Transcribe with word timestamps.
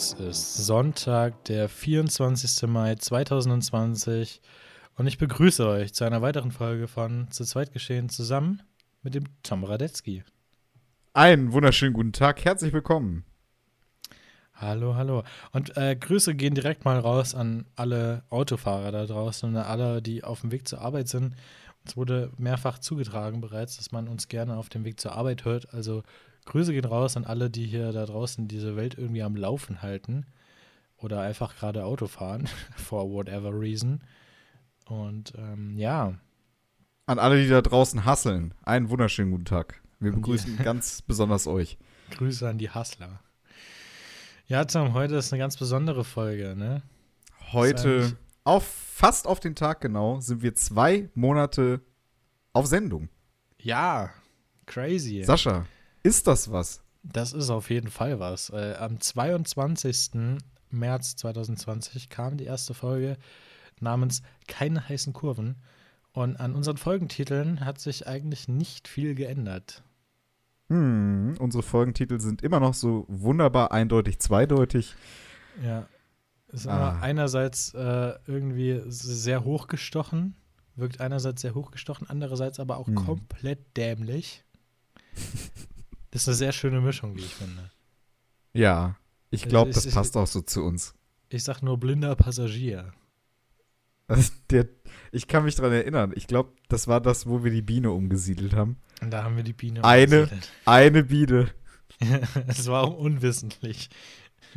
Es 0.00 0.14
ist 0.14 0.56
Sonntag, 0.56 1.44
der 1.44 1.68
24. 1.68 2.66
Mai 2.66 2.94
2020 2.94 4.40
und 4.96 5.06
ich 5.06 5.18
begrüße 5.18 5.68
euch 5.68 5.92
zu 5.92 6.04
einer 6.04 6.22
weiteren 6.22 6.52
Folge 6.52 6.88
von 6.88 7.30
Zu 7.30 7.44
zweit 7.44 7.74
geschehen 7.74 8.08
zusammen 8.08 8.62
mit 9.02 9.14
dem 9.14 9.24
Tom 9.42 9.62
Radetzky. 9.62 10.24
Einen 11.12 11.52
wunderschönen 11.52 11.92
guten 11.92 12.14
Tag, 12.14 12.42
herzlich 12.46 12.72
willkommen. 12.72 13.26
Hallo, 14.54 14.94
hallo. 14.94 15.22
Und 15.52 15.76
äh, 15.76 15.96
Grüße 15.96 16.34
gehen 16.34 16.54
direkt 16.54 16.86
mal 16.86 16.98
raus 16.98 17.34
an 17.34 17.66
alle 17.76 18.22
Autofahrer 18.30 18.92
da 18.92 19.04
draußen 19.04 19.50
und 19.50 19.56
an 19.58 19.66
alle, 19.66 20.00
die 20.00 20.24
auf 20.24 20.40
dem 20.40 20.50
Weg 20.50 20.66
zur 20.66 20.80
Arbeit 20.80 21.08
sind. 21.08 21.34
Uns 21.84 21.98
wurde 21.98 22.32
mehrfach 22.38 22.78
zugetragen 22.78 23.42
bereits, 23.42 23.76
dass 23.76 23.92
man 23.92 24.08
uns 24.08 24.28
gerne 24.28 24.56
auf 24.56 24.70
dem 24.70 24.86
Weg 24.86 24.98
zur 24.98 25.12
Arbeit 25.12 25.44
hört. 25.44 25.74
Also 25.74 26.04
Grüße 26.46 26.72
gehen 26.72 26.84
raus 26.84 27.16
an 27.16 27.24
alle, 27.24 27.50
die 27.50 27.66
hier 27.66 27.92
da 27.92 28.06
draußen 28.06 28.48
diese 28.48 28.76
Welt 28.76 28.96
irgendwie 28.98 29.22
am 29.22 29.36
Laufen 29.36 29.82
halten 29.82 30.26
oder 30.96 31.20
einfach 31.20 31.56
gerade 31.56 31.84
Auto 31.84 32.06
fahren, 32.06 32.48
for 32.76 33.10
whatever 33.10 33.50
reason. 33.58 34.00
Und 34.86 35.32
ähm, 35.36 35.76
ja. 35.78 36.14
An 37.06 37.18
alle, 37.18 37.42
die 37.42 37.48
da 37.48 37.62
draußen 37.62 38.04
hasseln, 38.04 38.54
einen 38.62 38.90
wunderschönen 38.90 39.30
guten 39.30 39.44
Tag. 39.44 39.80
Wir 39.98 40.12
begrüßen 40.12 40.56
ganz 40.64 41.02
besonders 41.02 41.46
euch. 41.46 41.78
Grüße 42.10 42.48
an 42.48 42.58
die 42.58 42.70
Hassler. 42.70 43.20
Ja, 44.46 44.64
Tom, 44.64 44.94
heute 44.94 45.16
ist 45.16 45.32
eine 45.32 45.38
ganz 45.38 45.56
besondere 45.56 46.04
Folge, 46.04 46.56
ne? 46.56 46.82
Heute, 47.52 48.16
auf, 48.44 48.64
fast 48.64 49.26
auf 49.26 49.40
den 49.40 49.54
Tag 49.54 49.80
genau, 49.80 50.20
sind 50.20 50.42
wir 50.42 50.54
zwei 50.54 51.08
Monate 51.14 51.80
auf 52.52 52.66
Sendung. 52.66 53.08
Ja, 53.58 54.10
crazy. 54.66 55.22
Sascha, 55.22 55.66
ist 56.02 56.26
das 56.26 56.50
was? 56.50 56.82
Das 57.02 57.32
ist 57.32 57.50
auf 57.50 57.70
jeden 57.70 57.90
Fall 57.90 58.20
was. 58.20 58.50
Äh, 58.50 58.74
am 58.78 59.00
22. 59.00 60.10
März 60.70 61.16
2020 61.16 62.08
kam 62.08 62.36
die 62.36 62.44
erste 62.44 62.74
Folge 62.74 63.16
namens 63.80 64.22
Keine 64.46 64.88
heißen 64.88 65.12
Kurven. 65.12 65.56
Und 66.12 66.36
an 66.36 66.54
unseren 66.54 66.76
Folgentiteln 66.76 67.64
hat 67.64 67.80
sich 67.80 68.06
eigentlich 68.06 68.48
nicht 68.48 68.88
viel 68.88 69.14
geändert. 69.14 69.82
Hm, 70.68 71.36
unsere 71.38 71.62
Folgentitel 71.62 72.20
sind 72.20 72.42
immer 72.42 72.60
noch 72.60 72.74
so 72.74 73.04
wunderbar 73.08 73.72
eindeutig 73.72 74.18
zweideutig. 74.18 74.94
Ja. 75.64 75.86
Ist 76.48 76.66
ah. 76.66 76.98
einerseits 77.00 77.74
äh, 77.74 78.14
irgendwie 78.26 78.82
sehr 78.86 79.44
hochgestochen, 79.44 80.34
wirkt 80.74 81.00
einerseits 81.00 81.42
sehr 81.42 81.54
hochgestochen, 81.54 82.08
andererseits 82.10 82.58
aber 82.58 82.76
auch 82.76 82.88
hm. 82.88 82.96
komplett 82.96 83.76
dämlich. 83.76 84.44
Das 86.10 86.22
ist 86.22 86.28
eine 86.28 86.36
sehr 86.36 86.52
schöne 86.52 86.80
Mischung, 86.80 87.16
wie 87.16 87.20
ich 87.20 87.34
finde. 87.34 87.70
Ja, 88.52 88.96
ich 89.30 89.44
glaube, 89.44 89.70
das 89.70 89.88
passt 89.90 90.16
auch 90.16 90.26
so 90.26 90.40
zu 90.40 90.62
uns. 90.64 90.94
Ich 91.28 91.44
sag 91.44 91.62
nur 91.62 91.78
blinder 91.78 92.16
Passagier. 92.16 92.92
Also 94.08 94.32
der, 94.50 94.68
ich 95.12 95.28
kann 95.28 95.44
mich 95.44 95.54
daran 95.54 95.72
erinnern. 95.72 96.12
Ich 96.16 96.26
glaube, 96.26 96.52
das 96.68 96.88
war 96.88 97.00
das, 97.00 97.26
wo 97.26 97.44
wir 97.44 97.52
die 97.52 97.62
Biene 97.62 97.92
umgesiedelt 97.92 98.54
haben. 98.54 98.76
Und 99.00 99.12
da 99.12 99.22
haben 99.22 99.36
wir 99.36 99.44
die 99.44 99.52
Biene 99.52 99.84
eine, 99.84 100.22
umgesiedelt. 100.24 100.52
Eine 100.64 101.04
Biene. 101.04 101.50
Es 102.46 102.66
war 102.66 102.84
auch 102.84 102.96
unwissentlich, 102.96 103.90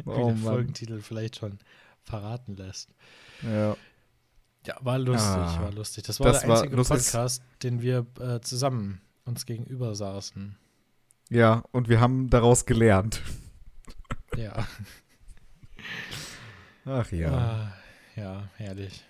oh, 0.06 0.12
wie 0.12 0.34
der 0.34 0.38
Folgentitel 0.38 1.02
vielleicht 1.02 1.38
schon 1.38 1.60
verraten 2.04 2.56
lässt. 2.56 2.90
Ja. 3.42 3.76
Ja, 4.66 4.78
war 4.80 4.98
lustig, 4.98 5.28
ah, 5.28 5.62
war 5.62 5.74
lustig. 5.74 6.06
Das 6.06 6.22
war 6.22 6.32
das 6.32 6.42
der 6.42 6.52
einzige 6.52 6.78
war 6.78 6.86
Podcast, 6.86 7.44
den 7.64 7.82
wir 7.82 8.06
äh, 8.20 8.40
zusammen 8.40 9.02
uns 9.26 9.46
gegenüber 9.46 9.94
saßen. 9.94 10.58
Ja, 11.30 11.64
und 11.72 11.90
wir 11.90 12.00
haben 12.00 12.30
daraus 12.30 12.66
gelernt. 12.66 13.22
Ja. 14.36 14.68
Ach 16.86 17.12
ja. 17.12 17.32
Ah, 17.32 17.74
ja, 18.16 18.50
herrlich. 18.58 19.04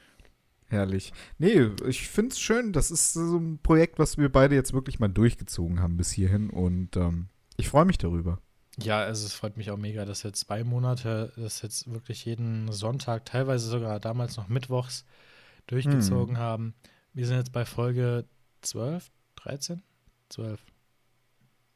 Herrlich. 0.67 1.13
Nee, 1.37 1.69
ich 1.87 2.07
finde 2.09 2.33
es 2.33 2.39
schön. 2.39 2.73
Das 2.73 2.91
ist 2.91 3.13
so 3.13 3.37
ein 3.37 3.59
Projekt, 3.59 3.99
was 3.99 4.17
wir 4.17 4.31
beide 4.31 4.55
jetzt 4.55 4.73
wirklich 4.73 4.99
mal 4.99 5.07
durchgezogen 5.07 5.81
haben 5.81 5.97
bis 5.97 6.11
hierhin. 6.11 6.49
Und 6.49 6.97
ähm, 6.97 7.27
ich 7.57 7.69
freue 7.69 7.85
mich 7.85 7.97
darüber. 7.97 8.39
Ja, 8.79 8.99
also 8.99 9.25
es 9.27 9.33
freut 9.33 9.55
mich 9.55 9.69
auch 9.69 9.77
mega, 9.77 10.03
dass 10.03 10.23
wir 10.23 10.33
zwei 10.33 10.63
Monate, 10.63 11.31
das 11.35 11.61
jetzt 11.61 11.91
wirklich 11.91 12.25
jeden 12.25 12.71
Sonntag, 12.71 13.25
teilweise 13.25 13.67
sogar 13.67 13.99
damals 13.99 14.35
noch 14.35 14.47
mittwochs 14.47 15.05
durchgezogen 15.67 16.37
hm. 16.37 16.41
haben. 16.41 16.73
Wir 17.13 17.27
sind 17.27 17.37
jetzt 17.37 17.51
bei 17.51 17.65
Folge 17.65 18.25
12, 18.61 19.11
13? 19.35 19.83
12. 20.29 20.59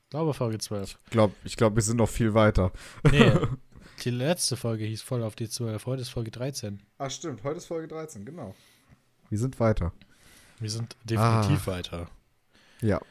Ich 0.07 0.11
glaube 0.11 0.33
Folge 0.33 0.57
12. 0.57 0.97
Ich 1.03 1.11
glaube, 1.11 1.33
ich 1.43 1.57
glaub, 1.57 1.75
wir 1.75 1.81
sind 1.83 1.97
noch 1.97 2.07
viel 2.07 2.33
weiter. 2.33 2.71
Nee, 3.11 3.29
die 4.05 4.09
letzte 4.09 4.55
Folge 4.55 4.85
hieß 4.85 5.01
voll 5.01 5.21
auf 5.21 5.35
die 5.35 5.49
12. 5.49 5.85
Heute 5.85 6.01
ist 6.01 6.07
Folge 6.07 6.31
13. 6.31 6.81
Ach 6.97 7.11
stimmt, 7.11 7.43
heute 7.43 7.57
ist 7.57 7.65
Folge 7.65 7.89
13, 7.89 8.23
genau. 8.23 8.55
Wir 9.27 9.37
sind 9.37 9.59
weiter. 9.59 9.91
Wir 10.61 10.69
sind 10.69 10.95
definitiv 11.03 11.67
ah. 11.67 11.71
weiter. 11.71 12.09
Ja. 12.79 13.01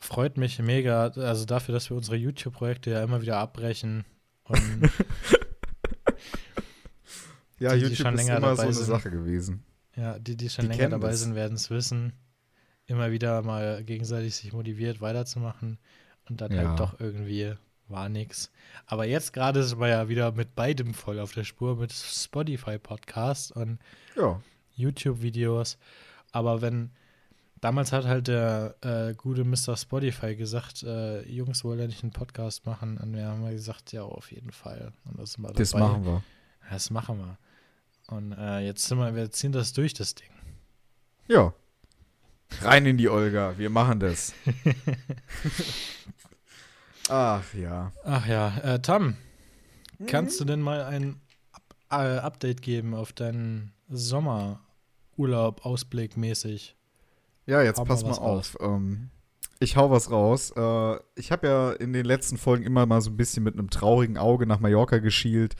Freut 0.00 0.38
mich 0.38 0.58
mega, 0.60 1.08
also 1.08 1.44
dafür, 1.44 1.74
dass 1.74 1.90
wir 1.90 1.98
unsere 1.98 2.16
YouTube-Projekte 2.16 2.92
ja 2.92 3.04
immer 3.04 3.20
wieder 3.20 3.36
abbrechen. 3.36 4.06
Und 4.44 4.58
ja, 7.58 7.74
die, 7.74 7.80
YouTube 7.80 7.90
die 7.90 7.96
schon 7.96 8.14
ist 8.14 8.20
länger 8.24 8.38
immer 8.38 8.56
so 8.56 8.62
eine 8.62 8.72
sind, 8.72 8.86
Sache 8.86 9.10
gewesen. 9.10 9.64
Ja, 9.96 10.18
die, 10.18 10.38
die 10.38 10.48
schon 10.48 10.70
die 10.70 10.78
länger 10.78 10.88
dabei 10.88 11.10
das. 11.10 11.20
sind, 11.20 11.34
werden 11.34 11.56
es 11.56 11.68
wissen 11.68 12.14
immer 12.90 13.12
wieder 13.12 13.42
mal 13.42 13.82
gegenseitig 13.84 14.34
sich 14.36 14.52
motiviert 14.52 15.00
weiterzumachen 15.00 15.78
und 16.28 16.40
dann 16.40 16.50
halt 16.50 16.62
ja. 16.62 16.68
halt 16.70 16.80
doch 16.80 17.00
irgendwie 17.00 17.54
war 17.88 18.08
nix. 18.08 18.50
Aber 18.86 19.04
jetzt 19.04 19.32
gerade 19.32 19.62
sind 19.64 19.80
wir 19.80 19.88
ja 19.88 20.08
wieder 20.08 20.32
mit 20.32 20.54
beidem 20.54 20.94
voll 20.94 21.18
auf 21.18 21.32
der 21.32 21.44
Spur, 21.44 21.76
mit 21.76 21.92
Spotify-Podcast 21.92 23.52
und 23.52 23.78
ja. 24.16 24.40
YouTube-Videos. 24.76 25.78
Aber 26.32 26.62
wenn, 26.62 26.90
damals 27.60 27.92
hat 27.92 28.06
halt 28.06 28.28
der 28.28 28.76
äh, 28.80 29.14
gute 29.14 29.44
Mr. 29.44 29.76
Spotify 29.76 30.36
gesagt, 30.36 30.82
äh, 30.82 31.22
Jungs, 31.28 31.64
wollen 31.64 31.80
ja 31.80 31.86
nicht 31.86 32.02
einen 32.02 32.12
Podcast 32.12 32.66
machen? 32.66 32.98
Und 32.98 33.14
wir 33.14 33.26
haben 33.26 33.48
gesagt, 33.50 33.92
ja, 33.92 34.02
auf 34.02 34.30
jeden 34.30 34.52
Fall. 34.52 34.92
Und 35.04 35.18
das, 35.18 35.36
das 35.54 35.74
machen 35.74 36.04
wir. 36.04 36.22
Das 36.70 36.90
machen 36.90 37.18
wir. 37.18 37.38
Und 38.14 38.32
äh, 38.32 38.60
jetzt 38.60 38.86
sind 38.86 38.98
wir, 38.98 39.14
wir 39.14 39.30
ziehen 39.30 39.52
das 39.52 39.72
durch, 39.72 39.94
das 39.94 40.14
Ding. 40.14 40.30
Ja, 41.28 41.52
Rein 42.62 42.86
in 42.86 42.96
die 42.96 43.08
Olga, 43.08 43.54
wir 43.56 43.70
machen 43.70 44.00
das. 44.00 44.34
Ach 47.08 47.42
ja. 47.54 47.92
Ach 48.04 48.26
ja. 48.26 48.56
Äh, 48.58 48.80
Tom, 48.80 49.16
mhm. 49.98 50.06
kannst 50.06 50.40
du 50.40 50.44
denn 50.44 50.60
mal 50.60 50.84
ein 50.84 51.20
äh, 51.90 51.94
Update 51.94 52.62
geben 52.62 52.94
auf 52.94 53.12
deinen 53.12 53.72
Sommerurlaub 53.88 55.64
ausblickmäßig? 55.64 56.76
Ja, 57.46 57.62
jetzt 57.62 57.78
hau 57.78 57.84
pass 57.84 58.02
mal, 58.02 58.10
mal 58.10 58.18
auf. 58.18 58.56
Ähm, 58.60 59.10
ich 59.58 59.76
hau 59.76 59.90
was 59.90 60.10
raus. 60.10 60.52
Äh, 60.54 60.96
ich 61.16 61.32
habe 61.32 61.46
ja 61.46 61.72
in 61.72 61.92
den 61.92 62.04
letzten 62.04 62.36
Folgen 62.36 62.64
immer 62.64 62.86
mal 62.86 63.00
so 63.00 63.10
ein 63.10 63.16
bisschen 63.16 63.42
mit 63.42 63.54
einem 63.54 63.70
traurigen 63.70 64.18
Auge 64.18 64.46
nach 64.46 64.60
Mallorca 64.60 64.98
geschielt. 64.98 65.56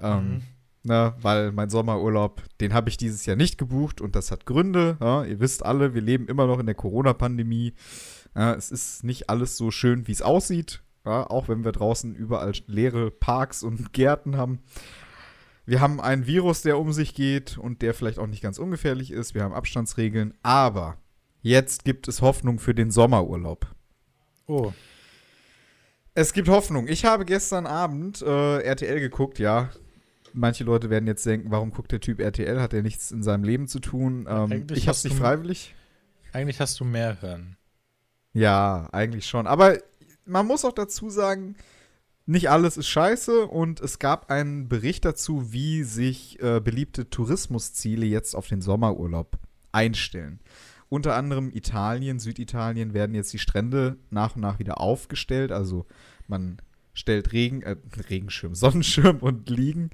Ähm, 0.00 0.28
mhm 0.28 0.42
ne, 0.86 1.14
weil 1.20 1.52
mein 1.52 1.68
Sommerurlaub, 1.68 2.42
den 2.60 2.72
habe 2.72 2.88
ich 2.88 2.96
dieses 2.96 3.26
Jahr 3.26 3.36
nicht 3.36 3.58
gebucht 3.58 4.00
und 4.00 4.16
das 4.16 4.30
hat 4.30 4.46
Gründe. 4.46 4.96
Ja, 5.00 5.24
ihr 5.24 5.40
wisst 5.40 5.64
alle, 5.64 5.94
wir 5.94 6.00
leben 6.00 6.28
immer 6.28 6.46
noch 6.46 6.58
in 6.58 6.66
der 6.66 6.74
Corona-Pandemie. 6.74 7.74
Ja, 8.34 8.54
es 8.54 8.70
ist 8.70 9.04
nicht 9.04 9.28
alles 9.28 9.56
so 9.56 9.70
schön, 9.70 10.06
wie 10.06 10.12
es 10.12 10.22
aussieht, 10.22 10.82
ja, 11.04 11.28
auch 11.28 11.48
wenn 11.48 11.64
wir 11.64 11.72
draußen 11.72 12.14
überall 12.14 12.52
leere 12.66 13.10
Parks 13.10 13.62
und 13.62 13.92
Gärten 13.92 14.36
haben. 14.36 14.60
Wir 15.66 15.80
haben 15.80 16.00
einen 16.00 16.26
Virus, 16.26 16.62
der 16.62 16.78
um 16.78 16.92
sich 16.92 17.14
geht 17.14 17.58
und 17.58 17.82
der 17.82 17.92
vielleicht 17.92 18.20
auch 18.20 18.28
nicht 18.28 18.42
ganz 18.42 18.58
ungefährlich 18.58 19.10
ist. 19.10 19.34
Wir 19.34 19.42
haben 19.42 19.54
Abstandsregeln, 19.54 20.34
aber 20.42 20.96
jetzt 21.42 21.84
gibt 21.84 22.06
es 22.06 22.22
Hoffnung 22.22 22.60
für 22.60 22.74
den 22.74 22.92
Sommerurlaub. 22.92 23.66
Oh. 24.46 24.72
Es 26.14 26.32
gibt 26.32 26.48
Hoffnung. 26.48 26.86
Ich 26.86 27.04
habe 27.04 27.24
gestern 27.24 27.66
Abend 27.66 28.22
äh, 28.22 28.60
RTL 28.60 29.00
geguckt, 29.00 29.40
ja 29.40 29.70
manche 30.36 30.64
Leute 30.64 30.90
werden 30.90 31.06
jetzt 31.06 31.26
denken, 31.26 31.50
warum 31.50 31.70
guckt 31.70 31.92
der 31.92 32.00
Typ 32.00 32.20
RTL? 32.20 32.60
Hat 32.60 32.74
er 32.74 32.82
nichts 32.82 33.10
in 33.10 33.22
seinem 33.22 33.44
Leben 33.44 33.66
zu 33.66 33.80
tun? 33.80 34.26
Ähm, 34.28 34.66
ich 34.72 34.88
hab's 34.88 35.04
nicht 35.04 35.16
freiwillig. 35.16 35.74
Eigentlich 36.32 36.60
hast 36.60 36.78
du 36.78 36.84
mehr 36.84 37.20
hören. 37.22 37.56
Ja, 38.32 38.88
eigentlich 38.92 39.26
schon. 39.26 39.46
Aber 39.46 39.78
man 40.26 40.46
muss 40.46 40.64
auch 40.64 40.72
dazu 40.72 41.08
sagen, 41.08 41.56
nicht 42.26 42.50
alles 42.50 42.76
ist 42.76 42.88
scheiße 42.88 43.46
und 43.46 43.80
es 43.80 43.98
gab 43.98 44.30
einen 44.30 44.68
Bericht 44.68 45.04
dazu, 45.04 45.52
wie 45.52 45.84
sich 45.84 46.40
äh, 46.42 46.60
beliebte 46.60 47.08
Tourismusziele 47.08 48.04
jetzt 48.04 48.34
auf 48.34 48.48
den 48.48 48.60
Sommerurlaub 48.60 49.38
einstellen. 49.72 50.40
Unter 50.88 51.14
anderem 51.14 51.50
Italien, 51.50 52.18
Süditalien 52.18 52.94
werden 52.94 53.14
jetzt 53.14 53.32
die 53.32 53.38
Strände 53.38 53.96
nach 54.10 54.36
und 54.36 54.42
nach 54.42 54.58
wieder 54.58 54.80
aufgestellt. 54.80 55.52
Also 55.52 55.86
man 56.28 56.58
stellt 56.96 57.32
Regen, 57.32 57.62
äh, 57.62 57.76
Regenschirm, 58.10 58.54
Sonnenschirm 58.56 59.18
und 59.18 59.48
Liegen 59.48 59.90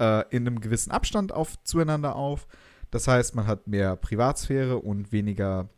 äh, 0.00 0.24
in 0.34 0.46
einem 0.46 0.60
gewissen 0.60 0.90
Abstand 0.90 1.32
auf, 1.32 1.62
zueinander 1.62 2.16
auf. 2.16 2.48
Das 2.90 3.06
heißt, 3.06 3.34
man 3.34 3.46
hat 3.46 3.68
mehr 3.68 3.96
Privatsphäre 3.96 4.78
und 4.78 5.12
weniger, 5.12 5.68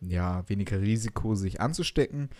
ja, 0.00 0.48
weniger 0.48 0.80
Risiko, 0.80 1.34
sich 1.34 1.60
anzustecken. 1.60 2.30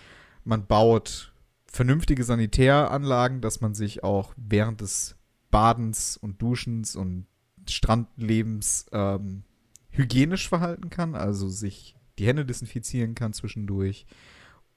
Man 0.45 0.67
baut 0.67 1.35
vernünftige 1.67 2.25
Sanitäranlagen, 2.25 3.41
dass 3.41 3.61
man 3.61 3.75
sich 3.75 4.05
auch 4.05 4.35
während 4.37 4.81
des 4.81 5.17
Badens 5.51 6.17
und 6.17 6.41
Duschens 6.41 6.95
und 6.95 7.27
Strandlebens 7.69 8.87
ähm, 8.93 9.43
hygienisch 9.91 10.49
verhalten 10.49 10.91
kann, 10.91 11.15
also 11.17 11.49
sich 11.49 11.97
die 12.19 12.27
Hände 12.27 12.45
desinfizieren 12.45 13.15
kann 13.15 13.33
zwischendurch. 13.33 14.07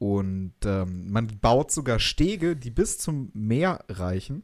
Und 0.03 0.53
ähm, 0.65 1.09
man 1.09 1.39
baut 1.39 1.71
sogar 1.71 1.97
Stege, 1.97 2.57
die 2.57 2.71
bis 2.71 2.97
zum 2.97 3.31
Meer 3.33 3.85
reichen, 3.87 4.43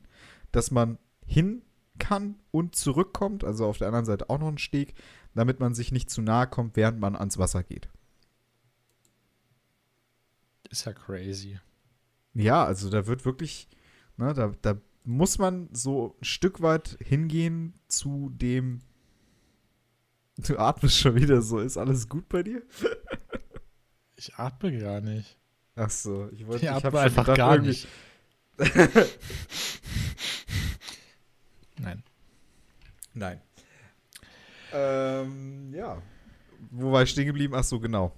dass 0.54 0.72
man 0.72 0.98
hin 1.26 1.64
kann 1.98 2.40
und 2.52 2.78
zurückkommt, 2.78 3.44
also 3.44 3.66
auf 3.66 3.78
der 3.78 3.88
anderen 3.88 4.06
Seite 4.06 4.30
auch 4.30 4.40
noch 4.40 4.48
ein 4.48 4.58
Steg, 4.58 4.94
damit 5.36 5.60
man 5.60 5.74
sich 5.74 5.92
nicht 5.92 6.10
zu 6.10 6.22
nahe 6.22 6.48
kommt, 6.48 6.78
während 6.78 7.02
man 7.02 7.18
ans 7.18 7.38
Wasser 7.38 7.62
geht. 7.62 7.90
Ist 10.70 10.86
ja 10.86 10.94
crazy. 10.94 11.60
Ja, 12.34 12.64
also 12.64 12.90
da 12.90 13.06
wird 13.06 13.26
wirklich, 13.26 13.68
ne, 14.16 14.34
da, 14.34 14.54
da 14.62 14.80
muss 15.04 15.40
man 15.40 15.68
so 15.74 16.16
ein 16.22 16.24
Stück 16.24 16.62
weit 16.62 16.98
hingehen 17.04 17.74
zu 17.90 18.30
dem. 18.34 18.80
Du 20.38 20.58
atmest 20.58 21.00
schon 21.00 21.16
wieder 21.16 21.42
so. 21.42 21.60
Ist 21.60 21.76
alles 21.76 22.08
gut 22.08 22.30
bei 22.30 22.44
dir? 22.44 22.64
ich 24.16 24.36
atme 24.36 24.80
gar 24.80 25.02
nicht. 25.02 25.38
Ach 25.80 25.90
so, 25.90 26.30
ich 26.34 26.46
wollte. 26.46 26.66
Ich, 26.66 26.72
ich 26.72 26.86
einfach 26.86 27.26
gedacht, 27.26 27.38
gar 27.38 27.58
nicht. 27.58 27.88
Nein. 31.80 32.04
Nein. 33.14 33.42
Ähm, 34.74 35.74
ja. 35.74 36.02
Wo 36.72 36.92
war 36.92 37.04
ich 37.04 37.12
stehen 37.12 37.28
geblieben? 37.28 37.54
Ach 37.56 37.64
so, 37.64 37.80
genau. 37.80 38.14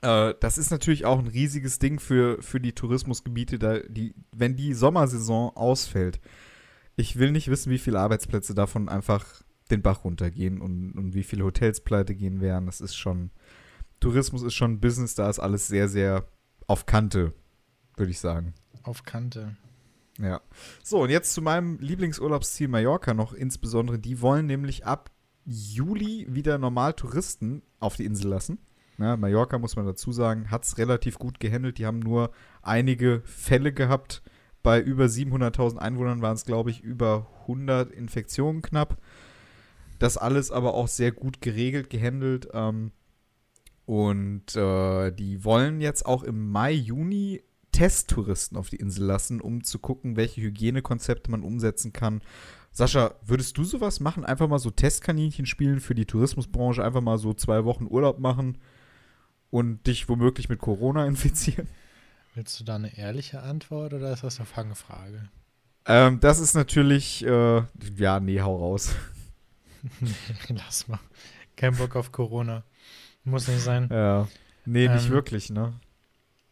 Äh, 0.00 0.32
das 0.40 0.56
ist 0.56 0.70
natürlich 0.70 1.04
auch 1.04 1.18
ein 1.18 1.26
riesiges 1.26 1.78
Ding 1.78 2.00
für, 2.00 2.40
für 2.42 2.58
die 2.58 2.72
Tourismusgebiete, 2.72 3.58
da 3.58 3.80
die, 3.80 4.14
wenn 4.32 4.56
die 4.56 4.72
Sommersaison 4.72 5.54
ausfällt. 5.54 6.20
Ich 6.96 7.18
will 7.18 7.32
nicht 7.32 7.48
wissen, 7.48 7.70
wie 7.70 7.78
viele 7.78 8.00
Arbeitsplätze 8.00 8.54
davon 8.54 8.88
einfach 8.88 9.42
den 9.70 9.82
Bach 9.82 10.04
runtergehen 10.04 10.62
und, 10.62 10.92
und 10.92 11.14
wie 11.14 11.22
viele 11.22 11.44
Hotels 11.44 11.82
pleite 11.82 12.14
gehen 12.14 12.40
werden. 12.40 12.64
Das 12.64 12.80
ist 12.80 12.96
schon, 12.96 13.30
Tourismus 14.00 14.42
ist 14.42 14.54
schon 14.54 14.72
ein 14.72 14.80
Business, 14.80 15.14
da 15.14 15.28
ist 15.28 15.38
alles 15.38 15.66
sehr, 15.66 15.90
sehr 15.90 16.26
auf 16.68 16.86
Kante, 16.86 17.32
würde 17.96 18.12
ich 18.12 18.20
sagen. 18.20 18.54
Auf 18.84 19.02
Kante. 19.02 19.56
Ja. 20.20 20.40
So, 20.84 21.02
und 21.02 21.10
jetzt 21.10 21.32
zu 21.32 21.42
meinem 21.42 21.78
Lieblingsurlaubsziel 21.78 22.68
Mallorca 22.68 23.14
noch 23.14 23.32
insbesondere. 23.32 23.98
Die 23.98 24.20
wollen 24.20 24.46
nämlich 24.46 24.84
ab 24.86 25.10
Juli 25.44 26.26
wieder 26.28 26.58
normal 26.58 26.92
Touristen 26.92 27.62
auf 27.80 27.96
die 27.96 28.04
Insel 28.04 28.28
lassen. 28.28 28.58
Ja, 28.98 29.16
Mallorca, 29.16 29.58
muss 29.58 29.76
man 29.76 29.86
dazu 29.86 30.12
sagen, 30.12 30.50
hat 30.50 30.64
es 30.64 30.76
relativ 30.76 31.18
gut 31.18 31.40
gehandelt. 31.40 31.78
Die 31.78 31.86
haben 31.86 32.00
nur 32.00 32.32
einige 32.62 33.22
Fälle 33.24 33.72
gehabt. 33.72 34.22
Bei 34.62 34.80
über 34.80 35.06
700.000 35.06 35.78
Einwohnern 35.78 36.20
waren 36.20 36.34
es, 36.34 36.44
glaube 36.44 36.70
ich, 36.70 36.82
über 36.82 37.28
100 37.42 37.90
Infektionen 37.92 38.60
knapp. 38.60 38.98
Das 40.00 40.16
alles 40.18 40.50
aber 40.50 40.74
auch 40.74 40.88
sehr 40.88 41.12
gut 41.12 41.40
geregelt, 41.40 41.90
gehandelt. 41.90 42.48
Ähm, 42.52 42.92
und 43.88 44.54
äh, 44.54 45.10
die 45.12 45.44
wollen 45.44 45.80
jetzt 45.80 46.04
auch 46.04 46.22
im 46.22 46.50
Mai, 46.50 46.72
Juni 46.72 47.42
Testtouristen 47.72 48.58
auf 48.58 48.68
die 48.68 48.76
Insel 48.76 49.06
lassen, 49.06 49.40
um 49.40 49.64
zu 49.64 49.78
gucken, 49.78 50.14
welche 50.14 50.42
Hygienekonzepte 50.42 51.30
man 51.30 51.42
umsetzen 51.42 51.94
kann. 51.94 52.20
Sascha, 52.70 53.14
würdest 53.24 53.56
du 53.56 53.64
sowas 53.64 54.00
machen? 54.00 54.26
Einfach 54.26 54.46
mal 54.46 54.58
so 54.58 54.70
Testkaninchen 54.70 55.46
spielen 55.46 55.80
für 55.80 55.94
die 55.94 56.04
Tourismusbranche, 56.04 56.84
einfach 56.84 57.00
mal 57.00 57.16
so 57.16 57.32
zwei 57.32 57.64
Wochen 57.64 57.86
Urlaub 57.88 58.18
machen 58.18 58.58
und 59.48 59.86
dich 59.86 60.06
womöglich 60.06 60.50
mit 60.50 60.58
Corona 60.58 61.06
infizieren? 61.06 61.66
Willst 62.34 62.60
du 62.60 62.64
da 62.64 62.74
eine 62.74 62.94
ehrliche 62.94 63.40
Antwort 63.40 63.94
oder 63.94 64.12
ist 64.12 64.22
das 64.22 64.36
eine 64.36 64.44
Fangfrage? 64.44 65.30
Ähm, 65.86 66.20
das 66.20 66.40
ist 66.40 66.52
natürlich, 66.52 67.24
äh, 67.24 67.62
ja, 67.96 68.20
nee, 68.20 68.42
hau 68.42 68.54
raus. 68.54 68.94
lass 70.48 70.88
mal. 70.88 71.00
Kein 71.56 71.74
Bock 71.74 71.96
auf 71.96 72.12
Corona. 72.12 72.64
Muss 73.28 73.48
nicht 73.48 73.60
sein. 73.60 73.88
Ja. 73.90 74.28
Nee, 74.64 74.86
ähm, 74.86 74.94
nicht 74.94 75.10
wirklich, 75.10 75.50
ne? 75.50 75.72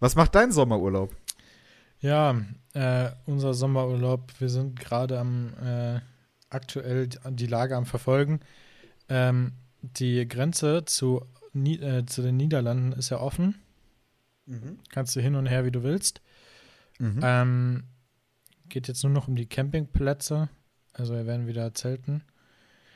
Was 0.00 0.14
macht 0.14 0.34
dein 0.34 0.52
Sommerurlaub? 0.52 1.14
Ja, 2.00 2.37
äh, 2.75 3.11
unser 3.25 3.55
Sommerurlaub, 3.55 4.32
wir 4.38 4.49
sind 4.49 4.78
gerade 4.78 5.19
am 5.19 5.55
äh, 5.62 6.00
aktuell 6.50 7.08
die 7.08 7.46
Lage 7.46 7.76
am 7.76 7.87
Verfolgen. 7.87 8.40
Ähm, 9.08 9.52
die 9.81 10.26
Grenze 10.28 10.84
zu, 10.84 11.25
äh, 11.55 12.05
zu 12.05 12.23
den 12.23 12.37
Niederlanden 12.37 12.93
ist 12.93 13.11
ja 13.11 13.20
offen. 13.20 13.56
Mhm. 14.46 14.79
Kannst 14.90 15.17
du 15.17 15.20
hin 15.20 15.34
und 15.34 15.46
her, 15.46 15.64
wie 15.64 15.72
du 15.72 15.82
willst. 15.82 16.20
Mhm. 16.99 17.20
Ähm, 17.22 17.84
geht 18.69 18.88
jetzt 18.88 19.02
nur 19.02 19.12
noch 19.12 19.29
um 19.29 19.37
die 19.37 19.46
Campingplätze. 19.46 20.49
Also 20.93 21.14
wir 21.14 21.26
werden 21.26 21.46
wieder 21.46 21.75
zelten. 21.75 22.22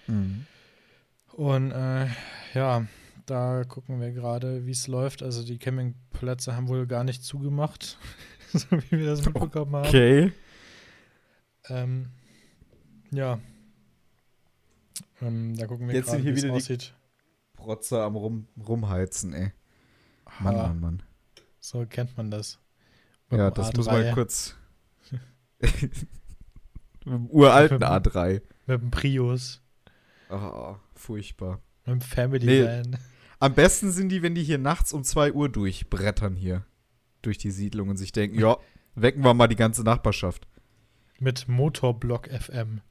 Mhm. 0.06 0.46
Und 1.32 1.70
äh, 1.70 2.06
ja, 2.54 2.86
da 3.30 3.64
gucken 3.64 4.00
wir 4.00 4.10
gerade, 4.10 4.66
wie 4.66 4.72
es 4.72 4.88
läuft. 4.88 5.22
Also 5.22 5.44
die 5.44 5.58
Campingplätze 5.58 6.56
haben 6.56 6.68
wohl 6.68 6.86
gar 6.86 7.04
nicht 7.04 7.22
zugemacht, 7.22 7.98
so 8.52 8.66
wie 8.70 8.98
wir 8.98 9.06
das 9.06 9.24
mitbekommen 9.24 9.76
haben. 9.76 9.86
Okay. 9.86 10.32
Ähm, 11.68 12.10
ja. 13.12 13.38
Ähm, 15.22 15.56
da 15.56 15.66
gucken 15.66 15.88
wir 15.88 15.94
Jetzt 15.94 16.10
gerade, 16.10 16.24
wie 16.24 16.30
es 16.30 16.44
aussieht. 16.44 16.94
Protzer 17.54 18.04
am 18.04 18.16
Rum, 18.16 18.48
Rumheizen, 18.66 19.32
ey. 19.32 19.52
Mann. 20.40 20.56
Mann, 20.56 20.80
Mann. 20.80 21.02
So 21.60 21.84
kennt 21.86 22.16
man 22.16 22.30
das. 22.30 22.58
ja, 23.30 23.50
das 23.50 23.70
A3. 23.70 23.76
muss 23.76 23.86
man 23.86 24.14
kurz. 24.14 24.56
mit 25.60 25.92
dem 27.04 27.26
uralten 27.30 27.82
A3. 27.82 28.42
Mit 28.66 28.80
dem 28.80 28.90
Prius. 28.90 29.60
Oh, 30.30 30.76
furchtbar. 30.94 31.60
Mit 31.84 31.94
dem 31.94 32.00
Family 32.00 32.46
nee, 32.46 32.64
Van. 32.64 32.98
Am 33.42 33.54
besten 33.54 33.90
sind 33.90 34.10
die, 34.10 34.22
wenn 34.22 34.34
die 34.34 34.42
hier 34.42 34.58
nachts 34.58 34.92
um 34.92 35.02
2 35.02 35.32
Uhr 35.32 35.48
durchbrettern 35.48 36.36
hier. 36.36 36.66
Durch 37.22 37.38
die 37.38 37.50
Siedlung 37.50 37.88
und 37.88 37.96
sich 37.96 38.12
denken, 38.12 38.38
ja, 38.38 38.58
wecken 38.94 39.24
wir 39.24 39.32
mal 39.32 39.48
die 39.48 39.56
ganze 39.56 39.82
Nachbarschaft. 39.82 40.46
Mit 41.18 41.48
Motorblock 41.48 42.28
FM. 42.28 42.82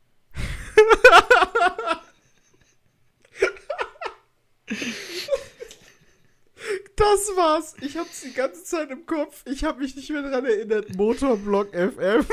Das 6.96 7.32
war's. 7.36 7.76
Ich 7.82 7.96
hab's 7.96 8.22
die 8.22 8.34
ganze 8.34 8.64
Zeit 8.64 8.90
im 8.90 9.06
Kopf. 9.06 9.44
Ich 9.46 9.64
hab 9.64 9.78
mich 9.78 9.96
nicht 9.96 10.10
mehr 10.10 10.24
dran 10.24 10.46
erinnert. 10.46 10.96
Motorblock 10.96 11.70
FM. 11.76 12.26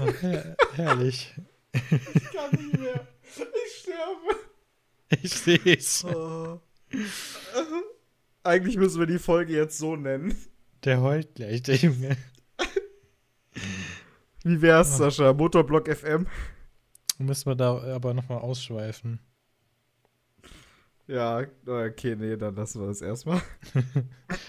oh, 0.00 0.12
her 0.20 0.56
herrlich. 0.74 1.34
Ich 1.72 2.32
kann 2.32 2.50
nicht 2.52 2.78
mehr. 2.78 3.06
Ich 3.38 3.76
sterbe. 3.78 4.36
Ich 5.22 5.34
seh's. 5.34 6.04
Oh. 6.04 6.60
Eigentlich 8.42 8.76
müssen 8.76 9.00
wir 9.00 9.06
die 9.06 9.18
Folge 9.18 9.52
jetzt 9.52 9.78
so 9.78 9.96
nennen. 9.96 10.36
Der 10.84 11.00
heult 11.00 11.34
gleich, 11.34 11.62
der 11.62 11.76
Junge. 11.76 12.16
Wie 14.44 14.62
wär's, 14.62 14.94
oh. 14.94 14.98
Sascha? 14.98 15.32
Motorblock 15.32 15.88
FM? 15.88 16.26
Müssen 17.18 17.46
wir 17.46 17.56
da 17.56 17.78
aber 17.94 18.14
nochmal 18.14 18.38
ausschweifen. 18.38 19.20
Ja, 21.08 21.44
okay, 21.66 22.16
nee, 22.16 22.36
dann 22.36 22.56
lassen 22.56 22.80
wir 22.80 22.88
das 22.88 23.00
erstmal. 23.00 23.40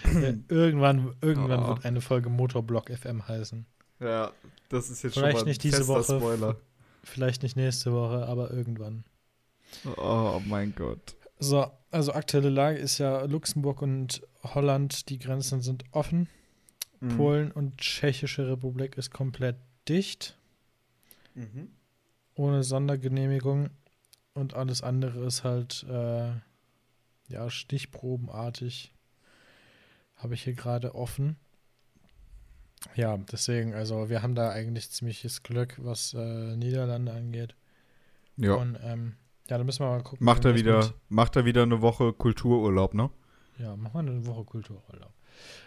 ja, 0.06 0.34
irgendwann 0.50 1.15
irgendwann 1.22 1.63
oh. 1.63 1.67
wird 1.70 1.86
eine 1.86 2.01
Folge 2.01 2.29
Motorblock 2.29 2.89
FM 2.89 3.27
heißen. 3.27 3.65
Ja, 4.00 4.32
das 4.70 4.89
ist 4.89 5.03
jetzt 5.03 5.13
Vielleicht 5.13 5.38
schon 5.38 5.39
mal 5.39 5.39
ein 5.39 5.48
nicht 5.48 5.63
diese 5.63 5.88
Woche, 5.88 6.03
Spoiler. 6.03 6.56
Vielleicht 7.08 7.42
nicht 7.42 7.56
nächste 7.56 7.94
Woche, 7.94 8.26
aber 8.28 8.52
irgendwann. 8.52 9.06
Oh 9.98 10.42
mein 10.46 10.76
Gott. 10.76 11.16
So, 11.40 11.72
also 11.90 12.14
aktuelle 12.14 12.50
Lage 12.50 12.78
ist 12.78 12.98
ja 12.98 13.24
Luxemburg 13.24 13.82
und 13.82 14.22
Holland, 14.44 15.10
die 15.10 15.18
Grenzen 15.18 15.62
sind 15.62 15.86
offen. 15.92 16.28
Mhm. 17.00 17.18
Polen 17.18 17.52
und 17.52 17.78
Tschechische 17.78 18.48
Republik 18.48 18.98
ist 18.98 19.12
komplett 19.12 19.56
dicht. 19.88 20.38
Mhm. 21.34 21.70
Ohne 22.36 22.64
Sondergenehmigung. 22.64 23.70
Und 24.34 24.54
alles 24.54 24.84
andere 24.84 25.26
ist 25.26 25.44
halt, 25.44 25.86
äh, 25.90 26.32
ja, 27.30 27.50
stichprobenartig. 27.50 28.92
Habe 30.18 30.34
ich 30.34 30.44
hier 30.44 30.54
gerade 30.54 30.94
offen. 30.94 31.38
Ja, 32.96 33.17
deswegen, 33.17 33.74
also 33.74 34.10
wir 34.10 34.22
haben 34.22 34.36
da 34.36 34.50
eigentlich 34.50 34.89
ziemliches 34.91 35.43
Glück, 35.43 35.75
was 35.77 36.13
äh, 36.13 36.55
Niederlande 36.55 37.12
angeht. 37.12 37.55
Ja. 38.38 38.53
Und 38.55 38.77
ähm, 38.84 39.15
ja, 39.50 39.57
da 39.57 39.63
müssen 39.63 39.79
wir 39.79 39.89
mal 39.89 40.03
gucken. 40.03 40.25
Macht 40.25 40.46
er 40.46 40.55
wieder, 40.55 40.93
macht 41.10 41.36
er 41.36 41.46
wieder 41.46 41.63
eine 41.63 41.81
Woche 41.81 42.13
Kultururlaub, 42.13 42.93
ne? 42.93 43.10
Ja, 43.57 43.75
machen 43.75 44.05
wir 44.05 44.12
eine 44.12 44.25
Woche 44.25 44.43
Kultururlaub. 44.43 45.13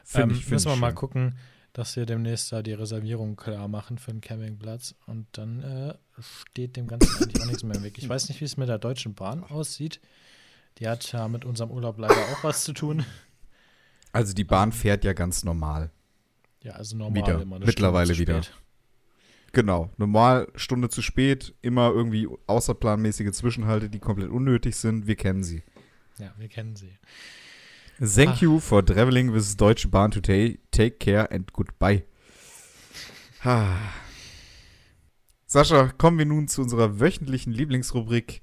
Find 0.04 0.24
ähm, 0.24 0.30
ich, 0.38 0.48
müssen 0.48 0.66
wir 0.66 0.72
schön. 0.72 0.80
mal 0.80 0.94
gucken, 0.94 1.36
dass 1.72 1.96
wir 1.96 2.06
demnächst 2.06 2.52
da 2.52 2.62
die 2.62 2.72
Reservierung 2.72 3.36
klar 3.36 3.68
machen 3.68 3.98
für 3.98 4.10
den 4.10 4.20
Campingplatz 4.20 4.94
und 5.06 5.26
dann 5.32 5.62
äh, 5.62 5.94
steht 6.20 6.76
dem 6.76 6.88
Ganzen 6.88 7.22
eigentlich 7.22 7.42
auch 7.42 7.46
nichts 7.46 7.62
mehr 7.62 7.76
im 7.76 7.82
Weg. 7.82 7.98
Ich 7.98 8.08
weiß 8.08 8.28
nicht, 8.28 8.40
wie 8.40 8.44
es 8.44 8.56
mit 8.56 8.68
der 8.68 8.78
Deutschen 8.78 9.14
Bahn 9.14 9.44
aussieht. 9.44 10.00
Die 10.78 10.88
hat 10.88 11.10
ja 11.12 11.28
mit 11.28 11.44
unserem 11.44 11.70
Urlaub 11.70 11.98
leider 11.98 12.14
auch 12.14 12.44
was 12.44 12.64
zu 12.64 12.72
tun. 12.72 13.04
Also 14.12 14.34
die 14.34 14.44
Bahn 14.44 14.72
fährt 14.72 15.04
ja 15.04 15.12
ganz 15.12 15.44
normal. 15.44 15.90
Ja, 16.62 16.72
also 16.72 16.96
normal 16.96 17.22
wieder. 17.22 17.40
immer 17.40 17.56
eine 17.56 17.64
Mittlerweile 17.64 18.16
wieder. 18.18 18.42
Genau, 19.52 19.90
normal 19.96 20.48
Stunde 20.54 20.88
zu 20.88 21.02
spät, 21.02 21.54
immer 21.60 21.90
irgendwie 21.90 22.28
außerplanmäßige 22.46 23.32
Zwischenhalte, 23.32 23.90
die 23.90 23.98
komplett 23.98 24.30
unnötig 24.30 24.76
sind. 24.76 25.06
Wir 25.06 25.16
kennen 25.16 25.42
sie. 25.42 25.62
Ja, 26.18 26.32
wir 26.38 26.48
kennen 26.48 26.76
sie. 26.76 26.92
Thank 27.98 28.36
Ach. 28.36 28.42
you 28.42 28.60
for 28.60 28.84
traveling 28.84 29.32
with 29.32 29.56
Deutsche 29.56 29.88
Bahn 29.88 30.10
today. 30.10 30.58
Take 30.70 30.98
care 30.98 31.30
and 31.30 31.52
goodbye. 31.52 32.04
Sascha, 35.46 35.88
kommen 35.98 36.18
wir 36.18 36.26
nun 36.26 36.46
zu 36.46 36.62
unserer 36.62 37.00
wöchentlichen 37.00 37.52
Lieblingsrubrik 37.52 38.42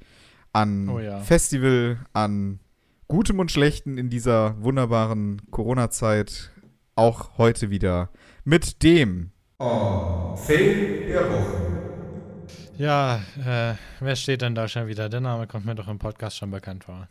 an 0.54 0.90
oh 0.90 1.00
ja. 1.00 1.20
Festival, 1.20 2.00
an 2.14 2.60
Gutem 3.08 3.40
und 3.40 3.52
Schlechten 3.52 3.98
in 3.98 4.10
dieser 4.10 4.62
wunderbaren 4.62 5.42
Corona-Zeit. 5.52 6.52
Auch 6.98 7.38
heute 7.38 7.70
wieder 7.70 8.10
mit 8.44 8.82
dem 8.82 9.30
Oh, 9.60 10.36
Fail 10.36 11.06
der 11.08 11.32
Woche. 11.32 12.48
Ja, 12.76 13.22
äh, 13.38 13.76
wer 14.00 14.16
steht 14.16 14.42
denn 14.42 14.56
da 14.56 14.68
schon 14.68 14.88
wieder? 14.88 15.08
Der 15.08 15.20
Name 15.22 15.46
kommt 15.46 15.68
mir 15.68 15.76
doch 15.76 15.88
im 15.88 16.00
Podcast 16.00 16.38
schon 16.38 16.50
bekannt 16.50 16.86
vor. 16.86 17.08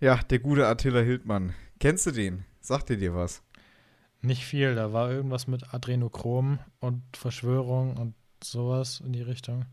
Ja, 0.00 0.16
der 0.28 0.40
gute 0.40 0.66
Attila 0.66 0.98
Hildmann. 1.02 1.54
Kennst 1.78 2.06
du 2.06 2.10
den? 2.10 2.46
Sagt 2.60 2.90
er 2.90 2.96
dir 2.96 3.14
was? 3.14 3.44
Nicht 4.22 4.44
viel, 4.44 4.74
da 4.74 4.92
war 4.92 5.08
irgendwas 5.12 5.46
mit 5.46 5.72
Adrenochrom 5.72 6.58
und 6.80 7.02
Verschwörung 7.16 7.96
und 7.98 8.14
sowas 8.42 9.00
in 9.06 9.12
die 9.12 9.22
Richtung. 9.22 9.66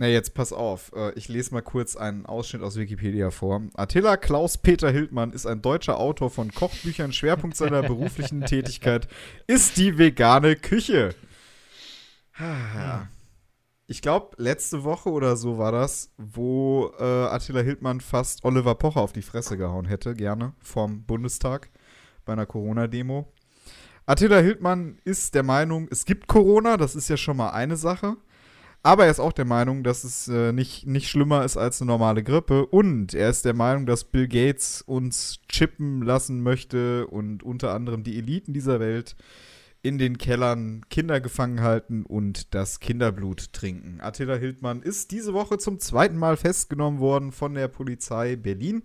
Na, 0.00 0.06
jetzt 0.06 0.32
pass 0.32 0.52
auf. 0.52 0.92
Äh, 0.94 1.10
ich 1.14 1.28
lese 1.28 1.52
mal 1.52 1.60
kurz 1.60 1.96
einen 1.96 2.24
Ausschnitt 2.24 2.62
aus 2.62 2.76
Wikipedia 2.76 3.32
vor. 3.32 3.62
Attila 3.74 4.16
Klaus-Peter 4.16 4.92
Hildmann 4.92 5.32
ist 5.32 5.44
ein 5.44 5.60
deutscher 5.60 5.98
Autor 5.98 6.30
von 6.30 6.54
Kochbüchern. 6.54 7.12
Schwerpunkt 7.12 7.56
seiner 7.56 7.82
beruflichen 7.82 8.42
Tätigkeit 8.46 9.08
ist 9.48 9.76
die 9.76 9.98
vegane 9.98 10.54
Küche. 10.54 11.16
Ich 13.88 14.00
glaube, 14.00 14.36
letzte 14.36 14.84
Woche 14.84 15.10
oder 15.10 15.36
so 15.36 15.58
war 15.58 15.72
das, 15.72 16.12
wo 16.16 16.92
äh, 17.00 17.02
Attila 17.02 17.62
Hildmann 17.62 18.00
fast 18.00 18.44
Oliver 18.44 18.76
Pocher 18.76 19.00
auf 19.00 19.12
die 19.12 19.22
Fresse 19.22 19.56
gehauen 19.56 19.86
hätte, 19.86 20.14
gerne, 20.14 20.52
vom 20.60 21.02
Bundestag 21.06 21.70
bei 22.24 22.34
einer 22.34 22.46
Corona-Demo. 22.46 23.32
Attila 24.06 24.38
Hildmann 24.38 25.00
ist 25.04 25.34
der 25.34 25.42
Meinung, 25.42 25.88
es 25.90 26.04
gibt 26.04 26.28
Corona, 26.28 26.76
das 26.76 26.94
ist 26.94 27.08
ja 27.08 27.16
schon 27.16 27.36
mal 27.36 27.50
eine 27.50 27.76
Sache. 27.76 28.16
Aber 28.82 29.04
er 29.04 29.10
ist 29.10 29.20
auch 29.20 29.32
der 29.32 29.44
Meinung, 29.44 29.82
dass 29.82 30.04
es 30.04 30.28
äh, 30.28 30.52
nicht, 30.52 30.86
nicht 30.86 31.08
schlimmer 31.08 31.44
ist 31.44 31.56
als 31.56 31.80
eine 31.80 31.90
normale 31.90 32.22
Grippe. 32.22 32.64
Und 32.66 33.12
er 33.12 33.28
ist 33.28 33.44
der 33.44 33.54
Meinung, 33.54 33.86
dass 33.86 34.04
Bill 34.04 34.28
Gates 34.28 34.82
uns 34.82 35.40
chippen 35.48 36.02
lassen 36.02 36.42
möchte 36.42 37.06
und 37.08 37.42
unter 37.42 37.74
anderem 37.74 38.04
die 38.04 38.18
Eliten 38.18 38.52
dieser 38.52 38.80
Welt 38.80 39.16
in 39.82 39.98
den 39.98 40.18
Kellern 40.18 40.82
Kinder 40.90 41.20
gefangen 41.20 41.60
halten 41.60 42.04
und 42.04 42.54
das 42.54 42.80
Kinderblut 42.80 43.52
trinken. 43.52 44.00
Attila 44.00 44.34
Hildmann 44.34 44.82
ist 44.82 45.12
diese 45.12 45.34
Woche 45.34 45.58
zum 45.58 45.78
zweiten 45.78 46.16
Mal 46.16 46.36
festgenommen 46.36 47.00
worden 47.00 47.32
von 47.32 47.54
der 47.54 47.68
Polizei 47.68 48.36
Berlin. 48.36 48.82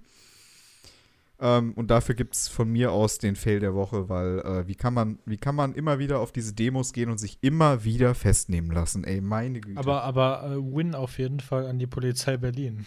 Ähm, 1.44 1.74
und 1.74 1.92
dafür 1.92 2.16
gibt 2.16 2.36
es 2.36 2.48
von 2.48 2.70
mir 2.70 2.94
aus 2.94 3.18
den 3.18 3.36
Fail 3.36 3.60
der 3.60 3.76
Woche, 3.76 4.08
weil 4.08 4.40
äh, 4.40 4.66
wie, 4.66 4.76
kann 4.76 4.94
man, 4.94 5.20
wie 5.26 5.36
kann 5.36 5.56
man 5.56 5.76
immer 5.76 6.00
wieder 6.00 6.20
auf 6.20 6.32
diese 6.32 6.54
Demos 6.54 6.94
gehen 6.94 7.10
und 7.10 7.18
sich 7.18 7.38
immer 7.42 7.84
wieder 7.84 8.16
festnehmen 8.16 8.72
lassen? 8.72 9.04
Ey, 9.04 9.20
meine 9.20 9.60
Güte. 9.60 9.78
Aber, 9.78 10.04
aber 10.04 10.46
äh, 10.46 10.56
Win 10.56 10.96
auf 10.96 11.18
jeden 11.18 11.42
Fall 11.42 11.68
an 11.68 11.80
die 11.80 11.86
Polizei 11.86 12.38
Berlin. 12.38 12.86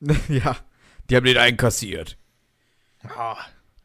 ja, 0.28 0.56
die 1.08 1.14
haben 1.14 1.26
den 1.26 1.38
einkassiert. 1.38 2.18
Ah, 3.04 3.36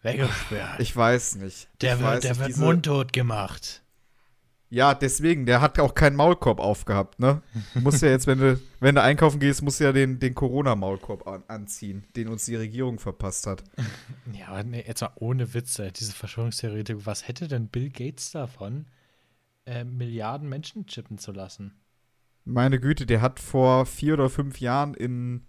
weggesperrt. 0.01 0.79
Ich 0.79 0.95
weiß 0.95 1.35
nicht. 1.35 1.69
Der 1.81 1.97
ich 1.97 2.01
wird, 2.01 2.23
der 2.23 2.39
wird 2.39 2.57
mundtot 2.57 3.13
gemacht. 3.13 3.83
Ja, 4.71 4.93
deswegen, 4.93 5.45
der 5.45 5.59
hat 5.59 5.77
auch 5.79 5.93
keinen 5.93 6.15
Maulkorb 6.15 6.61
aufgehabt, 6.61 7.19
ne? 7.19 7.41
Muss 7.73 7.99
ja 7.99 8.07
jetzt, 8.07 8.25
wenn 8.25 8.39
du, 8.39 8.57
wenn 8.79 8.95
du 8.95 9.01
einkaufen 9.01 9.41
gehst, 9.41 9.61
musst 9.61 9.81
du 9.81 9.83
ja 9.83 9.91
den, 9.91 10.17
den 10.19 10.33
Corona-Maulkorb 10.33 11.27
an, 11.27 11.43
anziehen, 11.49 12.05
den 12.15 12.29
uns 12.29 12.45
die 12.45 12.55
Regierung 12.55 12.97
verpasst 12.97 13.47
hat. 13.47 13.63
Ja, 14.33 14.47
aber 14.47 14.63
nee, 14.63 14.83
jetzt 14.87 15.01
mal 15.01 15.11
ohne 15.15 15.53
Witze, 15.53 15.91
diese 15.91 16.13
Verschwörungstheoretik, 16.13 17.05
was 17.05 17.27
hätte 17.27 17.49
denn 17.49 17.67
Bill 17.67 17.89
Gates 17.89 18.31
davon, 18.31 18.85
äh, 19.65 19.83
Milliarden 19.83 20.47
Menschen 20.47 20.85
chippen 20.85 21.17
zu 21.17 21.33
lassen? 21.33 21.73
Meine 22.45 22.79
Güte, 22.79 23.05
der 23.05 23.21
hat 23.21 23.41
vor 23.41 23.85
vier 23.85 24.13
oder 24.13 24.29
fünf 24.29 24.61
Jahren 24.61 24.93
in 24.93 25.45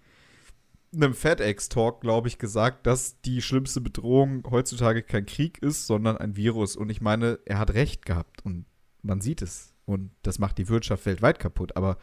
einem 0.93 1.15
FedEx-Talk, 1.15 2.01
glaube 2.01 2.27
ich, 2.27 2.39
gesagt, 2.39 2.89
dass 2.89 3.21
die 3.21 3.41
schlimmste 3.41 3.81
Bedrohung 3.81 4.43
heutzutage 4.51 5.03
kein 5.05 5.27
Krieg 5.27 5.63
ist, 5.63 5.87
sondern 5.87 6.17
ein 6.17 6.35
Virus. 6.37 6.75
Und 6.75 6.91
ich 6.91 7.01
meine, 7.01 7.39
er 7.45 7.59
hat 7.59 7.75
recht 7.75 8.05
gehabt. 8.05 8.45
Und 8.45 8.67
man 9.03 9.21
sieht 9.21 9.43
es. 9.43 9.75
Und 9.85 10.11
das 10.23 10.39
macht 10.39 10.59
die 10.59 10.69
Wirtschaft 10.69 11.07
weltweit 11.07 11.39
kaputt. 11.39 11.77
Aber 11.77 11.99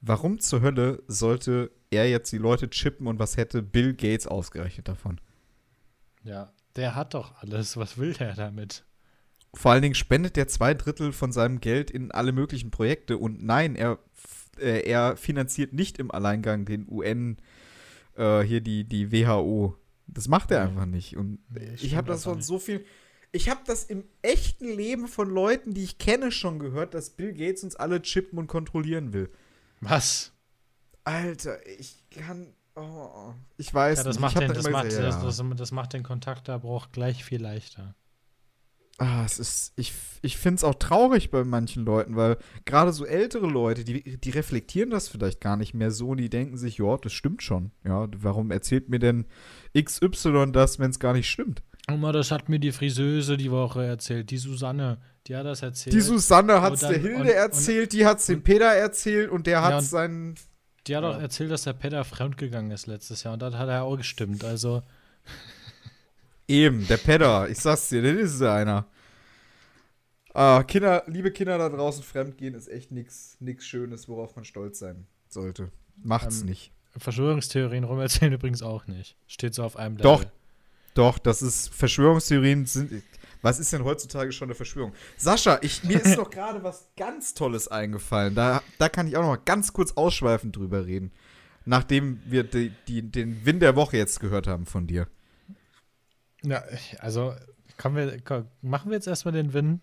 warum 0.00 0.38
zur 0.38 0.60
Hölle 0.60 1.02
sollte 1.06 1.70
er 1.90 2.08
jetzt 2.08 2.30
die 2.32 2.38
Leute 2.38 2.68
chippen 2.70 3.06
und 3.06 3.18
was 3.18 3.36
hätte 3.36 3.62
Bill 3.62 3.94
Gates 3.94 4.26
ausgerechnet 4.26 4.88
davon? 4.88 5.20
Ja, 6.22 6.52
der 6.76 6.94
hat 6.94 7.14
doch 7.14 7.42
alles. 7.42 7.76
Was 7.76 7.98
will 7.98 8.12
der 8.12 8.34
damit? 8.34 8.84
Vor 9.54 9.72
allen 9.72 9.82
Dingen 9.82 9.94
spendet 9.94 10.36
er 10.36 10.48
zwei 10.48 10.74
Drittel 10.74 11.12
von 11.12 11.32
seinem 11.32 11.60
Geld 11.60 11.90
in 11.90 12.10
alle 12.10 12.32
möglichen 12.32 12.70
Projekte. 12.70 13.16
Und 13.16 13.42
nein, 13.42 13.74
er, 13.74 13.98
äh, 14.58 14.80
er 14.80 15.16
finanziert 15.16 15.72
nicht 15.72 15.98
im 15.98 16.10
Alleingang 16.10 16.66
den 16.66 16.86
UN, 16.90 17.38
äh, 18.16 18.42
hier 18.42 18.60
die, 18.60 18.84
die 18.84 19.12
WHO. 19.12 19.76
Das 20.06 20.28
macht 20.28 20.50
er 20.50 20.62
einfach 20.62 20.86
nicht. 20.86 21.16
Und 21.16 21.38
nee, 21.50 21.74
ich 21.76 21.96
habe 21.96 22.08
das 22.08 22.24
von 22.24 22.42
so 22.42 22.58
viel 22.58 22.84
ich 23.36 23.50
habe 23.50 23.60
das 23.66 23.84
im 23.84 24.04
echten 24.22 24.66
Leben 24.66 25.08
von 25.08 25.28
Leuten, 25.28 25.74
die 25.74 25.84
ich 25.84 25.98
kenne, 25.98 26.32
schon 26.32 26.58
gehört, 26.58 26.94
dass 26.94 27.10
Bill 27.10 27.34
Gates 27.34 27.62
uns 27.62 27.76
alle 27.76 28.00
chippen 28.00 28.38
und 28.38 28.46
kontrollieren 28.46 29.12
will. 29.12 29.30
Was? 29.80 30.32
Alter, 31.04 31.64
ich 31.66 32.02
kann. 32.10 32.54
Oh, 32.74 33.34
ich 33.58 33.72
weiß 33.72 33.98
ja, 33.98 34.04
das 34.04 34.16
nicht. 34.16 34.22
Macht 34.22 34.40
den, 34.40 34.52
das, 34.52 34.70
macht, 34.70 34.92
ja. 34.92 35.00
das, 35.00 35.42
das, 35.56 35.72
macht 35.72 35.92
den 35.92 36.02
Kontaktabbruch 36.02 36.90
gleich 36.92 37.24
viel 37.24 37.40
leichter. 37.40 37.94
Ah, 38.98 39.24
es 39.26 39.38
ist, 39.38 39.74
ich, 39.76 39.92
ich 40.22 40.38
finde 40.38 40.56
es 40.56 40.64
auch 40.64 40.74
traurig 40.74 41.30
bei 41.30 41.44
manchen 41.44 41.84
Leuten, 41.84 42.16
weil 42.16 42.38
gerade 42.64 42.94
so 42.94 43.04
ältere 43.04 43.46
Leute, 43.46 43.84
die, 43.84 44.18
die 44.18 44.30
reflektieren 44.30 44.88
das 44.88 45.08
vielleicht 45.08 45.42
gar 45.42 45.58
nicht 45.58 45.74
mehr 45.74 45.90
so 45.90 46.08
und 46.08 46.16
die 46.16 46.30
denken 46.30 46.56
sich, 46.56 46.78
ja, 46.78 46.96
das 46.96 47.12
stimmt 47.12 47.42
schon. 47.42 47.72
Ja, 47.84 48.08
warum 48.16 48.50
erzählt 48.50 48.88
mir 48.88 48.98
denn 48.98 49.26
XY 49.78 50.52
das, 50.52 50.78
wenn 50.78 50.90
es 50.90 50.98
gar 50.98 51.12
nicht 51.12 51.28
stimmt? 51.28 51.62
Oma, 51.90 52.10
das 52.10 52.32
hat 52.32 52.48
mir 52.48 52.58
die 52.58 52.72
Friseuse 52.72 53.36
die 53.36 53.50
Woche 53.50 53.84
erzählt. 53.84 54.30
Die 54.30 54.38
Susanne, 54.38 54.98
die 55.26 55.36
hat 55.36 55.46
das 55.46 55.62
erzählt. 55.62 55.94
Die 55.94 56.00
Susanne 56.00 56.60
hat 56.60 56.74
es 56.74 56.80
der 56.80 56.98
Hilde 56.98 57.20
und, 57.20 57.28
erzählt, 57.28 57.84
und, 57.84 57.92
die 57.92 58.06
hat 58.06 58.18
es 58.18 58.26
dem 58.26 58.42
Peter 58.42 58.66
erzählt 58.66 59.30
und 59.30 59.46
der 59.46 59.62
hat 59.62 59.70
ja, 59.70 59.80
seinen. 59.80 60.34
Die 60.86 60.96
hat 60.96 61.04
ja. 61.04 61.10
auch 61.10 61.20
erzählt, 61.20 61.50
dass 61.50 61.62
der 61.62 61.74
Peter 61.74 62.04
fremdgegangen 62.04 62.72
ist 62.72 62.86
letztes 62.86 63.22
Jahr 63.22 63.34
und 63.34 63.42
das 63.42 63.54
hat 63.54 63.68
er 63.68 63.84
auch 63.84 63.96
gestimmt. 63.96 64.44
Also. 64.44 64.82
Eben, 66.48 66.86
der 66.86 66.96
Peter, 66.96 67.48
ich 67.48 67.58
sag's 67.58 67.88
dir, 67.88 68.02
das 68.02 68.32
ist 68.32 68.42
einer. 68.42 68.86
Ah, 70.32 70.62
Kinder, 70.64 71.02
liebe 71.06 71.30
Kinder 71.30 71.56
da 71.56 71.68
draußen, 71.68 72.02
fremdgehen 72.02 72.54
ist 72.54 72.68
echt 72.68 72.92
nichts 72.92 73.38
Schönes, 73.60 74.08
worauf 74.08 74.36
man 74.36 74.44
stolz 74.44 74.78
sein 74.78 75.06
sollte. 75.28 75.70
Macht's 75.96 76.40
ähm, 76.42 76.48
nicht. 76.48 76.72
Verschwörungstheorien 76.98 77.84
rum 77.84 78.00
erzählen 78.00 78.32
übrigens 78.34 78.62
auch 78.62 78.86
nicht. 78.86 79.16
Steht 79.26 79.54
so 79.54 79.64
auf 79.64 79.76
einem 79.76 79.96
Level. 79.96 80.12
Doch, 80.12 80.24
doch, 80.96 81.18
das 81.18 81.42
ist 81.42 81.74
Verschwörungstheorien 81.74 82.66
sind. 82.66 83.02
Was 83.42 83.58
ist 83.58 83.72
denn 83.72 83.84
heutzutage 83.84 84.32
schon 84.32 84.48
eine 84.48 84.54
Verschwörung? 84.54 84.92
Sascha, 85.16 85.58
ich, 85.62 85.84
mir 85.84 86.02
ist 86.02 86.16
doch 86.18 86.30
gerade 86.30 86.62
was 86.64 86.88
ganz 86.96 87.34
Tolles 87.34 87.68
eingefallen. 87.68 88.34
Da, 88.34 88.62
da 88.78 88.88
kann 88.88 89.06
ich 89.06 89.16
auch 89.16 89.22
noch 89.22 89.28
mal 89.28 89.40
ganz 89.44 89.72
kurz 89.72 89.92
ausschweifend 89.92 90.56
drüber 90.56 90.86
reden. 90.86 91.12
Nachdem 91.64 92.20
wir 92.24 92.44
die, 92.44 92.72
die, 92.88 93.02
den 93.02 93.44
Win 93.44 93.60
der 93.60 93.76
Woche 93.76 93.96
jetzt 93.96 94.20
gehört 94.20 94.46
haben 94.46 94.66
von 94.66 94.86
dir. 94.86 95.08
Ja, 96.42 96.62
also 96.98 97.34
kommen 97.76 97.96
wir, 97.96 98.20
komm, 98.22 98.46
machen 98.62 98.90
wir 98.90 98.96
jetzt 98.96 99.06
erstmal 99.06 99.32
den 99.32 99.52
Win? 99.52 99.80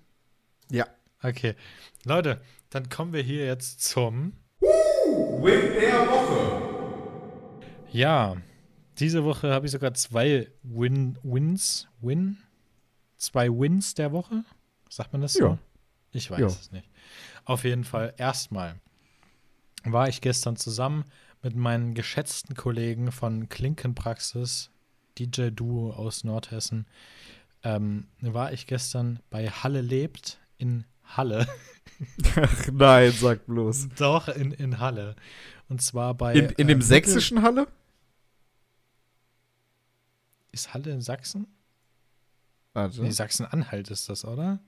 Ja. 0.70 0.88
Okay. 1.22 1.56
Leute, 2.06 2.42
dann 2.70 2.90
kommen 2.90 3.14
wir 3.14 3.22
hier 3.22 3.46
jetzt 3.46 3.82
zum 3.82 4.34
Win 4.60 5.74
der 5.80 6.08
Woche. 6.08 6.62
Ja, 7.92 8.38
diese 9.00 9.24
Woche 9.24 9.52
habe 9.52 9.66
ich 9.66 9.72
sogar 9.72 9.94
zwei 9.94 10.48
Win 10.64 11.18
Wins. 11.24 11.88
Win? 12.02 12.38
Zwei 13.18 13.50
Wins 13.50 13.94
der 13.96 14.12
Woche? 14.12 14.44
Sagt 14.90 15.14
man 15.14 15.22
das 15.22 15.34
so? 15.34 15.48
Ja. 15.48 15.58
Ich 16.12 16.30
weiß 16.30 16.40
ja. 16.40 16.48
es 16.48 16.72
nicht. 16.72 16.90
Auf 17.46 17.64
jeden 17.64 17.84
Fall, 17.84 18.14
erstmal 18.18 18.76
war 19.84 20.08
ich 20.08 20.22
gestern 20.22 20.56
zusammen 20.56 21.06
mit 21.42 21.56
meinen 21.56 21.94
geschätzten 21.94 22.56
Kollegen 22.56 23.12
von 23.12 23.50
Klinkenpraxis, 23.50 24.70
DJ 25.18 25.50
Duo 25.50 25.92
aus 25.92 26.24
Nordhessen, 26.24 26.86
ähm, 27.64 28.08
war 28.22 28.54
ich 28.54 28.68
gestern 28.68 29.20
bei 29.30 29.50
Halle 29.50 29.82
lebt 29.82 30.40
in 30.58 30.86
Halle. 31.04 31.48
Ach 32.36 32.68
nein, 32.72 33.12
sag 33.12 33.46
bloß. 33.46 33.90
Doch, 33.98 34.28
in, 34.30 34.52
in 34.52 34.80
Halle. 34.80 35.16
Und 35.70 35.82
zwar 35.82 36.14
bei. 36.14 36.34
In, 36.34 36.50
in 36.52 36.68
dem 36.68 36.80
äh, 36.80 36.84
sächsischen 36.84 37.42
Halle? 37.42 37.68
Ist 40.54 40.74
Halle 40.74 40.92
in 40.92 41.02
Sachsen? 41.02 41.48
Warte. 42.74 43.02
Nee, 43.02 43.10
Sachsen-Anhalt 43.10 43.90
ist 43.90 44.08
das, 44.08 44.24
oder? 44.24 44.60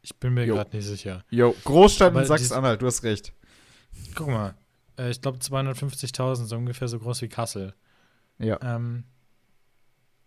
Ich 0.00 0.16
bin 0.16 0.32
mir 0.34 0.46
gerade 0.46 0.74
nicht 0.74 0.86
sicher. 0.86 1.22
Jo, 1.30 1.54
Großstadt 1.64 2.16
in 2.16 2.24
Sachsen-Anhalt, 2.24 2.80
du 2.80 2.86
hast 2.86 3.02
recht. 3.04 3.34
Guck 4.14 4.28
mal, 4.28 4.54
äh, 4.98 5.10
ich 5.10 5.20
glaube 5.20 5.38
250.000, 5.38 6.46
so 6.46 6.56
ungefähr 6.56 6.88
so 6.88 6.98
groß 6.98 7.20
wie 7.22 7.28
Kassel. 7.28 7.74
Ja. 8.38 8.58
Ähm, 8.62 9.04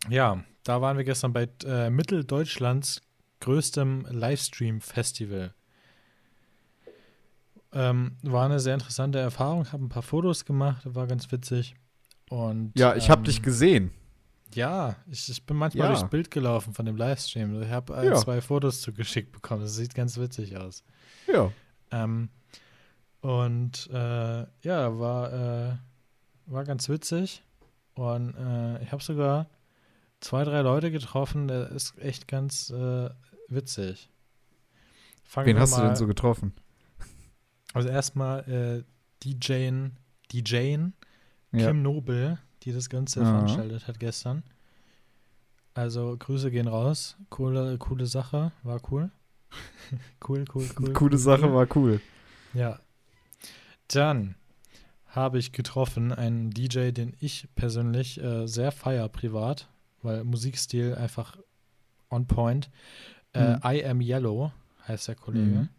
ja, 0.07 0.43
da 0.63 0.81
waren 0.81 0.97
wir 0.97 1.03
gestern 1.03 1.33
bei 1.33 1.49
äh, 1.65 1.89
Mitteldeutschlands 1.89 3.01
größtem 3.39 4.05
Livestream-Festival. 4.11 5.54
Ähm, 7.75 8.15
war 8.23 8.45
eine 8.45 8.61
sehr 8.61 8.73
interessante 8.73 9.19
Erfahrung, 9.19 9.69
habe 9.73 9.83
ein 9.83 9.89
paar 9.89 10.01
Fotos 10.01 10.45
gemacht, 10.45 10.83
war 10.85 11.07
ganz 11.07 11.29
witzig. 11.31 11.75
Und, 12.29 12.71
ja, 12.77 12.95
ich 12.95 13.09
habe 13.09 13.19
ähm, 13.19 13.25
dich 13.25 13.41
gesehen. 13.41 13.91
Ja, 14.53 14.95
ich, 15.11 15.29
ich 15.29 15.45
bin 15.45 15.57
manchmal 15.57 15.89
ja. 15.89 15.93
durchs 15.93 16.09
Bild 16.09 16.31
gelaufen 16.31 16.73
von 16.73 16.85
dem 16.85 16.95
Livestream. 16.95 17.61
Ich 17.61 17.69
habe 17.69 17.93
äh, 17.97 18.05
ja. 18.05 18.15
zwei 18.15 18.39
Fotos 18.39 18.79
zugeschickt 18.79 19.33
bekommen. 19.33 19.61
Das 19.61 19.75
sieht 19.75 19.93
ganz 19.93 20.17
witzig 20.17 20.55
aus. 20.55 20.85
Ja. 21.27 21.51
Ähm, 21.91 22.29
und 23.19 23.89
äh, 23.91 24.45
ja, 24.61 24.99
war, 24.99 25.33
äh, 25.33 25.75
war 26.45 26.63
ganz 26.63 26.87
witzig. 26.87 27.43
Und 27.95 28.35
äh, 28.35 28.81
ich 28.83 28.93
habe 28.93 29.03
sogar 29.03 29.49
zwei, 30.21 30.45
drei 30.45 30.61
Leute 30.61 30.91
getroffen. 30.91 31.49
Der 31.49 31.69
ist 31.71 31.97
echt 31.99 32.29
ganz 32.29 32.69
äh, 32.69 33.09
witzig. 33.49 34.09
Fangen 35.25 35.47
Wen 35.47 35.59
hast 35.59 35.77
du 35.77 35.81
denn 35.81 35.95
so 35.97 36.07
getroffen? 36.07 36.53
Also 37.75 37.89
erstmal 37.89 38.39
äh, 38.49 38.83
DJen, 39.21 39.97
DJen 40.31 40.93
ja. 41.51 41.67
Kim 41.67 41.81
Nobel, 41.81 42.39
die 42.63 42.71
das 42.71 42.89
Ganze 42.89 43.21
Aha. 43.21 43.31
veranstaltet 43.31 43.85
hat 43.89 43.99
gestern. 43.99 44.43
Also 45.73 46.15
Grüße 46.17 46.51
gehen 46.51 46.69
raus. 46.69 47.17
Coole, 47.29 47.77
coole 47.77 48.05
Sache, 48.05 48.53
war 48.63 48.79
cool. 48.89 49.11
cool, 50.27 50.45
cool, 50.55 50.69
cool. 50.79 50.93
Coole 50.93 51.15
cool, 51.15 51.17
Sache, 51.17 51.47
cool. 51.47 51.53
war 51.53 51.67
cool. 51.75 52.01
Ja. 52.53 52.79
Dann 53.89 54.35
habe 55.07 55.37
ich 55.37 55.51
getroffen 55.51 56.13
einen 56.13 56.51
DJ, 56.51 56.91
den 56.91 57.13
ich 57.19 57.49
persönlich 57.55 58.23
äh, 58.23 58.47
sehr 58.47 58.71
feier 58.71 59.09
privat, 59.09 59.67
weil 60.01 60.23
Musikstil 60.23 60.95
einfach 60.95 61.37
on 62.09 62.25
point. 62.25 62.69
Äh, 63.33 63.55
mhm. 63.55 63.59
I 63.65 63.85
Am 63.85 63.99
Yellow 63.99 64.53
heißt 64.87 65.09
der 65.09 65.15
Kollege. 65.15 65.59
Mhm. 65.59 65.69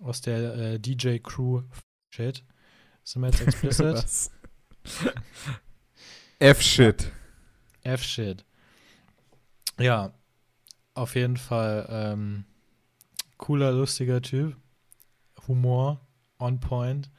Aus 0.00 0.20
der 0.20 0.54
äh, 0.54 0.78
DJ 0.78 1.18
Crew 1.18 1.62
Shit. 2.10 2.44
Sind 3.02 3.22
wir 3.22 3.28
jetzt 3.28 3.40
explicit? 3.40 4.30
F-Shit. 6.38 7.12
F-Shit. 7.82 8.44
Ja, 9.78 10.12
auf 10.94 11.14
jeden 11.14 11.36
Fall 11.36 11.86
ähm, 11.90 12.44
cooler, 13.36 13.72
lustiger 13.72 14.22
Typ. 14.22 14.56
Humor 15.46 16.00
on 16.38 16.60
point. 16.60 17.10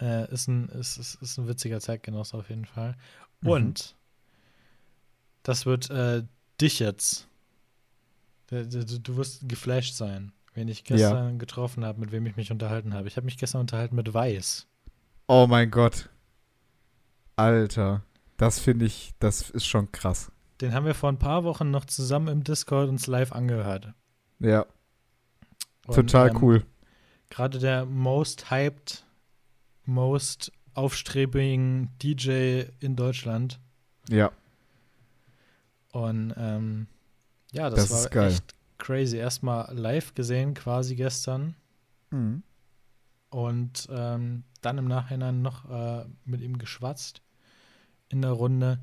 Äh, 0.00 0.32
ist, 0.32 0.48
ein, 0.48 0.68
ist, 0.68 0.96
ist, 0.96 1.16
ist 1.16 1.38
ein 1.38 1.48
witziger 1.48 1.80
Zeitgenosse 1.80 2.36
auf 2.36 2.48
jeden 2.48 2.64
Fall. 2.64 2.96
Mhm. 3.40 3.50
Und 3.50 3.96
das 5.42 5.66
wird 5.66 5.90
äh, 5.90 6.22
dich 6.60 6.78
jetzt. 6.78 7.26
Du, 8.46 8.66
du, 8.66 9.00
du, 9.00 9.16
wirst 9.16 9.48
geflasht 9.48 9.94
sein, 9.94 10.32
wen 10.60 10.68
ich 10.68 10.84
gestern 10.84 11.32
ja. 11.32 11.38
getroffen 11.38 11.84
habe, 11.84 12.00
mit 12.00 12.12
wem 12.12 12.26
ich 12.26 12.36
mich 12.36 12.50
unterhalten 12.52 12.92
habe. 12.92 13.08
Ich 13.08 13.16
habe 13.16 13.24
mich 13.24 13.38
gestern 13.38 13.62
unterhalten 13.62 13.96
mit 13.96 14.12
Weiß. 14.12 14.66
Oh 15.26 15.46
mein 15.48 15.70
Gott. 15.70 16.10
Alter. 17.36 18.02
Das 18.36 18.58
finde 18.58 18.84
ich, 18.84 19.14
das 19.18 19.48
ist 19.48 19.66
schon 19.66 19.90
krass. 19.90 20.30
Den 20.60 20.74
haben 20.74 20.84
wir 20.84 20.94
vor 20.94 21.10
ein 21.10 21.18
paar 21.18 21.44
Wochen 21.44 21.70
noch 21.70 21.86
zusammen 21.86 22.28
im 22.28 22.44
Discord 22.44 22.90
uns 22.90 23.06
live 23.06 23.32
angehört. 23.32 23.94
Ja. 24.38 24.66
Und, 25.86 25.94
Total 25.94 26.28
ähm, 26.28 26.38
cool. 26.42 26.66
Gerade 27.30 27.58
der 27.58 27.86
most 27.86 28.50
hyped, 28.50 29.06
most 29.86 30.52
aufstrebigen 30.74 31.90
DJ 32.02 32.64
in 32.80 32.96
Deutschland. 32.96 33.58
Ja. 34.10 34.30
Und 35.92 36.34
ähm, 36.36 36.86
ja, 37.52 37.70
das, 37.70 37.88
das 37.88 38.14
war 38.14 38.26
echt 38.26 38.54
crazy. 38.80 39.16
Erstmal 39.16 39.72
live 39.72 40.14
gesehen 40.14 40.54
quasi 40.54 40.96
gestern. 40.96 41.54
Mhm. 42.10 42.42
Und 43.30 43.88
ähm, 43.92 44.42
dann 44.60 44.78
im 44.78 44.88
Nachhinein 44.88 45.42
noch 45.42 45.70
äh, 45.70 46.04
mit 46.24 46.40
ihm 46.40 46.58
geschwatzt 46.58 47.22
in 48.08 48.22
der 48.22 48.32
Runde. 48.32 48.80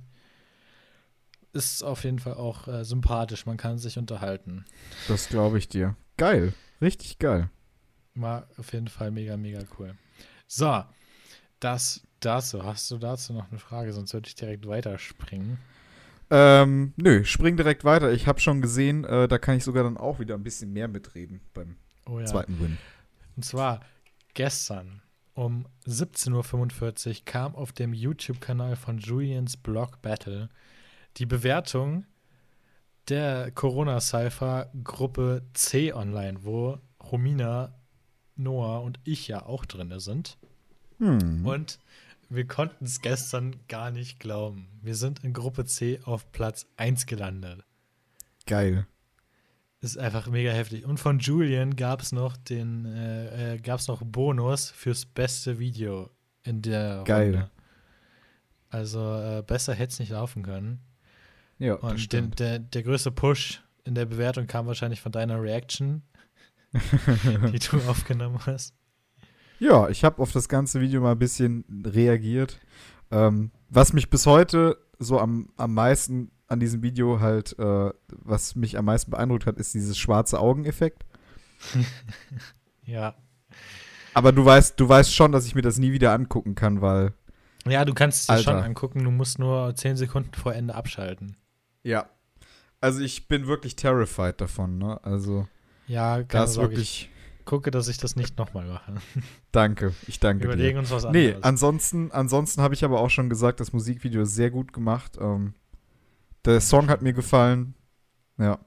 Ist 1.52 1.84
auf 1.84 2.04
jeden 2.06 2.20
Fall 2.20 2.36
auch 2.36 2.68
äh, 2.68 2.86
sympathisch. 2.86 3.46
Man 3.46 3.58
kann 3.58 3.78
sich 3.78 3.98
unterhalten. 3.98 4.64
Das 5.08 5.28
glaube 5.28 5.58
ich 5.58 5.68
dir. 5.68 5.98
Geil. 6.16 6.54
Richtig 6.82 7.20
geil. 7.20 7.50
War 8.16 8.48
auf 8.58 8.72
jeden 8.74 8.88
Fall 8.88 9.12
mega, 9.12 9.36
mega 9.36 9.62
cool. 9.78 9.96
So, 10.48 10.84
das 11.60 12.02
dazu. 12.20 12.64
Hast 12.64 12.90
du 12.92 12.98
dazu 12.98 13.34
noch 13.34 13.50
eine 13.50 13.60
Frage? 13.60 13.94
Sonst 13.94 14.14
würde 14.14 14.28
ich 14.28 14.36
direkt 14.36 14.68
weiterspringen. 14.68 15.60
Ähm, 16.30 16.94
nö, 16.98 17.24
spring 17.24 17.56
direkt 17.56 17.84
weiter. 17.86 18.12
Ich 18.12 18.28
habe 18.28 18.40
schon 18.40 18.62
gesehen, 18.62 19.06
äh, 19.06 19.28
da 19.28 19.38
kann 19.38 19.58
ich 19.58 19.64
sogar 19.64 19.84
dann 19.84 19.98
auch 19.98 20.20
wieder 20.20 20.36
ein 20.36 20.44
bisschen 20.44 20.74
mehr 20.74 20.88
mitreden 20.88 21.42
beim 21.54 21.78
oh 22.06 22.20
ja. 22.20 22.26
zweiten 22.26 22.60
Win. 22.60 22.78
Und 23.36 23.44
zwar 23.44 23.82
gestern 24.34 25.02
um 25.34 25.68
17.45 25.86 27.08
Uhr 27.08 27.16
kam 27.26 27.56
auf 27.56 27.72
dem 27.72 27.94
YouTube-Kanal 27.94 28.76
von 28.76 28.98
Julians 28.98 29.56
Blog 29.56 30.02
Battle 30.02 30.50
die 31.18 31.26
Bewertung 31.26 32.06
der 33.08 33.52
Corona-Cypher-Gruppe 33.52 35.44
C 35.54 35.94
online, 35.94 36.44
wo 36.44 36.80
Romina, 37.02 37.74
Noah 38.36 38.82
und 38.82 39.00
ich 39.04 39.28
ja 39.28 39.46
auch 39.46 39.66
drin 39.66 39.98
sind. 40.00 40.38
Hm. 40.98 41.46
Und 41.46 41.80
wir 42.30 42.48
konnten 42.48 42.86
es 42.86 43.02
gestern 43.02 43.56
gar 43.68 43.92
nicht 43.92 44.20
glauben. 44.20 44.68
Wir 44.82 44.96
sind 44.96 45.24
in 45.24 45.34
Gruppe 45.34 45.66
C 45.66 46.00
auf 46.04 46.32
Platz 46.32 46.68
1 46.78 47.06
gelandet. 47.06 47.64
Geil. 48.46 48.88
Ist 49.80 49.98
einfach 49.98 50.28
mega 50.28 50.52
heftig. 50.52 50.86
Und 50.86 51.00
von 51.00 51.20
Julian 51.20 51.76
gab 51.76 52.02
es 52.02 52.12
noch 52.12 52.36
den, 52.36 52.86
äh, 52.86 53.56
äh, 53.56 53.58
gab's 53.60 53.88
noch 53.88 54.02
Bonus 54.04 54.72
fürs 54.72 55.06
beste 55.06 55.60
Video 55.60 56.10
in 56.44 56.62
der 56.62 57.04
Geil. 57.06 57.32
Runde. 57.32 57.52
Also 58.70 59.00
äh, 59.00 59.44
besser 59.46 59.74
hätte 59.74 59.94
es 59.94 60.00
nicht 60.00 60.12
laufen 60.12 60.44
können. 60.44 60.82
Ja, 61.60 61.76
Und 61.76 62.12
den, 62.12 62.32
der, 62.32 62.60
der 62.60 62.84
größte 62.84 63.12
Push 63.12 63.64
in 63.84 63.96
der 63.96 64.06
Bewertung 64.06 64.48
kam 64.48 64.68
wahrscheinlich 64.68 65.02
von 65.02 65.12
deiner 65.12 65.42
Reaction, 65.42 66.04
die 66.74 67.60
du 67.60 67.78
aufgenommen 67.88 68.46
hast. 68.46 68.74
Ja, 69.60 69.90
ich 69.90 70.04
habe 70.04 70.22
auf 70.22 70.32
das 70.32 70.50
ganze 70.50 70.82
Video 70.82 71.02
mal 71.02 71.14
ein 71.14 71.20
bisschen 71.20 71.66
reagiert. 71.86 72.60
Ähm, 73.12 73.52
was 73.70 73.94
mich 73.94 74.10
bis 74.10 74.26
heute 74.26 74.78
so 75.00 75.20
am, 75.20 75.50
am 75.58 75.74
meisten 75.74 76.32
an 76.48 76.60
diesem 76.60 76.82
Video 76.82 77.20
halt, 77.20 77.58
äh, 77.60 77.92
was 78.08 78.56
mich 78.56 78.78
am 78.78 78.86
meisten 78.86 79.12
beeindruckt 79.12 79.46
hat, 79.46 79.58
ist 79.58 79.74
dieses 79.74 79.98
schwarze 79.98 80.40
Augeneffekt. 80.40 81.06
ja. 82.86 83.16
Aber 84.14 84.32
du 84.32 84.46
weißt, 84.46 84.80
du 84.80 84.88
weißt 84.88 85.14
schon, 85.14 85.32
dass 85.32 85.46
ich 85.46 85.56
mir 85.56 85.62
das 85.62 85.78
nie 85.78 85.92
wieder 85.92 86.14
angucken 86.14 86.56
kann, 86.56 86.82
weil. 86.82 87.14
Ja, 87.68 87.84
du 87.84 87.94
kannst 87.94 88.22
es 88.22 88.28
dir 88.28 88.44
schon 88.44 88.56
angucken, 88.56 89.04
du 89.04 89.12
musst 89.12 89.40
nur 89.40 89.76
10 89.76 89.98
Sekunden 89.98 90.34
vor 90.34 90.54
Ende 90.54 90.74
abschalten. 90.74 91.36
Ja. 91.84 92.10
Also 92.80 93.02
ich 93.02 93.28
bin 93.28 93.48
wirklich 93.48 93.76
terrified 93.76 94.40
davon, 94.40 94.78
ne? 94.78 95.04
Also. 95.04 95.48
Ja, 95.88 96.22
ganz 96.22 96.58
wirklich. 96.58 97.10
Gucke, 97.48 97.72
dass 97.72 97.88
ich 97.88 97.98
das 97.98 98.16
nicht 98.16 98.38
nochmal 98.38 98.66
mache. 98.68 98.94
Danke, 99.52 99.94
ich 100.06 100.20
danke 100.20 100.44
Wir 100.44 100.54
überlegen 100.54 100.76
dir. 100.76 100.80
uns 100.82 100.92
was 100.92 101.06
anderes. 101.06 101.36
Nee, 101.36 101.42
ansonsten, 101.42 102.12
ansonsten 102.12 102.62
habe 102.62 102.76
ich 102.76 102.84
aber 102.84 103.00
auch 103.00 103.10
schon 103.10 103.30
gesagt, 103.30 103.60
das 103.60 103.74
Musikvideo 103.74 104.22
ist 104.22 104.36
sehr 104.36 104.52
gut 104.52 104.74
gemacht. 104.74 105.18
Ähm, 105.20 105.56
der 106.46 106.62
Song 106.62 106.90
hat 106.90 107.02
mir 107.02 107.14
gefallen. 107.14 107.74
Ja. 108.38 108.60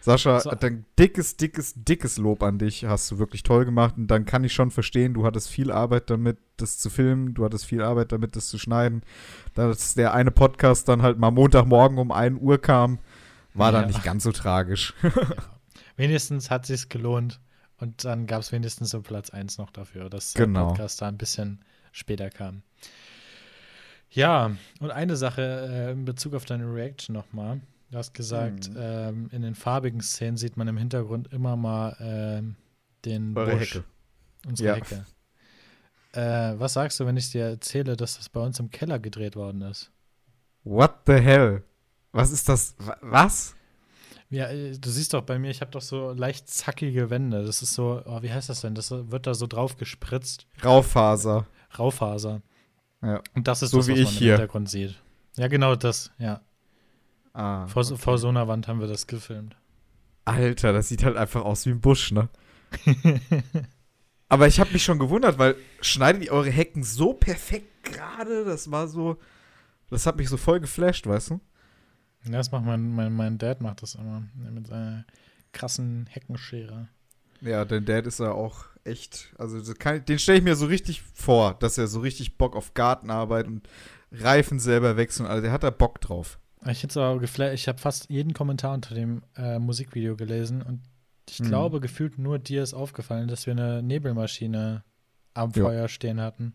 Sascha, 0.00 0.38
so. 0.40 0.50
ein 0.50 0.84
dickes, 0.98 1.38
dickes, 1.38 1.72
dickes 1.76 2.18
Lob 2.18 2.42
an 2.42 2.58
dich. 2.58 2.84
Hast 2.84 3.10
du 3.10 3.18
wirklich 3.18 3.42
toll 3.42 3.64
gemacht. 3.64 3.94
Und 3.96 4.08
dann 4.08 4.26
kann 4.26 4.44
ich 4.44 4.52
schon 4.52 4.70
verstehen, 4.70 5.14
du 5.14 5.24
hattest 5.24 5.48
viel 5.48 5.72
Arbeit 5.72 6.10
damit, 6.10 6.36
das 6.58 6.76
zu 6.76 6.90
filmen. 6.90 7.32
Du 7.32 7.44
hattest 7.44 7.64
viel 7.64 7.80
Arbeit 7.82 8.12
damit, 8.12 8.36
das 8.36 8.48
zu 8.48 8.58
schneiden. 8.58 9.02
Dass 9.54 9.94
der 9.94 10.12
eine 10.12 10.30
Podcast 10.30 10.88
dann 10.88 11.00
halt 11.00 11.18
mal 11.18 11.30
Montagmorgen 11.30 11.96
um 11.96 12.12
1 12.12 12.38
Uhr 12.40 12.58
kam, 12.58 12.98
war 13.54 13.72
ja. 13.72 13.80
dann 13.80 13.88
nicht 13.88 14.02
ganz 14.02 14.24
so 14.24 14.32
tragisch. 14.32 14.92
Ja. 15.02 15.12
Wenigstens 15.96 16.50
hat 16.50 16.62
es 16.62 16.80
sich 16.80 16.88
gelohnt. 16.88 17.40
Und 17.78 18.04
dann 18.04 18.26
gab 18.26 18.40
es 18.40 18.52
wenigstens 18.52 18.90
so 18.90 19.02
Platz 19.02 19.30
1 19.30 19.58
noch 19.58 19.70
dafür, 19.70 20.08
dass 20.08 20.34
genau. 20.34 20.60
der 20.60 20.66
Podcast 20.68 21.02
da 21.02 21.08
ein 21.08 21.18
bisschen 21.18 21.64
später 21.92 22.30
kam. 22.30 22.62
Ja, 24.10 24.56
und 24.80 24.90
eine 24.90 25.16
Sache 25.16 25.42
äh, 25.42 25.92
in 25.92 26.04
Bezug 26.04 26.34
auf 26.34 26.44
deine 26.44 26.72
Reaction 26.72 27.14
nochmal. 27.14 27.60
Du 27.90 27.98
hast 27.98 28.14
gesagt, 28.14 28.70
mhm. 28.70 28.76
ähm, 28.78 29.28
in 29.32 29.42
den 29.42 29.54
farbigen 29.54 30.00
Szenen 30.00 30.36
sieht 30.36 30.56
man 30.56 30.68
im 30.68 30.76
Hintergrund 30.76 31.32
immer 31.32 31.56
mal 31.56 31.96
ähm, 32.00 32.56
den 33.04 33.36
Eure 33.36 33.56
Busch. 33.56 33.74
Hecke. 33.74 33.84
Unsere 34.46 34.68
ja. 34.68 34.74
Hecke. 34.76 35.04
Äh, 36.12 36.58
was 36.58 36.74
sagst 36.74 37.00
du, 37.00 37.06
wenn 37.06 37.16
ich 37.16 37.30
dir 37.32 37.44
erzähle, 37.44 37.96
dass 37.96 38.16
das 38.16 38.28
bei 38.28 38.40
uns 38.40 38.60
im 38.60 38.70
Keller 38.70 39.00
gedreht 39.00 39.34
worden 39.34 39.62
ist? 39.62 39.90
What 40.62 40.94
the 41.06 41.14
hell? 41.14 41.64
Was 42.12 42.30
ist 42.30 42.48
das? 42.48 42.76
Was? 43.00 43.56
Ja, 44.34 44.48
äh, 44.48 44.76
du 44.76 44.90
siehst 44.90 45.14
doch 45.14 45.22
bei 45.22 45.38
mir, 45.38 45.50
ich 45.50 45.60
habe 45.60 45.70
doch 45.70 45.80
so 45.82 46.12
leicht 46.12 46.48
zackige 46.48 47.08
Wände. 47.10 47.44
Das 47.44 47.62
ist 47.62 47.74
so, 47.74 48.02
oh, 48.04 48.22
wie 48.22 48.32
heißt 48.32 48.48
das 48.48 48.60
denn? 48.62 48.74
Das 48.74 48.90
wird 48.90 49.26
da 49.26 49.34
so 49.34 49.46
drauf 49.46 49.76
gespritzt. 49.76 50.46
Raufaser. 50.64 51.46
Raufaser. 51.78 52.42
Ja. 53.02 53.20
Und 53.34 53.46
das 53.48 53.62
ist 53.62 53.70
So 53.70 53.78
das, 53.78 53.88
wie 53.88 53.92
was 53.92 53.98
man 53.98 54.06
ich 54.08 54.12
im 54.12 54.18
hier. 54.18 54.32
Hintergrund 54.32 54.68
sieht. 54.68 55.00
Ja, 55.36 55.48
genau 55.48 55.76
das, 55.76 56.10
ja. 56.18 56.40
Ah, 57.32 57.66
Vor, 57.66 57.84
okay. 57.84 57.96
vor 57.96 58.18
so 58.18 58.28
einer 58.28 58.46
Wand 58.48 58.68
haben 58.68 58.80
wir 58.80 58.86
das 58.86 59.06
gefilmt. 59.06 59.56
Alter, 60.24 60.72
das 60.72 60.88
sieht 60.88 61.04
halt 61.04 61.16
einfach 61.16 61.42
aus 61.44 61.66
wie 61.66 61.70
ein 61.70 61.80
Busch, 61.80 62.12
ne? 62.12 62.28
Aber 64.28 64.46
ich 64.46 64.58
habe 64.58 64.72
mich 64.72 64.82
schon 64.84 64.98
gewundert, 64.98 65.38
weil 65.38 65.56
schneidet 65.80 66.22
ihr 66.24 66.32
eure 66.32 66.50
Hecken 66.50 66.82
so 66.82 67.12
perfekt 67.12 67.84
gerade? 67.84 68.44
Das 68.44 68.70
war 68.70 68.88
so. 68.88 69.18
Das 69.90 70.06
hat 70.06 70.16
mich 70.16 70.28
so 70.28 70.36
voll 70.36 70.60
geflasht, 70.60 71.06
weißt 71.06 71.30
du? 71.30 71.40
Ja, 72.26 72.32
das 72.32 72.50
macht 72.50 72.64
mein, 72.64 72.90
mein, 72.94 73.12
mein 73.12 73.38
Dad 73.38 73.60
macht 73.60 73.82
das 73.82 73.94
immer. 73.94 74.22
Mit 74.34 74.66
seiner 74.66 75.04
krassen 75.52 76.06
Heckenschere. 76.10 76.88
Ja, 77.40 77.64
dein 77.64 77.84
Dad 77.84 78.06
ist 78.06 78.20
ja 78.20 78.32
auch 78.32 78.64
echt. 78.84 79.34
Also, 79.38 79.74
kann, 79.74 80.04
den 80.04 80.18
stelle 80.18 80.38
ich 80.38 80.44
mir 80.44 80.56
so 80.56 80.66
richtig 80.66 81.02
vor, 81.02 81.54
dass 81.54 81.76
er 81.78 81.86
so 81.86 82.00
richtig 82.00 82.38
Bock 82.38 82.56
auf 82.56 82.74
Gartenarbeit 82.74 83.46
und 83.46 83.68
Reifen 84.12 84.58
selber 84.60 84.96
wechseln. 84.96 85.26
Also, 85.26 85.42
der 85.42 85.52
hat 85.52 85.62
da 85.62 85.70
Bock 85.70 86.00
drauf. 86.00 86.38
Ich, 86.66 86.96
aber 86.96 87.22
ich 87.52 87.68
habe 87.68 87.78
fast 87.78 88.08
jeden 88.08 88.32
Kommentar 88.32 88.72
unter 88.72 88.94
dem 88.94 89.22
äh, 89.36 89.58
Musikvideo 89.58 90.16
gelesen 90.16 90.62
und 90.62 90.80
ich 91.28 91.40
Mhm. 91.40 91.44
glaube, 91.48 91.80
gefühlt 91.80 92.18
nur 92.18 92.38
dir 92.38 92.62
ist 92.62 92.72
aufgefallen, 92.74 93.28
dass 93.28 93.46
wir 93.46 93.52
eine 93.52 93.82
Nebelmaschine 93.82 94.82
am 95.34 95.50
Ja. 95.54 95.64
Feuer 95.64 95.88
stehen 95.88 96.20
hatten. 96.20 96.54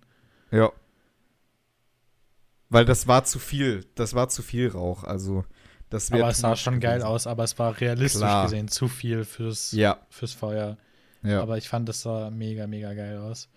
Ja. 0.52 0.72
Weil 2.70 2.86
das 2.86 3.08
war 3.08 3.24
zu 3.24 3.40
viel. 3.40 3.86
Das 3.96 4.14
war 4.14 4.30
zu 4.30 4.42
viel 4.42 4.68
Rauch. 4.70 5.04
Also, 5.04 5.44
das. 5.90 6.12
Aber 6.12 6.30
es 6.30 6.38
sah 6.40 6.56
schon 6.56 6.80
geil 6.80 7.00
gewesen. 7.00 7.08
aus, 7.08 7.28
aber 7.28 7.44
es 7.44 7.58
war 7.60 7.80
realistisch 7.80 8.20
Klar. 8.22 8.44
gesehen 8.46 8.68
zu 8.68 8.88
viel 8.88 9.24
fürs, 9.26 9.72
Ja, 9.72 10.00
fürs 10.10 10.34
Feuer. 10.34 10.78
ja. 11.24 11.42
Aber 11.42 11.58
ich 11.58 11.68
fand, 11.70 11.90
das 11.90 12.02
sah 12.02 12.30
mega, 12.30 12.68
mega 12.68 12.94
geil 12.94 13.18
aus. 13.18 13.50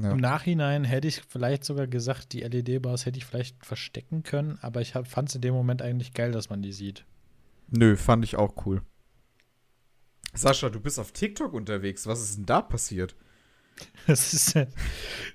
ja. 0.00 0.10
Im 0.12 0.18
Nachhinein 0.18 0.84
hätte 0.84 1.08
ich 1.08 1.22
vielleicht 1.28 1.64
sogar 1.64 1.86
gesagt, 1.86 2.32
die 2.32 2.40
LED-Bars 2.40 3.06
hätte 3.06 3.18
ich 3.18 3.24
vielleicht 3.24 3.64
verstecken 3.64 4.22
können, 4.22 4.58
aber 4.62 4.80
ich 4.80 4.92
fand 4.92 5.28
es 5.28 5.34
in 5.34 5.40
dem 5.42 5.54
Moment 5.54 5.82
eigentlich 5.82 6.12
geil, 6.14 6.32
dass 6.32 6.50
man 6.50 6.62
die 6.62 6.72
sieht. 6.72 7.04
Nö, 7.70 7.96
fand 7.96 8.24
ich 8.24 8.36
auch 8.36 8.66
cool. 8.66 8.82
Sascha, 10.34 10.68
du 10.70 10.78
bist 10.80 10.98
auf 10.98 11.12
TikTok 11.12 11.52
unterwegs. 11.52 12.06
Was 12.06 12.20
ist 12.22 12.36
denn 12.38 12.46
da 12.46 12.60
passiert? 12.62 13.14
Das 14.08 14.32
ist 14.32 14.56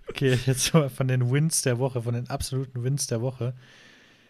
okay, 0.10 0.38
jetzt 0.46 0.74
mal 0.74 0.90
von 0.90 1.08
den 1.08 1.32
Wins 1.32 1.62
der 1.62 1.80
Woche, 1.80 2.02
von 2.02 2.14
den 2.14 2.30
absoluten 2.30 2.84
Wins 2.84 3.08
der 3.08 3.22
Woche. 3.22 3.54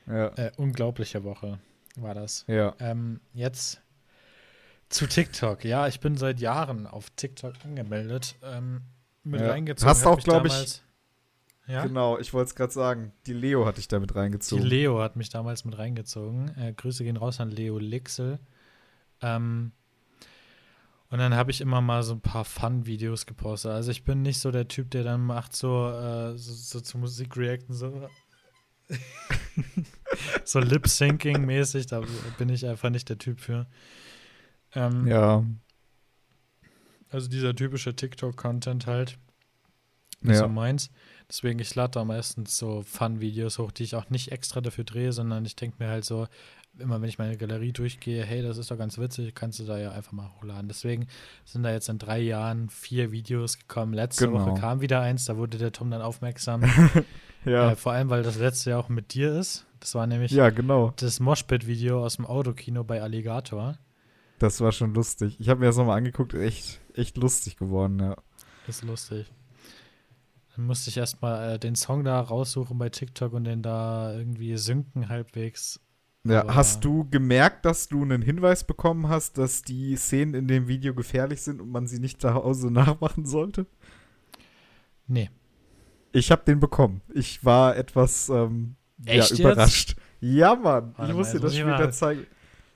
Ja. 0.06 0.28
Äh, 0.36 0.52
unglaubliche 0.58 1.24
Woche 1.24 1.60
war 1.98 2.14
das. 2.14 2.46
Ja. 2.48 2.76
Ähm, 2.80 3.20
jetzt 3.34 3.82
zu 4.90 5.08
TikTok. 5.08 5.64
Ja, 5.66 5.88
ich 5.88 6.00
bin 6.00 6.18
seit 6.18 6.40
Jahren 6.40 6.88
auf 6.88 7.10
TikTok 7.12 7.54
angemeldet. 7.64 8.36
Ähm, 8.44 8.82
mit 9.24 9.42
Ja. 9.42 9.52
reingezogen. 9.52 9.90
Hast 9.90 10.06
auch, 10.06 10.16
mich 10.18 10.26
glaub 10.26 10.46
ich, 10.46 10.82
Ja, 11.66 11.86
Genau, 11.86 12.20
ich 12.20 12.34
wollte 12.34 12.50
es 12.50 12.56
gerade 12.56 12.74
sagen. 12.74 13.14
Die 13.26 13.34
Leo 13.34 13.66
hat 13.66 13.78
dich 13.78 13.88
damit 13.88 14.12
die 14.12 14.16
reingezogen. 14.16 14.66
Leo 14.66 15.02
hat 15.02 15.16
mich 15.16 15.30
damals 15.30 15.64
mit 15.64 15.78
reingezogen. 15.78 16.56
Äh, 16.58 16.74
Grüße 16.74 17.04
gehen 17.06 17.16
raus 17.16 17.40
an 17.40 17.50
Leo 17.50 17.78
Lixel. 17.80 18.40
Ähm, 19.22 19.72
und 21.10 21.20
dann 21.20 21.36
habe 21.36 21.52
ich 21.52 21.62
immer 21.62 21.80
mal 21.80 22.04
so 22.04 22.14
ein 22.14 22.22
paar 22.22 22.44
Fun-Videos 22.44 23.26
gepostet. 23.26 23.72
Also 23.72 23.92
ich 23.92 24.04
bin 24.04 24.24
nicht 24.24 24.40
so 24.40 24.52
der 24.52 24.68
Typ, 24.68 24.92
der 24.92 25.04
dann 25.04 25.22
macht 25.22 25.56
so, 25.56 25.90
äh, 25.90 26.38
so, 26.38 26.54
so 26.54 26.82
zu 26.82 26.98
Musik 26.98 27.38
reacten, 27.38 27.74
so, 27.74 28.10
so 30.44 30.60
Lip-Syncing-mäßig. 30.60 31.88
Da 31.88 32.02
bin 32.38 32.50
ich 32.50 32.66
einfach 32.68 32.90
nicht 32.90 33.10
der 33.10 33.18
Typ 33.18 33.40
für. 33.40 33.68
Ähm, 34.76 35.08
ja. 35.08 35.44
Also 37.10 37.30
dieser 37.30 37.56
typische 37.56 37.96
TikTok-Content 37.96 38.88
halt. 38.88 39.18
Nicht 40.22 40.38
so 40.38 40.44
Ja. 40.44 40.48
meins. 40.48 40.90
Deswegen, 41.30 41.60
ich 41.60 41.74
lade 41.76 41.92
da 41.92 42.06
meistens 42.06 42.58
so 42.58 42.82
Fun-Videos 42.84 43.60
hoch, 43.60 43.72
die 43.72 43.84
ich 43.84 43.96
auch 43.96 44.10
nicht 44.10 44.32
extra 44.32 44.62
dafür 44.62 44.84
drehe, 44.84 45.12
sondern 45.12 45.46
ich 45.46 45.56
denke 45.56 45.78
mir 45.84 45.90
halt 45.90 46.06
so, 46.06 46.28
immer 46.80 47.02
wenn 47.02 47.10
ich 47.10 47.18
meine 47.20 47.38
Galerie 47.38 47.72
durchgehe, 47.72 48.24
hey, 48.24 48.42
das 48.42 48.58
ist 48.58 48.72
doch 48.72 48.78
ganz 48.78 48.98
witzig, 48.98 49.36
kannst 49.36 49.60
du 49.60 49.66
da 49.66 49.78
ja 49.78 49.92
einfach 49.92 50.12
mal 50.12 50.32
hochladen. 50.36 50.68
Deswegen 50.68 51.08
sind 51.46 51.64
da 51.64 51.72
jetzt 51.72 51.90
in 51.90 52.00
drei 52.00 52.20
Jahren 52.20 52.70
vier 52.70 53.12
Videos 53.12 53.60
gekommen. 53.60 53.94
Letzte 53.94 54.28
Genau. 54.28 54.46
Woche 54.46 54.60
kam 54.60 54.82
wieder 54.82 55.02
eins, 55.02 55.26
da 55.26 55.38
wurde 55.38 55.58
der 55.58 55.72
Tom 55.72 55.92
dann 55.92 56.02
aufmerksam. 56.02 56.64
Ja. 57.46 57.72
äh, 57.72 57.76
vor 57.76 57.92
allem, 57.94 58.10
weil 58.10 58.24
das 58.24 58.38
letzte 58.38 58.72
ja 58.72 58.78
auch 58.78 58.90
mit 58.90 59.14
dir 59.14 59.38
ist. 59.38 59.66
Das 59.80 59.96
war 59.96 60.08
nämlich 60.08 60.32
ja, 60.32 60.50
genau. 60.50 60.94
das 60.96 61.20
Moshpit-Video 61.20 62.04
aus 62.04 62.16
dem 62.16 62.26
Autokino 62.26 62.84
bei 62.84 63.02
Alligator. 63.02 63.78
Das 64.40 64.62
war 64.62 64.72
schon 64.72 64.94
lustig. 64.94 65.38
Ich 65.40 65.50
habe 65.50 65.60
mir 65.60 65.66
das 65.68 65.78
nochmal 65.78 65.98
angeguckt. 65.98 66.34
Echt, 66.34 66.80
echt 66.94 67.18
lustig 67.18 67.58
geworden, 67.58 68.00
ja. 68.00 68.16
Das 68.66 68.78
ist 68.78 68.84
lustig. 68.84 69.32
Dann 70.56 70.66
musste 70.68 70.90
ich 70.90 70.98
erstmal 70.98 71.56
äh, 71.56 71.60
den 71.60 71.76
Song 71.76 72.04
da 72.04 72.20
raussuchen 72.22 72.78
bei 72.78 72.90
TikTok 72.90 73.34
und 73.34 73.44
den 73.44 73.62
da 73.62 74.14
irgendwie 74.14 74.56
synken 74.58 75.10
halbwegs. 75.10 75.80
Ja, 76.26 76.42
Aber- 76.42 76.56
hast 76.56 76.86
du 76.86 77.10
gemerkt, 77.10 77.66
dass 77.66 77.90
du 77.90 78.02
einen 78.04 78.22
Hinweis 78.22 78.64
bekommen 78.64 79.10
hast, 79.10 79.38
dass 79.38 79.64
die 79.64 79.96
Szenen 79.98 80.34
in 80.36 80.48
dem 80.48 80.68
Video 80.68 80.94
gefährlich 80.94 81.42
sind 81.42 81.60
und 81.60 81.70
man 81.70 81.88
sie 81.88 82.00
nicht 82.00 82.22
zu 82.22 82.34
Hause 82.34 82.72
nachmachen 82.72 83.26
sollte? 83.26 83.66
Nee. 85.08 85.30
Ich 86.14 86.32
habe 86.32 86.44
den 86.46 86.60
bekommen. 86.62 87.02
Ich 87.14 87.44
war 87.44 87.76
etwas 87.76 88.30
ähm, 88.30 88.76
ja, 89.06 89.28
überrascht. 89.28 89.96
Ja, 90.22 90.56
Mann. 90.56 90.94
Warte 90.96 91.02
ich 91.04 91.08
mal, 91.10 91.14
muss 91.16 91.28
dir 91.28 91.34
jetzt 91.34 91.44
das 91.44 91.54
später 91.56 91.68
mal- 91.80 91.92
zeigen. 91.94 92.28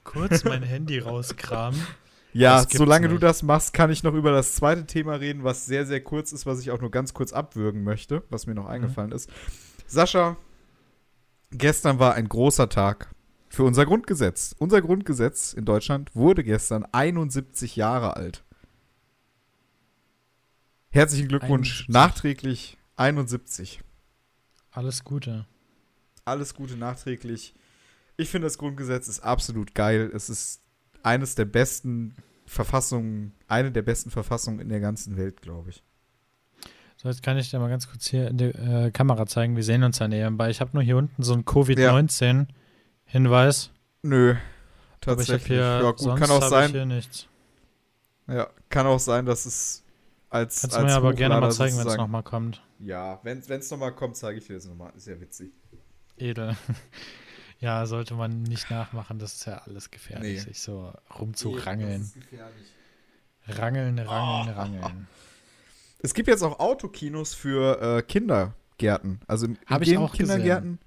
Kurz 0.03 0.43
mein 0.43 0.63
Handy 0.73 0.99
rauskramen. 0.99 1.79
Ja, 2.33 2.65
solange 2.69 3.07
du 3.07 3.13
nicht. 3.15 3.23
das 3.23 3.41
machst, 3.43 3.73
kann 3.73 3.89
ich 3.89 4.03
noch 4.03 4.13
über 4.13 4.31
das 4.31 4.53
zweite 4.55 4.85
Thema 4.85 5.15
reden, 5.15 5.43
was 5.43 5.65
sehr, 5.65 5.85
sehr 5.85 6.03
kurz 6.03 6.31
ist, 6.33 6.45
was 6.45 6.59
ich 6.59 6.71
auch 6.71 6.81
nur 6.81 6.91
ganz 6.91 7.13
kurz 7.13 7.31
abwürgen 7.33 7.83
möchte, 7.83 8.23
was 8.29 8.45
mir 8.47 8.53
noch 8.55 8.65
Mhm. 8.65 8.69
eingefallen 8.71 9.11
ist. 9.11 9.29
Sascha, 9.87 10.35
gestern 11.51 11.99
war 11.99 12.13
ein 12.15 12.27
großer 12.29 12.69
Tag 12.69 13.13
für 13.49 13.63
unser 13.63 13.85
Grundgesetz. 13.85 14.53
Unser 14.59 14.81
Grundgesetz 14.81 15.53
in 15.53 15.65
Deutschland 15.65 16.15
wurde 16.15 16.43
gestern 16.43 16.85
71 16.91 17.75
Jahre 17.75 18.15
alt. 18.17 18.43
Herzlichen 20.89 21.27
Glückwunsch, 21.27 21.81
71. 21.87 21.89
nachträglich 21.93 22.77
71. 22.97 23.79
Alles 24.71 25.03
Gute. 25.03 25.45
Alles 26.25 26.55
Gute 26.55 26.75
nachträglich. 26.75 27.53
Ich 28.17 28.29
finde, 28.29 28.47
das 28.47 28.57
Grundgesetz 28.57 29.07
ist 29.07 29.19
absolut 29.21 29.73
geil. 29.75 30.11
Es 30.13 30.29
ist 30.29 30.61
eines 31.03 31.35
der 31.35 31.45
besten 31.45 32.15
Verfassungen, 32.45 33.33
eine 33.47 33.71
der 33.71 33.83
besten 33.83 34.09
Verfassungen 34.09 34.59
in 34.59 34.69
der 34.69 34.79
ganzen 34.79 35.17
Welt, 35.17 35.41
glaube 35.41 35.69
ich. 35.69 35.83
So, 36.97 37.09
jetzt 37.09 37.21
kann 37.21 37.37
ich 37.37 37.51
dir 37.51 37.59
mal 37.59 37.69
ganz 37.69 37.87
kurz 37.87 38.07
hier 38.07 38.29
in 38.29 38.37
die 38.37 38.45
äh, 38.45 38.89
Kamera 38.89 39.27
zeigen. 39.27 39.55
Wir 39.55 39.63
sehen 39.63 39.83
uns 39.83 39.99
ja 39.99 40.07
nebenbei. 40.07 40.49
Ich 40.49 40.59
habe 40.59 40.71
nur 40.73 40.81
hier 40.81 40.97
unten 40.97 41.21
so 41.21 41.33
einen 41.33 41.45
Covid-19-Hinweis. 41.45 43.69
Nö, 44.01 44.31
Aber 44.31 44.39
ich 44.39 44.43
habe 45.07 45.17
tatsächlich. 45.17 45.45
hier, 45.47 45.57
ja, 45.57 45.91
gut, 45.91 46.17
kann 46.17 46.31
auch 46.31 46.49
sein. 46.49 46.65
ich 46.65 46.71
hier 46.71 46.87
nichts. 46.87 47.27
Ja, 48.27 48.47
kann 48.69 48.87
auch 48.87 48.99
sein, 48.99 49.27
dass 49.27 49.45
es 49.45 49.83
als 50.29 50.61
Kannst 50.61 50.75
du 50.75 50.79
als 50.79 50.91
mir 50.91 50.95
aber 50.97 51.13
gerne 51.13 51.39
mal 51.39 51.51
zeigen, 51.51 51.77
wenn 51.77 51.87
es 51.87 51.97
nochmal 51.97 52.23
kommt. 52.23 52.61
Ja, 52.79 53.19
wenn 53.23 53.39
es 53.39 53.71
nochmal 53.71 53.93
kommt, 53.95 54.17
zeige 54.17 54.39
ich 54.39 54.47
dir 54.47 54.55
das 54.55 54.65
nochmal. 54.65 54.91
Ist 54.95 55.07
ja 55.07 55.19
witzig. 55.19 55.51
Edel. 56.17 56.55
ja, 57.59 57.85
sollte 57.85 58.13
man 58.15 58.43
nicht 58.43 58.69
nachmachen. 58.69 59.19
Das 59.19 59.33
ist 59.35 59.45
ja 59.45 59.59
alles 59.59 59.91
gefährlich, 59.91 60.39
Nee. 60.39 60.49
sich 60.51 60.59
so 60.59 60.93
rumzurangeln. 61.19 61.99
Das 62.01 62.07
ist 62.07 62.15
gefährlich. 62.15 62.67
Rangeln, 63.47 63.99
rangeln, 63.99 64.55
rangeln. 64.55 65.07
Es 65.99 66.13
gibt 66.13 66.27
jetzt 66.27 66.43
auch 66.43 66.59
Autokinos 66.59 67.33
für 67.33 67.81
äh, 67.81 68.01
Kindergärten. 68.01 69.21
Also 69.27 69.45
in, 69.45 69.53
in 69.55 69.59
Hab 69.67 69.81
ich 69.81 69.89
den 69.89 69.97
auch 69.99 70.11
gesehen. 70.11 70.27
Kindergärten, 70.27 70.79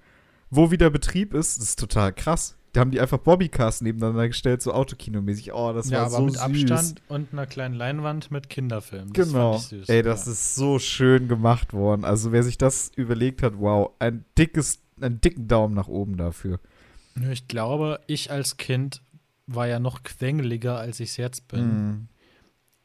wo 0.51 0.71
wieder 0.71 0.91
Betrieb 0.91 1.35
ist, 1.35 1.59
das 1.59 1.71
ist 1.71 1.79
total 1.79 2.13
krass. 2.13 2.57
Da 2.73 2.81
haben 2.81 2.93
die 2.93 3.01
einfach 3.01 3.19
Bobbycars 3.19 3.81
nebeneinander 3.81 4.29
gestellt, 4.29 4.63
so 4.63 4.73
Autokinomäßig. 4.73 5.53
Oh, 5.53 5.73
das 5.73 5.91
ja, 5.91 5.99
war 5.99 6.07
aber 6.07 6.17
so 6.17 6.23
mit 6.23 6.35
süß. 6.35 6.71
Abstand 6.71 7.03
und 7.09 7.33
einer 7.33 7.47
kleinen 7.47 7.75
Leinwand 7.75 8.31
mit 8.31 8.49
Kinderfilm. 8.49 9.13
Das 9.13 9.27
Genau. 9.29 9.59
Süß. 9.59 9.89
Ey, 9.89 10.03
das 10.03 10.27
ja. 10.27 10.33
ist 10.33 10.55
so 10.55 10.79
schön 10.79 11.27
gemacht 11.27 11.73
worden. 11.73 12.05
Also 12.05 12.31
wer 12.31 12.45
sich 12.45 12.59
das 12.59 12.93
überlegt 12.95 13.43
hat, 13.43 13.55
wow, 13.59 13.91
ein 13.99 14.25
dickes, 14.39 14.81
einen 15.01 15.21
dicken 15.21 15.49
Daumen 15.49 15.75
nach 15.75 15.89
oben 15.89 16.17
dafür. 16.17 16.61
Ich 17.31 17.49
glaube, 17.49 18.01
ich 18.07 18.31
als 18.31 18.57
Kind 18.57 19.03
war 19.47 19.67
ja 19.67 19.81
noch 19.81 20.05
quengeliger, 20.05 20.79
als 20.79 21.01
ich 21.01 21.11
es 21.11 21.17
jetzt 21.17 21.49
bin. 21.49 21.67
Mhm. 21.67 22.09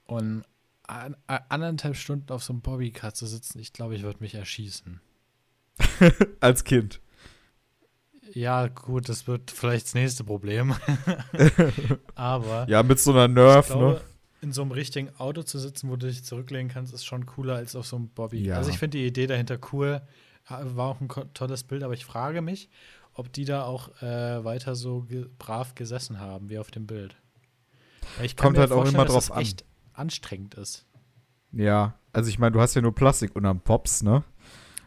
Und 0.06 0.44
an, 0.88 1.16
an, 1.28 1.40
anderthalb 1.50 1.96
Stunden 1.96 2.32
auf 2.32 2.44
so 2.44 2.54
einem 2.54 2.62
Bobbycar 2.62 3.14
zu 3.14 3.26
sitzen, 3.26 3.60
ich 3.60 3.74
glaube, 3.74 3.96
ich 3.96 4.04
würde 4.04 4.20
mich 4.20 4.36
erschießen. 4.36 5.00
Als 6.40 6.64
Kind. 6.64 7.02
Ja, 8.36 8.68
gut, 8.68 9.08
das 9.08 9.28
wird 9.28 9.50
vielleicht 9.50 9.86
das 9.86 9.94
nächste 9.94 10.26
Problem. 10.26 10.76
Aber 12.16 12.68
Ja, 12.68 12.84
mit 12.84 13.00
so 13.00 13.12
einer 13.12 13.30
Nerf, 13.30 13.70
ich 13.70 13.76
glaube, 13.76 13.94
ne? 13.94 14.02
in 14.42 14.52
so 14.52 14.62
einem 14.62 14.72
richtigen 14.72 15.10
Auto 15.18 15.44
zu 15.44 15.58
sitzen, 15.58 15.90
wo 15.90 15.96
du 15.96 16.08
dich 16.08 16.26
zurücklehnen 16.26 16.68
kannst, 16.68 16.94
ist 16.94 17.06
schon 17.06 17.26
cooler 17.26 17.56
als 17.56 17.78
auf 17.78 17.88
so 17.88 17.96
einem 17.96 18.10
Bobby. 18.10 18.44
Ja. 18.44 18.58
Also 18.58 18.72
ich 18.72 18.78
finde 18.78 18.98
die 18.98 19.08
Idee 19.08 19.28
dahinter 19.28 19.58
cool. 19.72 20.02
War 20.50 20.90
auch 20.90 21.00
ein 21.00 21.08
tolles 21.34 21.64
Bild, 21.64 21.82
aber 21.82 21.94
ich 21.94 22.04
frage 22.04 22.42
mich, 22.42 22.70
ob 23.14 23.32
die 23.32 23.46
da 23.46 23.64
auch 23.64 24.02
äh, 24.02 24.44
weiter 24.44 24.76
so 24.76 25.04
ge 25.04 25.28
brav 25.40 25.74
gesessen 25.74 26.20
haben, 26.20 26.50
wie 26.50 26.60
auf 26.60 26.70
dem 26.72 26.86
Bild. 26.86 27.16
Kommt 28.36 28.58
halt 28.58 28.74
auch 28.74 28.86
immer 28.86 29.06
dass 29.06 29.14
drauf 29.14 29.24
es 29.24 29.32
an. 29.32 29.42
echt 29.42 29.66
anstrengend 29.94 30.56
ist. 30.56 30.86
Ja, 31.54 31.98
also 32.12 32.30
ich 32.30 32.38
meine, 32.38 32.52
du 32.52 32.60
hast 32.60 32.76
ja 32.76 32.82
nur 32.82 32.94
Plastik 32.94 33.34
unterm 33.34 33.62
Pops, 33.62 34.04
ne? 34.04 34.26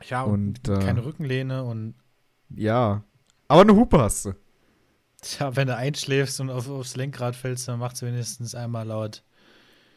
Ja, 0.07 0.23
Und, 0.23 0.69
und, 0.69 0.79
äh, 0.79 0.85
keine 0.85 1.03
Rückenlehne 1.07 1.65
und 1.65 1.95
Ja. 2.51 3.05
Aber 3.49 3.63
eine 3.63 3.75
Hupe 3.75 3.99
hast 3.99 4.27
du. 4.27 4.35
tja, 5.23 5.57
wenn 5.57 5.67
du 5.69 5.77
einschläfst 5.77 6.41
und 6.41 6.51
auf, 6.51 6.69
aufs 6.69 6.97
Lenkrad 6.97 7.35
fällst, 7.35 7.67
dann 7.69 7.79
macht 7.79 7.97
es 7.97 8.03
wenigstens 8.03 8.55
einmal 8.55 8.87
laut. 8.87 9.23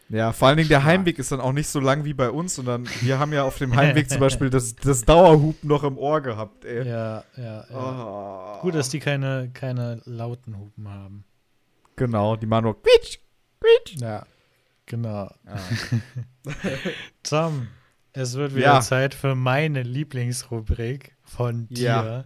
Ja, 0.09 0.33
vor 0.33 0.49
allen 0.49 0.57
Dingen 0.57 0.67
der 0.69 0.79
Ja. 0.79 0.83
Heimweg 0.85 1.19
ist 1.19 1.31
dann 1.31 1.39
auch 1.39 1.53
nicht 1.53 1.67
so 1.69 1.79
lang 1.79 2.03
wie 2.03 2.13
bei 2.13 2.29
uns, 2.31 2.55
sondern 2.55 2.85
wir 3.01 3.17
haben 3.19 3.31
ja 3.31 3.43
auf 3.43 3.57
dem 3.57 3.75
Heimweg 3.77 4.09
zum 4.09 4.19
Beispiel 4.19 4.49
das, 4.49 4.75
das 4.75 5.03
Dauerhupen 5.05 5.69
noch 5.69 5.83
im 5.83 5.97
Ohr 5.97 6.19
gehabt, 6.21 6.65
ey. 6.65 6.85
Ja, 6.87 7.23
ja, 7.37 7.65
ja. 7.69 8.57
Oh. 8.57 8.61
Gut, 8.61 8.75
dass 8.75 8.89
die 8.89 8.99
keine, 8.99 9.49
keine 9.53 10.01
lauten 10.05 10.57
Hupen 10.57 10.89
haben. 10.89 11.23
Genau, 11.95 12.35
die 12.35 12.45
machen 12.45 12.63
nur 12.65 12.81
quietsch, 12.81 13.19
quietsch. 13.59 14.01
Ja, 14.01 14.25
genau. 14.85 15.31
Tom, 17.23 17.67
es 18.13 18.33
wird 18.35 18.55
wieder 18.55 18.65
Ja. 18.65 18.81
Zeit 18.81 19.13
für 19.13 19.35
meine 19.35 19.83
Lieblingsrubrik 19.83 21.15
von 21.23 21.67
dir. 21.69 21.83
Ja. 21.83 22.23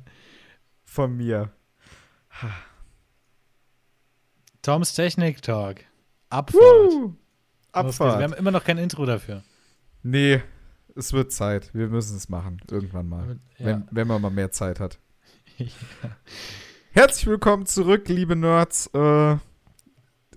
Von 0.95 1.17
mir. 1.17 1.51
Toms 4.62 4.93
Technik 4.93 5.41
Talk. 5.41 5.81
Abfahrt. 6.29 6.62
Woo. 6.62 7.10
Geht's. 7.10 7.19
Wir 7.73 7.75
Abfahrt. 7.81 8.23
haben 8.23 8.31
immer 8.34 8.51
noch 8.51 8.63
kein 8.63 8.77
Intro 8.77 9.05
dafür. 9.05 9.43
Nee, 10.03 10.41
es 10.95 11.12
wird 11.12 11.34
Zeit. 11.34 11.73
Wir 11.73 11.89
müssen 11.89 12.15
es 12.15 12.29
machen. 12.29 12.62
Irgendwann 12.71 13.10
mal. 13.10 13.39
Ja. 13.58 13.65
Wenn, 13.65 13.88
wenn 13.91 14.08
man 14.08 14.21
mal 14.21 14.29
mehr 14.31 14.51
Zeit 14.51 14.79
hat. 14.79 14.99
Ja. 15.58 15.67
Herzlich 16.91 17.27
willkommen 17.27 17.65
zurück, 17.65 18.08
liebe 18.08 18.38
Nerds. 18.38 18.89
Äh, 18.93 19.36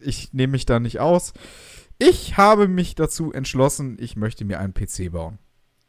ich 0.01 0.33
nehme 0.33 0.53
mich 0.53 0.66
da 0.66 0.81
nicht 0.81 0.99
aus. 0.99 1.35
Ich 1.99 2.37
habe 2.37 2.66
mich 2.66 2.97
dazu 2.97 3.33
entschlossen, 3.33 3.97
ich 4.01 4.16
möchte 4.16 4.44
mir 4.44 4.59
einen 4.59 4.75
PC 4.75 5.12
bauen. 5.12 5.38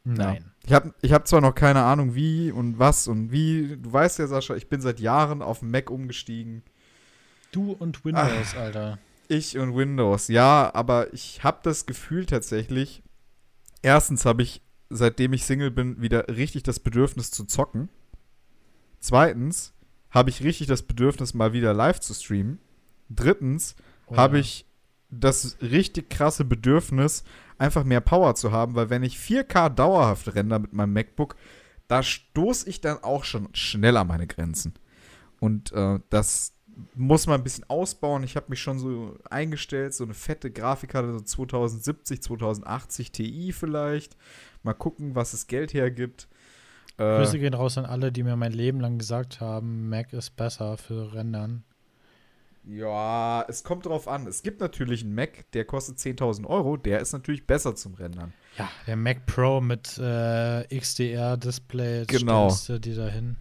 Nein. 0.03 0.51
Ich 0.69 0.75
habe 0.75 0.93
ich 1.01 1.13
hab 1.13 1.27
zwar 1.27 1.41
noch 1.41 1.55
keine 1.55 1.81
Ahnung, 1.81 2.13
wie 2.13 2.51
und 2.51 2.77
was 2.77 3.07
und 3.07 3.31
wie. 3.31 3.75
Du 3.81 3.91
weißt 3.91 4.19
ja, 4.19 4.27
Sascha, 4.27 4.53
ich 4.53 4.69
bin 4.69 4.81
seit 4.81 4.99
Jahren 4.99 5.41
auf 5.41 5.63
Mac 5.63 5.89
umgestiegen. 5.89 6.61
Du 7.51 7.71
und 7.71 8.05
Windows, 8.05 8.55
Alter. 8.55 8.99
Ich 9.27 9.57
und 9.57 9.75
Windows, 9.75 10.27
ja, 10.27 10.69
aber 10.75 11.11
ich 11.11 11.43
habe 11.43 11.57
das 11.63 11.87
Gefühl 11.87 12.27
tatsächlich, 12.27 13.01
erstens 13.81 14.25
habe 14.25 14.43
ich, 14.43 14.61
seitdem 14.91 15.33
ich 15.33 15.43
Single 15.43 15.71
bin, 15.71 16.03
wieder 16.03 16.27
richtig 16.27 16.61
das 16.61 16.79
Bedürfnis 16.79 17.31
zu 17.31 17.45
zocken. 17.45 17.89
Zweitens 18.99 19.73
habe 20.11 20.29
ich 20.29 20.43
richtig 20.43 20.67
das 20.67 20.83
Bedürfnis, 20.83 21.33
mal 21.33 21.51
wieder 21.51 21.73
live 21.73 21.99
zu 21.99 22.13
streamen. 22.13 22.59
Drittens 23.09 23.75
Oh 24.05 24.17
habe 24.17 24.37
ich 24.37 24.67
das 25.09 25.57
richtig 25.61 26.09
krasse 26.09 26.45
Bedürfnis, 26.45 27.23
einfach 27.57 27.83
mehr 27.83 28.01
Power 28.01 28.35
zu 28.35 28.51
haben, 28.51 28.75
weil 28.75 28.89
wenn 28.89 29.03
ich 29.03 29.17
4K 29.17 29.69
dauerhaft 29.69 30.33
render 30.35 30.59
mit 30.59 30.73
meinem 30.73 30.93
MacBook, 30.93 31.35
da 31.87 32.03
stoße 32.03 32.69
ich 32.69 32.81
dann 32.81 33.03
auch 33.03 33.23
schon 33.23 33.49
schnell 33.53 33.97
an 33.97 34.07
meine 34.07 34.27
Grenzen. 34.27 34.73
Und 35.39 35.71
äh, 35.71 35.99
das 36.09 36.53
muss 36.95 37.27
man 37.27 37.41
ein 37.41 37.43
bisschen 37.43 37.69
ausbauen. 37.69 38.23
Ich 38.23 38.35
habe 38.35 38.47
mich 38.49 38.61
schon 38.61 38.79
so 38.79 39.17
eingestellt, 39.29 39.93
so 39.93 40.03
eine 40.03 40.13
fette 40.13 40.51
Grafikkarte, 40.51 41.13
so 41.13 41.21
2070, 41.21 42.21
2080 42.21 43.11
Ti 43.11 43.51
vielleicht. 43.51 44.15
Mal 44.63 44.73
gucken, 44.73 45.15
was 45.15 45.31
das 45.31 45.47
Geld 45.47 45.73
hergibt. 45.73 46.27
Äh, 46.97 47.17
Grüße 47.17 47.39
gehen 47.39 47.53
raus 47.53 47.77
an 47.77 47.85
alle, 47.85 48.11
die 48.11 48.23
mir 48.23 48.35
mein 48.35 48.51
Leben 48.51 48.79
lang 48.79 48.97
gesagt 48.97 49.41
haben, 49.41 49.89
Mac 49.89 50.13
ist 50.13 50.35
besser 50.35 50.77
für 50.77 51.13
Rendern. 51.13 51.63
Ja, 52.69 53.43
es 53.47 53.63
kommt 53.63 53.85
drauf 53.85 54.07
an. 54.07 54.27
Es 54.27 54.43
gibt 54.43 54.61
natürlich 54.61 55.03
einen 55.03 55.15
Mac, 55.15 55.51
der 55.53 55.65
kostet 55.65 55.97
10.000 55.97 56.45
Euro. 56.45 56.77
Der 56.77 56.99
ist 56.99 57.13
natürlich 57.13 57.47
besser 57.47 57.75
zum 57.75 57.95
Rendern. 57.95 58.33
Ja, 58.57 58.69
der 58.85 58.95
Mac 58.95 59.25
Pro 59.25 59.59
mit 59.61 59.97
äh, 59.97 60.65
XDR-Display, 60.77 62.05
Genau. 62.07 62.55
du 62.67 62.79
die 62.79 62.95
da 62.95 63.07
hin. 63.07 63.37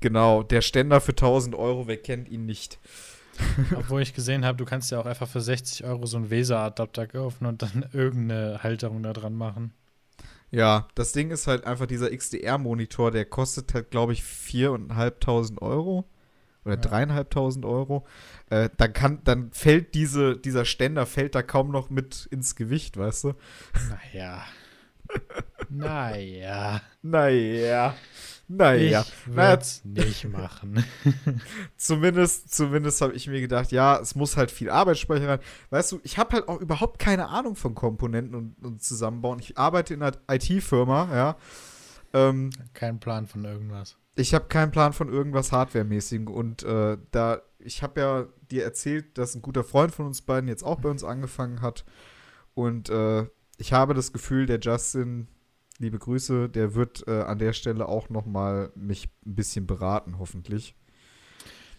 Genau, 0.00 0.42
der 0.42 0.60
Ständer 0.60 1.00
für 1.00 1.12
1000 1.12 1.54
Euro, 1.54 1.88
wer 1.88 1.96
kennt 1.96 2.28
ihn 2.28 2.46
nicht? 2.46 2.78
Obwohl 3.76 4.02
ich 4.02 4.14
gesehen 4.14 4.44
habe, 4.44 4.58
du 4.58 4.64
kannst 4.64 4.90
ja 4.90 5.00
auch 5.00 5.06
einfach 5.06 5.28
für 5.28 5.40
60 5.40 5.84
Euro 5.84 6.06
so 6.06 6.16
einen 6.16 6.30
Weser-Adapter 6.30 7.06
kaufen 7.06 7.46
und 7.46 7.62
dann 7.62 7.86
irgendeine 7.92 8.62
Halterung 8.62 9.02
da 9.02 9.12
dran 9.12 9.34
machen. 9.34 9.72
Ja, 10.52 10.86
das 10.94 11.12
Ding 11.12 11.30
ist 11.32 11.48
halt 11.48 11.64
einfach 11.64 11.86
dieser 11.86 12.10
XDR-Monitor, 12.16 13.10
der 13.10 13.24
kostet 13.24 13.74
halt, 13.74 13.90
glaube 13.90 14.12
ich, 14.12 14.22
4.500 14.22 15.60
Euro 15.60 16.08
oder 16.66 16.74
Ja. 16.74 16.80
3.500 16.80 17.64
Euro. 17.64 18.06
Äh, 18.50 18.68
dann 18.76 18.92
kann, 18.92 19.20
dann 19.24 19.50
fällt 19.52 19.94
diese, 19.94 20.36
dieser 20.36 20.64
Ständer 20.64 21.06
fällt 21.06 21.34
da 21.34 21.42
kaum 21.42 21.70
noch 21.70 21.90
mit 21.90 22.26
ins 22.30 22.56
Gewicht, 22.56 22.96
weißt 22.96 23.24
du? 23.24 23.32
Naja. 23.88 24.44
naja. 25.68 26.80
Naja. 27.02 27.94
Naja. 28.48 29.00
Ich 29.00 29.26
Naja, 29.26 29.58
nicht 29.84 30.28
machen. 30.28 30.84
zumindest, 31.76 32.54
zumindest 32.54 33.00
habe 33.00 33.14
ich 33.14 33.26
mir 33.26 33.40
gedacht, 33.40 33.72
ja, 33.72 33.98
es 33.98 34.14
muss 34.14 34.36
halt 34.36 34.52
viel 34.52 34.70
Arbeitsspeicher 34.70 35.28
rein. 35.28 35.40
Weißt 35.70 35.92
du, 35.92 36.00
ich 36.04 36.16
habe 36.18 36.34
halt 36.34 36.48
auch 36.48 36.60
überhaupt 36.60 37.00
keine 37.00 37.28
Ahnung 37.28 37.56
von 37.56 37.74
Komponenten 37.74 38.34
und, 38.36 38.64
und 38.64 38.82
Zusammenbauen. 38.82 39.40
Ich 39.40 39.58
arbeite 39.58 39.94
in 39.94 40.02
einer 40.02 40.16
IT-Firma, 40.30 41.08
ja. 41.12 41.36
Ähm, 42.12 42.50
Kein 42.72 43.00
Plan 43.00 43.26
von 43.26 43.44
irgendwas. 43.44 43.96
Ich 44.16 44.34
habe 44.34 44.46
keinen 44.46 44.70
Plan 44.70 44.92
von 44.92 45.08
irgendwas 45.08 45.52
Hardware-mäßigem 45.52 46.26
und 46.28 46.62
äh, 46.62 46.96
da 47.10 47.42
ich 47.58 47.82
habe 47.82 48.00
ja 48.00 48.26
dir 48.50 48.64
erzählt, 48.64 49.18
dass 49.18 49.34
ein 49.34 49.42
guter 49.42 49.64
Freund 49.64 49.92
von 49.92 50.06
uns 50.06 50.22
beiden 50.22 50.48
jetzt 50.48 50.62
auch 50.62 50.80
bei 50.80 50.88
uns 50.88 51.04
angefangen 51.04 51.60
hat 51.60 51.84
und 52.54 52.88
äh, 52.88 53.26
ich 53.58 53.72
habe 53.72 53.94
das 53.94 54.12
Gefühl, 54.12 54.46
der 54.46 54.60
Justin, 54.60 55.28
liebe 55.78 55.98
Grüße, 55.98 56.48
der 56.48 56.74
wird 56.74 57.06
äh, 57.06 57.22
an 57.22 57.38
der 57.38 57.52
Stelle 57.52 57.86
auch 57.86 58.08
noch 58.08 58.26
mal 58.26 58.72
mich 58.74 59.08
ein 59.24 59.34
bisschen 59.34 59.66
beraten, 59.66 60.18
hoffentlich. 60.18 60.74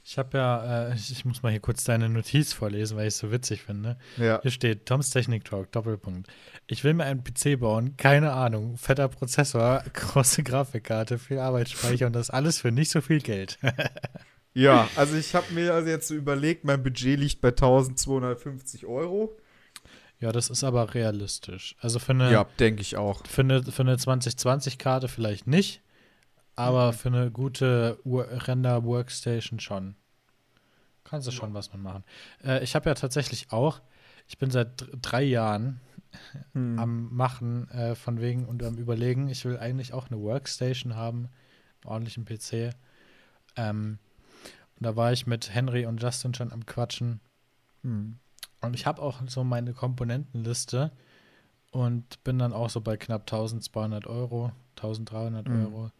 Ich 0.10 0.18
habe 0.18 0.38
ja, 0.38 0.88
äh, 0.88 0.96
ich, 0.96 1.26
muss 1.26 1.44
mal 1.44 1.52
hier 1.52 1.60
kurz 1.60 1.84
deine 1.84 2.08
Notiz 2.08 2.54
vorlesen, 2.54 2.96
weil 2.96 3.08
ich 3.08 3.16
es 3.16 3.18
so 3.18 3.30
witzig 3.30 3.64
finde. 3.64 3.98
Ja, 4.16 4.40
Hier 4.42 4.52
steht 4.52 4.86
Toms 4.86 5.10
Technik 5.10 5.44
Talk, 5.44 5.70
Doppelpunkt. 5.74 6.30
Ich 6.66 6.86
will 6.86 6.94
mir 6.94 7.04
einen 7.04 7.26
PC 7.26 7.60
bauen, 7.60 7.98
keine 7.98 8.32
Ahnung, 8.32 8.78
fetter 8.78 9.10
Prozessor, 9.10 9.84
große 9.94 10.44
Grafikkarte, 10.44 11.20
viel 11.20 11.40
Arbeitsspeicher 11.40 12.06
und 12.08 12.14
das 12.14 12.30
alles 12.30 12.62
für 12.62 12.72
nicht 12.72 12.90
so 12.90 13.02
viel 13.02 13.20
Geld. 13.20 13.60
ja 14.54 14.88
also 14.96 15.18
ich 15.18 15.36
habe 15.36 15.54
mir 15.54 15.74
also 15.74 15.90
jetzt 15.90 16.08
so 16.08 16.16
überlegt, 16.16 16.64
mein 16.64 16.82
Budget 16.82 17.20
liegt 17.20 17.42
bei 17.42 17.50
1250 17.50 18.86
Euro. 18.86 19.36
ja, 20.22 20.32
das 20.32 20.50
ist 20.50 20.64
aber 20.64 20.94
realistisch. 20.94 21.76
Also 21.82 22.00
für 22.00 22.14
eine, 22.14 22.32
Ja, 22.32 22.46
denke 22.60 22.82
ich 22.82 22.96
auch. 22.96 23.28
für 23.28 23.42
eine, 23.42 23.62
für 23.62 23.82
eine 23.82 23.98
2020-Karte 23.98 25.10
vielleicht 25.10 25.48
nicht, 25.48 25.82
aber 26.58 26.92
Mhm. 26.92 26.96
für 26.96 27.08
eine 27.10 27.32
gute 27.32 28.00
Render-Workstation 28.06 29.60
schon. 29.60 29.96
Kannst 31.04 31.28
du 31.28 31.32
schon 31.32 31.54
was 31.54 31.72
mit 31.72 31.82
machen. 31.82 32.04
Äh, 32.44 32.64
ich 32.64 32.76
habe 32.76 32.90
ja 32.90 32.94
tatsächlich 32.96 33.52
auch, 33.54 33.80
ich 34.28 34.38
bin 34.38 34.52
seit 34.52 34.82
dr- 34.82 34.90
drei 35.02 35.24
Jahren 35.24 35.80
Hm. 36.54 36.80
am 36.80 37.16
Machen 37.16 37.70
äh, 37.70 37.96
von 37.96 38.20
wegen 38.20 38.46
und 38.46 38.64
am 38.64 38.76
Überlegen, 38.78 39.30
ich 39.30 39.46
will 39.46 39.58
eigentlich 39.58 39.94
auch 39.94 40.08
eine 40.10 40.20
Workstation 40.20 40.96
haben, 40.96 41.30
einen 41.84 41.92
ordentlichen 41.92 42.26
PC. 42.26 42.72
Ähm, 43.56 44.00
und 44.76 44.86
da 44.86 44.96
war 44.96 45.14
ich 45.14 45.28
mit 45.28 45.54
Henry 45.54 45.86
und 45.86 46.02
Justin 46.02 46.34
schon 46.34 46.52
am 46.52 46.66
Quatschen. 46.66 47.22
Hm. 47.84 48.18
Und 48.62 48.74
ich 48.74 48.86
habe 48.86 49.02
auch 49.02 49.22
so 49.28 49.44
meine 49.44 49.74
Komponentenliste 49.74 50.92
und 51.72 52.24
bin 52.24 52.40
dann 52.40 52.54
auch 52.54 52.70
so 52.70 52.82
bei 52.82 52.98
knapp 52.98 53.22
1200 53.28 54.08
Euro, 54.08 54.52
1300 54.76 55.48
Mhm. 55.48 55.56
Euro. 55.66 55.92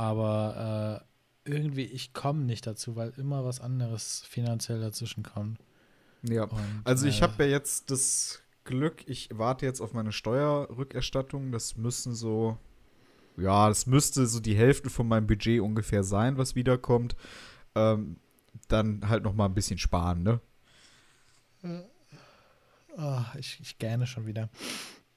Aber 0.00 1.04
äh, 1.44 1.50
irgendwie, 1.50 1.84
ich 1.84 2.14
komme 2.14 2.44
nicht 2.44 2.66
dazu, 2.66 2.96
weil 2.96 3.10
immer 3.18 3.44
was 3.44 3.60
anderes 3.60 4.22
finanziell 4.26 4.80
dazwischen 4.80 5.22
kommt. 5.24 5.60
Ja. 6.22 6.44
Und, 6.44 6.80
Also 6.84 7.06
ich 7.06 7.18
äh, 7.18 7.22
habe 7.22 7.44
ja 7.44 7.50
jetzt 7.50 7.90
das 7.90 8.42
Glück, 8.64 9.06
ich 9.06 9.28
warte 9.34 9.66
jetzt 9.66 9.82
auf 9.82 9.92
meine 9.92 10.12
Steuerrückerstattung. 10.12 11.52
Das 11.52 11.76
müssen 11.76 12.14
so, 12.14 12.56
ja, 13.36 13.68
das 13.68 13.84
müsste 13.86 14.26
so 14.26 14.40
die 14.40 14.56
Hälfte 14.56 14.88
von 14.88 15.06
meinem 15.06 15.26
Budget 15.26 15.60
ungefähr 15.60 16.02
sein, 16.02 16.38
was 16.38 16.54
wiederkommt. 16.54 17.14
Ähm, 17.74 18.16
dann 18.68 19.06
halt 19.06 19.22
noch 19.22 19.34
mal 19.34 19.44
ein 19.44 19.54
bisschen 19.54 19.78
sparen, 19.78 20.22
ne? 20.22 20.40
ah, 22.96 23.26
ich, 23.38 23.58
ich 23.60 23.76
gähne 23.76 24.06
schon 24.06 24.26
wieder. 24.26 24.48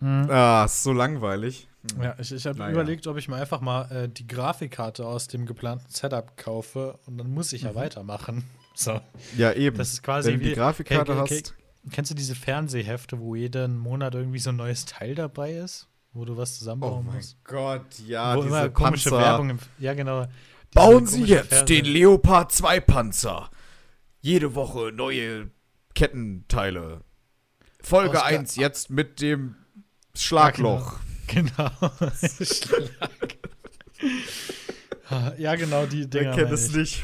Mhm. 0.04 0.30
Ah, 0.30 0.66
ist 0.66 0.84
so 0.84 0.92
langweilig. 0.94 1.68
Hm. 1.96 2.02
Ja, 2.04 2.16
ich, 2.20 2.32
ich 2.32 2.46
habe 2.46 2.60
Naja. 2.60 2.72
überlegt, 2.74 3.08
ob 3.08 3.18
ich 3.18 3.28
mir 3.28 3.36
einfach 3.38 3.62
mal 3.62 3.84
äh, 3.92 4.10
die 4.10 4.28
Grafikkarte 4.28 5.06
aus 5.06 5.28
dem 5.28 5.46
geplanten 5.46 5.90
Setup 5.90 6.36
kaufe 6.38 7.00
und 7.06 7.18
dann 7.18 7.30
muss 7.32 7.54
ich 7.54 7.64
ja 7.64 7.72
Mhm. 7.72 7.76
weitermachen. 7.76 8.44
So, 8.76 9.00
Ja, 9.38 9.54
eben. 9.54 9.78
das 9.78 9.94
ist 9.94 10.02
quasi 10.02 10.32
Wenn 10.32 10.40
du 10.40 10.46
die 10.50 10.54
Grafikkarte 10.56 11.12
Okay, 11.12 11.22
okay, 11.22 11.42
hast. 11.46 11.54
Kennst 11.92 12.10
du 12.10 12.16
diese 12.16 12.34
Fernsehhefte, 12.34 13.20
wo 13.20 13.36
jeden 13.36 13.78
Monat 13.78 14.16
irgendwie 14.16 14.40
so 14.40 14.50
ein 14.50 14.56
neues 14.56 14.86
Teil 14.86 15.14
dabei 15.14 15.54
ist, 15.58 15.88
wo 16.12 16.26
du 16.26 16.38
was 16.38 16.56
Oh 16.56 16.58
zusammenbauen 16.58 17.06
mein 17.06 17.18
musst? 17.18 17.38
Gott, 17.44 17.86
ja, 18.08 18.36
wo 18.36 18.42
diese 18.42 18.48
immer 18.58 18.70
komische 18.70 19.10
Panzer. 19.12 19.24
Werbung. 19.26 19.50
Im, 19.52 19.60
ja, 19.78 19.94
genau. 19.94 20.26
Bauen 20.74 21.06
Sie 21.06 21.24
jetzt 21.24 21.50
Ferse. 21.50 21.66
den 21.66 21.86
Leopard 21.86 22.52
2 22.52 22.80
Panzer. 22.80 23.52
Jede 24.22 24.56
Woche 24.56 24.92
neue 24.92 25.52
Kettenteile. 25.94 27.02
Folge 27.82 28.18
Oscar 28.18 28.26
1 28.26 28.56
jetzt 28.56 28.90
mit 28.90 29.22
dem 29.22 29.56
Schlagloch. 30.16 31.00
Genau. 31.28 31.72
Schlag. 32.42 33.38
ja, 35.38 35.56
genau 35.56 35.86
die 35.86 36.10
Dinger. 36.10 36.36
Wer 36.36 36.44
kennt 36.44 36.52
es 36.52 36.74
nicht? 36.74 37.04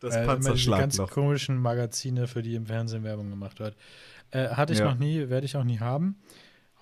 Das 0.00 0.16
äh, 0.16 0.26
Panzerschlagloch. 0.26 0.90
Die 0.90 0.98
ganz 0.98 1.10
komischen 1.12 1.58
Magazine, 1.58 2.26
für 2.26 2.42
die 2.42 2.54
im 2.54 2.66
Fernsehen 2.66 3.04
Werbung 3.04 3.30
gemacht 3.30 3.60
wird. 3.60 3.76
Äh, 4.30 4.48
hatte 4.48 4.72
ich 4.72 4.80
ja. 4.80 4.86
noch 4.86 4.98
nie, 4.98 5.28
werde 5.28 5.46
ich 5.46 5.56
auch 5.56 5.64
nie 5.64 5.78
haben. 5.78 6.20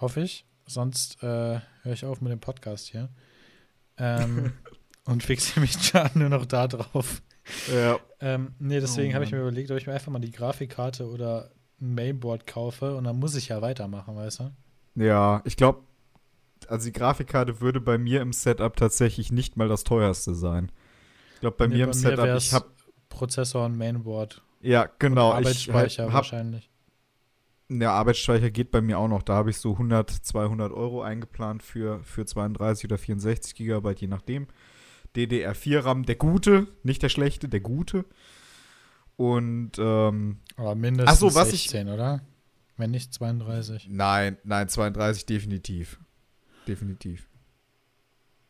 Hoffe 0.00 0.22
ich. 0.22 0.46
Sonst 0.66 1.22
äh, 1.22 1.61
höre 1.82 1.92
ich 1.92 2.04
auf 2.04 2.20
mit 2.20 2.32
dem 2.32 2.40
Podcast 2.40 2.88
hier. 2.88 3.11
Ähm, 3.98 4.52
und 5.04 5.22
fixiere 5.22 5.61
mich 5.61 5.76
dann 5.92 6.11
nur 6.14 6.30
noch 6.30 6.46
da 6.46 6.66
drauf. 6.66 7.22
Ja. 7.72 7.98
Ähm, 8.20 8.54
nee, 8.58 8.80
deswegen 8.80 9.12
oh, 9.12 9.14
habe 9.14 9.24
ich 9.24 9.32
mir 9.32 9.40
überlegt, 9.40 9.70
ob 9.70 9.76
ich 9.76 9.87
mir 9.87 9.92
einfach 9.92 10.12
mal 10.12 10.18
die 10.18 10.30
Grafikkarte 10.30 11.08
oder 11.08 11.50
ein 11.80 11.94
Mainboard 11.94 12.46
kaufe 12.46 12.96
und 12.96 13.04
dann 13.04 13.18
muss 13.18 13.35
ich 13.35 13.48
ja 13.48 13.61
weitermachen, 13.61 14.16
weißt 14.16 14.40
du? 14.40 14.50
Ja, 14.94 15.42
ich 15.44 15.57
glaube, 15.57 15.83
also 16.68 16.87
die 16.87 16.92
Grafikkarte 16.92 17.61
würde 17.61 17.81
bei 17.81 17.98
mir 17.98 18.20
im 18.20 18.33
Setup 18.33 18.76
tatsächlich 18.76 19.33
nicht 19.33 19.57
mal 19.57 19.68
das 19.68 19.85
teuerste 19.85 20.35
sein. 20.35 20.70
Ich 21.35 21.40
glaube, 21.40 21.57
bei 21.57 21.66
nee, 21.66 21.76
mir 21.76 21.85
im 21.85 21.90
bei 21.90 21.96
Setup, 21.96 22.24
mir 22.24 22.37
ich 22.37 22.52
habe 22.52 22.66
Prozessor 23.09 23.66
und 23.66 23.76
Mainboard. 23.76 24.42
Ja, 24.61 24.88
genau. 24.98 25.31
Und 25.31 25.37
Arbeitsspeicher 25.37 26.05
hab, 26.05 26.12
wahrscheinlich. 26.12 26.70
Der 27.68 27.92
Arbeitsspeicher 27.92 28.50
geht 28.50 28.70
bei 28.70 28.81
mir 28.81 28.98
auch 28.98 29.09
noch. 29.09 29.22
Da 29.22 29.35
habe 29.35 29.50
ich 29.50 29.59
so 29.59 29.72
100, 29.72 30.11
200 30.11 30.72
Euro 30.72 31.02
eingeplant 31.02 31.62
für, 31.62 32.02
für 32.05 32.26
32 32.26 32.85
oder 32.85 32.98
64 32.98 33.55
Gigabyte, 33.55 34.00
je 34.00 34.09
nachdem. 34.09 34.46
DDR4-RAM, 35.16 36.05
der 36.05 36.16
gute, 36.16 36.68
nicht 36.83 37.02
der 37.02 37.09
schlechte, 37.09 37.48
der 37.48 37.61
gute. 37.61 38.05
Und, 39.16 39.72
ähm, 39.78 40.38
Aber 40.57 40.74
mindestens 40.74 41.18
so, 41.18 41.35
was 41.35 41.50
16, 41.50 41.87
ich, 41.87 41.92
oder? 41.92 42.22
Wenn 42.76 42.90
nicht 42.90 43.12
32. 43.12 43.88
Nein, 43.90 44.38
nein, 44.44 44.68
32 44.68 45.26
definitiv. 45.26 46.00
Definitiv. 46.66 47.28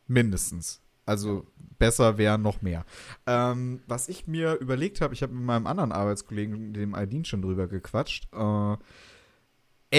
Mindestens. 0.07 0.81
Also 1.05 1.47
besser 1.79 2.17
wäre 2.17 2.39
noch 2.39 2.63
mehr. 2.63 2.85
Ähm, 3.27 3.83
was 3.87 4.09
ich 4.09 4.27
mir 4.27 4.55
überlegt 4.55 5.01
habe, 5.01 5.15
ich 5.15 5.23
habe 5.23 5.35
mit 5.35 5.45
meinem 5.45 5.67
anderen 5.67 5.91
Arbeitskollegen, 5.91 6.73
dem 6.73 6.95
Aldin, 6.95 7.25
schon 7.25 7.43
drüber 7.43 7.67
gequatscht. 7.67 8.29
Äh, 8.33 8.77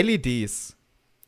LEDs, 0.01 0.77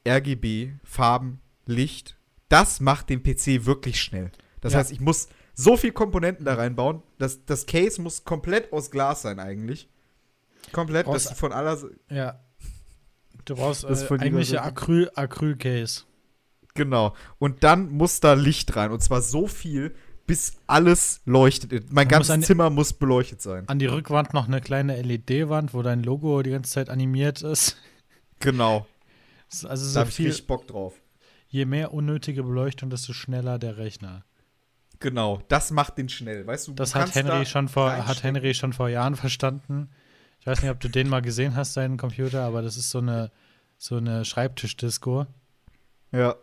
RGB, 0.08 0.74
Farben, 0.84 1.42
Licht, 1.66 2.18
das 2.48 2.80
macht 2.80 3.10
den 3.10 3.22
PC 3.22 3.66
wirklich 3.66 4.02
schnell. 4.02 4.32
Das 4.62 4.74
ja. 4.74 4.80
heißt, 4.80 4.92
ich 4.92 5.02
muss 5.02 5.28
so 5.54 5.78
viel 5.78 5.92
Komponenten 5.92 6.46
da 6.46 6.56
reinbauen. 6.56 7.02
Das, 7.18 7.46
das 7.46 7.66
Case 7.66 8.02
muss 8.02 8.24
komplett 8.24 8.72
aus 8.72 8.92
Glas 8.92 9.22
sein 9.22 9.40
eigentlich. 9.40 9.90
Komplett, 10.72 11.08
das 11.08 11.32
von 11.38 11.52
aller. 11.52 11.78
Ja. 12.10 12.40
Du 13.46 13.56
brauchst 13.56 13.84
äh, 13.84 14.18
eigentliche 14.20 14.62
Acryl, 14.62 15.12
Acryl-Case. 15.14 16.04
Genau. 16.74 17.16
Und 17.40 17.64
dann 17.64 17.90
muss 17.90 18.20
da 18.20 18.34
Licht 18.34 18.76
rein. 18.76 18.92
Und 18.92 19.02
zwar 19.02 19.22
so 19.22 19.48
viel, 19.48 19.96
bis 20.28 20.58
alles 20.68 21.22
leuchtet. 21.26 21.92
Mein 21.92 22.08
ganzes 22.08 22.32
an, 22.32 22.44
Zimmer 22.44 22.70
muss 22.70 22.94
beleuchtet 22.94 23.42
sein. 23.42 23.68
An 23.68 23.80
die 23.80 23.86
Rückwand 23.86 24.34
noch 24.34 24.48
eine 24.48 24.62
kleine 24.62 25.02
LED-Wand, 25.02 25.74
wo 25.74 25.82
dein 25.82 26.04
Logo 26.04 26.42
die 26.42 26.52
ganze 26.52 26.72
Zeit 26.72 26.90
animiert 26.90 27.42
ist. 27.42 27.78
Genau. 28.40 28.86
Also 29.50 29.86
so 29.86 29.94
da 29.94 30.00
habe 30.02 30.10
ich 30.10 30.20
richtig 30.20 30.48
Bock 30.48 30.68
drauf. 30.68 30.94
Je 31.48 31.66
mehr 31.66 31.94
unnötige 31.94 32.44
Beleuchtung, 32.44 32.90
desto 32.90 33.14
schneller 33.14 33.60
der 33.60 33.78
Rechner. 33.78 34.26
Genau, 35.00 35.42
das 35.48 35.72
macht 35.72 35.98
den 35.98 36.10
schnell, 36.10 36.48
weißt 36.48 36.68
du? 36.68 36.74
Das 36.74 36.92
du 36.92 37.00
hat 37.00 37.16
Henry 37.16 37.46
schon 37.46 37.68
vor 37.68 37.92
hat 37.92 38.24
Henry 38.24 38.54
schon 38.54 38.74
vor 38.74 38.90
Jahren 38.90 39.16
verstanden. 39.16 39.90
Ich 40.46 40.52
weiß 40.52 40.62
nicht, 40.62 40.70
ob 40.70 40.80
du 40.80 40.90
den 40.90 41.10
mal 41.10 41.24
gesehen 41.24 41.56
hast, 41.56 41.76
deinen 41.76 41.98
Computer, 41.98 42.44
aber 42.44 42.62
das 42.62 42.78
ist 42.78 42.92
so 42.92 43.00
eine 43.00 43.32
so 43.80 43.98
eine 43.98 44.26
Schreibtischdisco. 44.26 45.26
Ja. 46.12 46.36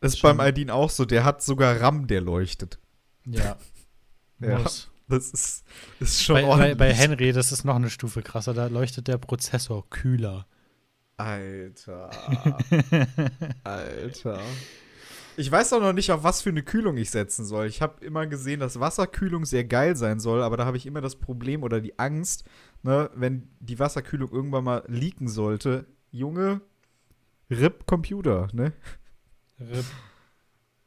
Das 0.00 0.14
ist 0.14 0.20
schon. 0.20 0.30
beim 0.30 0.40
Aldin 0.40 0.70
auch 0.70 0.88
so. 0.88 1.04
Der 1.04 1.24
hat 1.24 1.42
sogar 1.42 1.78
RAM, 1.78 2.06
der 2.06 2.22
leuchtet. 2.22 2.78
Ja. 3.26 3.58
ja. 4.40 4.60
Muss. 4.60 4.90
Das 5.08 5.30
ist, 5.30 5.64
ist 5.98 6.22
schon 6.22 6.36
bei, 6.36 6.44
ordentlich. 6.44 6.78
Bei, 6.78 6.88
bei 6.88 6.94
Henry, 6.94 7.32
das 7.32 7.52
ist 7.52 7.64
noch 7.64 7.76
eine 7.76 7.90
Stufe 7.90 8.22
krasser. 8.22 8.54
Da 8.54 8.68
leuchtet 8.68 9.08
der 9.08 9.18
Prozessor 9.18 9.88
kühler. 9.90 10.46
Alter. 11.18 12.08
Alter. 13.62 14.40
Ich 15.36 15.50
weiß 15.50 15.72
auch 15.72 15.80
noch 15.80 15.92
nicht, 15.92 16.12
auf 16.12 16.22
was 16.22 16.42
für 16.42 16.50
eine 16.50 16.62
Kühlung 16.62 16.96
ich 16.96 17.10
setzen 17.10 17.44
soll. 17.44 17.66
Ich 17.66 17.82
habe 17.82 18.04
immer 18.04 18.26
gesehen, 18.26 18.60
dass 18.60 18.78
Wasserkühlung 18.78 19.44
sehr 19.44 19.64
geil 19.64 19.96
sein 19.96 20.20
soll, 20.20 20.42
aber 20.42 20.56
da 20.56 20.64
habe 20.64 20.76
ich 20.76 20.86
immer 20.86 21.00
das 21.00 21.16
Problem 21.16 21.62
oder 21.62 21.80
die 21.80 21.98
Angst, 21.98 22.44
ne, 22.82 23.10
wenn 23.14 23.48
die 23.60 23.78
Wasserkühlung 23.78 24.30
irgendwann 24.30 24.64
mal 24.64 24.84
leaken 24.88 25.28
sollte. 25.28 25.86
Junge, 26.10 26.60
RIP 27.50 27.86
Computer, 27.86 28.48
ne? 28.52 28.72
RIP. 29.60 29.84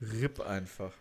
RIP 0.01 0.39
einfach. 0.41 0.91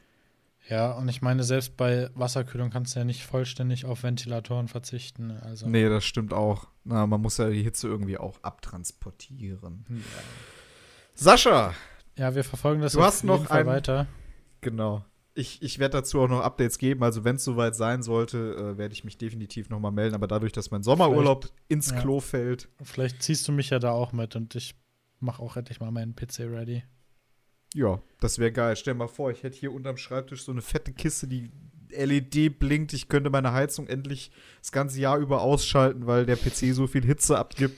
Ja, 0.69 0.93
und 0.93 1.09
ich 1.09 1.23
meine, 1.23 1.43
selbst 1.43 1.77
bei 1.77 2.09
Wasserkühlung 2.15 2.71
kannst 2.71 2.95
du 2.95 3.01
ja 3.01 3.05
nicht 3.05 3.25
vollständig 3.25 3.85
auf 3.85 4.05
Ventilatoren 4.05 4.69
verzichten. 4.69 5.33
Also. 5.43 5.69
Nee, 5.69 5.89
das 5.89 6.05
stimmt 6.05 6.33
auch. 6.33 6.69
Na, 6.85 7.07
man 7.07 7.21
muss 7.21 7.39
ja 7.39 7.51
die 7.51 7.63
Hitze 7.63 7.89
irgendwie 7.89 8.17
auch 8.17 8.43
abtransportieren. 8.43 9.85
Ja. 9.89 9.97
Sascha, 11.15 11.75
ja, 12.17 12.35
wir 12.35 12.45
verfolgen 12.45 12.81
das 12.81 12.93
du 12.93 13.03
hast 13.03 13.25
noch 13.25 13.51
ein, 13.51 13.67
weiter. 13.67 14.07
Genau. 14.61 15.05
Ich, 15.35 15.63
ich 15.63 15.79
werde 15.79 15.99
dazu 15.99 16.21
auch 16.21 16.29
noch 16.29 16.41
Updates 16.41 16.79
geben. 16.79 17.03
Also, 17.03 17.25
wenn 17.25 17.37
es 17.37 17.45
soweit 17.45 17.75
sein 17.75 18.03
sollte, 18.03 18.55
äh, 18.55 18.79
werde 18.79 18.93
ich 18.93 19.05
mich 19.05 19.17
definitiv 19.17 19.71
noch 19.71 19.81
mal 19.81 19.91
melden. 19.91 20.15
Aber 20.15 20.27
dadurch, 20.27 20.53
dass 20.53 20.71
mein 20.71 20.83
Sommerurlaub 20.83 21.45
vielleicht, 21.45 21.65
ins 21.69 21.91
ja. 21.91 22.01
Klo 22.01 22.21
fällt. 22.21 22.69
Vielleicht 22.83 23.23
ziehst 23.23 23.49
du 23.49 23.53
mich 23.53 23.71
ja 23.71 23.79
da 23.79 23.93
auch 23.93 24.13
mit 24.13 24.37
und 24.37 24.55
ich 24.55 24.75
mache 25.21 25.43
auch 25.43 25.57
endlich 25.57 25.81
mal 25.81 25.91
meinen 25.91 26.15
PC 26.15 26.41
ready. 26.41 26.83
Ja, 27.75 28.03
das 28.21 28.39
wäre 28.39 28.53
geil. 28.53 28.77
Stell 28.77 28.95
dir 28.95 28.99
mal 28.99 29.09
vor, 29.09 29.31
ich 29.31 29.43
hätte 29.43 29.59
hier 29.59 29.73
unterm 29.73 29.97
Schreibtisch 29.97 30.45
so 30.45 30.53
eine 30.53 30.61
fette 30.61 30.93
Kiste, 30.93 31.27
die 31.27 31.51
LED 31.91 32.59
blinkt. 32.59 32.93
Ich 32.93 33.09
könnte 33.09 33.31
meine 33.31 33.53
Heizung 33.53 33.87
endlich 33.87 34.31
das 34.61 34.73
ganze 34.73 35.01
Jahr 35.01 35.19
über 35.19 35.41
ausschalten, 35.41 36.07
weil 36.07 36.27
der 36.27 36.37
PC 36.37 36.75
so 36.75 36.87
viel 36.87 37.05
Hitze 37.05 37.39
abgibt. 37.39 37.77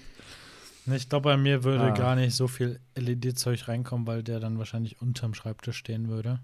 Ich 0.87 1.09
glaube, 1.09 1.31
bei 1.31 1.37
mir 1.37 1.65
würde 1.65 1.85
ah. 1.85 1.91
gar 1.91 2.15
nicht 2.15 2.35
so 2.35 2.47
viel 2.47 2.79
LED-Zeug 2.95 3.69
reinkommen, 3.69 4.07
weil 4.07 4.23
der 4.23 4.39
dann 4.39 4.59
wahrscheinlich 4.59 5.01
unterm 5.01 5.33
Schreibtisch 5.33 5.79
stehen 5.79 6.09
würde. 6.09 6.41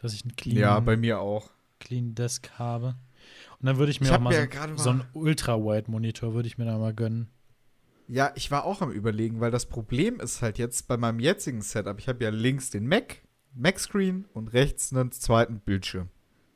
Dass 0.00 0.14
ich 0.14 0.22
einen 0.22 0.36
clean, 0.36 0.56
ja, 0.56 0.80
bei 0.80 0.96
mir 0.96 1.20
auch. 1.20 1.50
clean 1.80 2.14
Desk 2.14 2.50
habe. 2.58 2.96
Und 3.58 3.66
dann 3.66 3.76
würde 3.76 3.90
ich 3.90 4.00
mir 4.00 4.08
ich 4.08 4.12
auch 4.12 4.20
mal, 4.20 4.32
ja 4.32 4.46
so, 4.76 4.84
so 4.84 4.90
einen 4.90 5.04
Ultra-Wide-Monitor 5.12 6.34
würde 6.34 6.48
ich 6.48 6.58
mir 6.58 6.64
da 6.64 6.78
mal 6.78 6.94
gönnen. 6.94 7.28
Ja, 8.06 8.32
ich 8.36 8.50
war 8.50 8.64
auch 8.64 8.80
am 8.80 8.90
überlegen, 8.90 9.40
weil 9.40 9.50
das 9.50 9.66
Problem 9.66 10.18
ist 10.20 10.40
halt 10.40 10.58
jetzt 10.58 10.88
bei 10.88 10.96
meinem 10.96 11.20
jetzigen 11.20 11.60
Setup, 11.60 11.98
ich 11.98 12.08
habe 12.08 12.24
ja 12.24 12.30
links 12.30 12.70
den 12.70 12.86
Mac, 12.86 13.22
Mac-Screen 13.54 14.24
und 14.32 14.48
rechts 14.48 14.92
einen 14.92 15.12
zweiten 15.12 15.60
Bildschirm. 15.60 16.08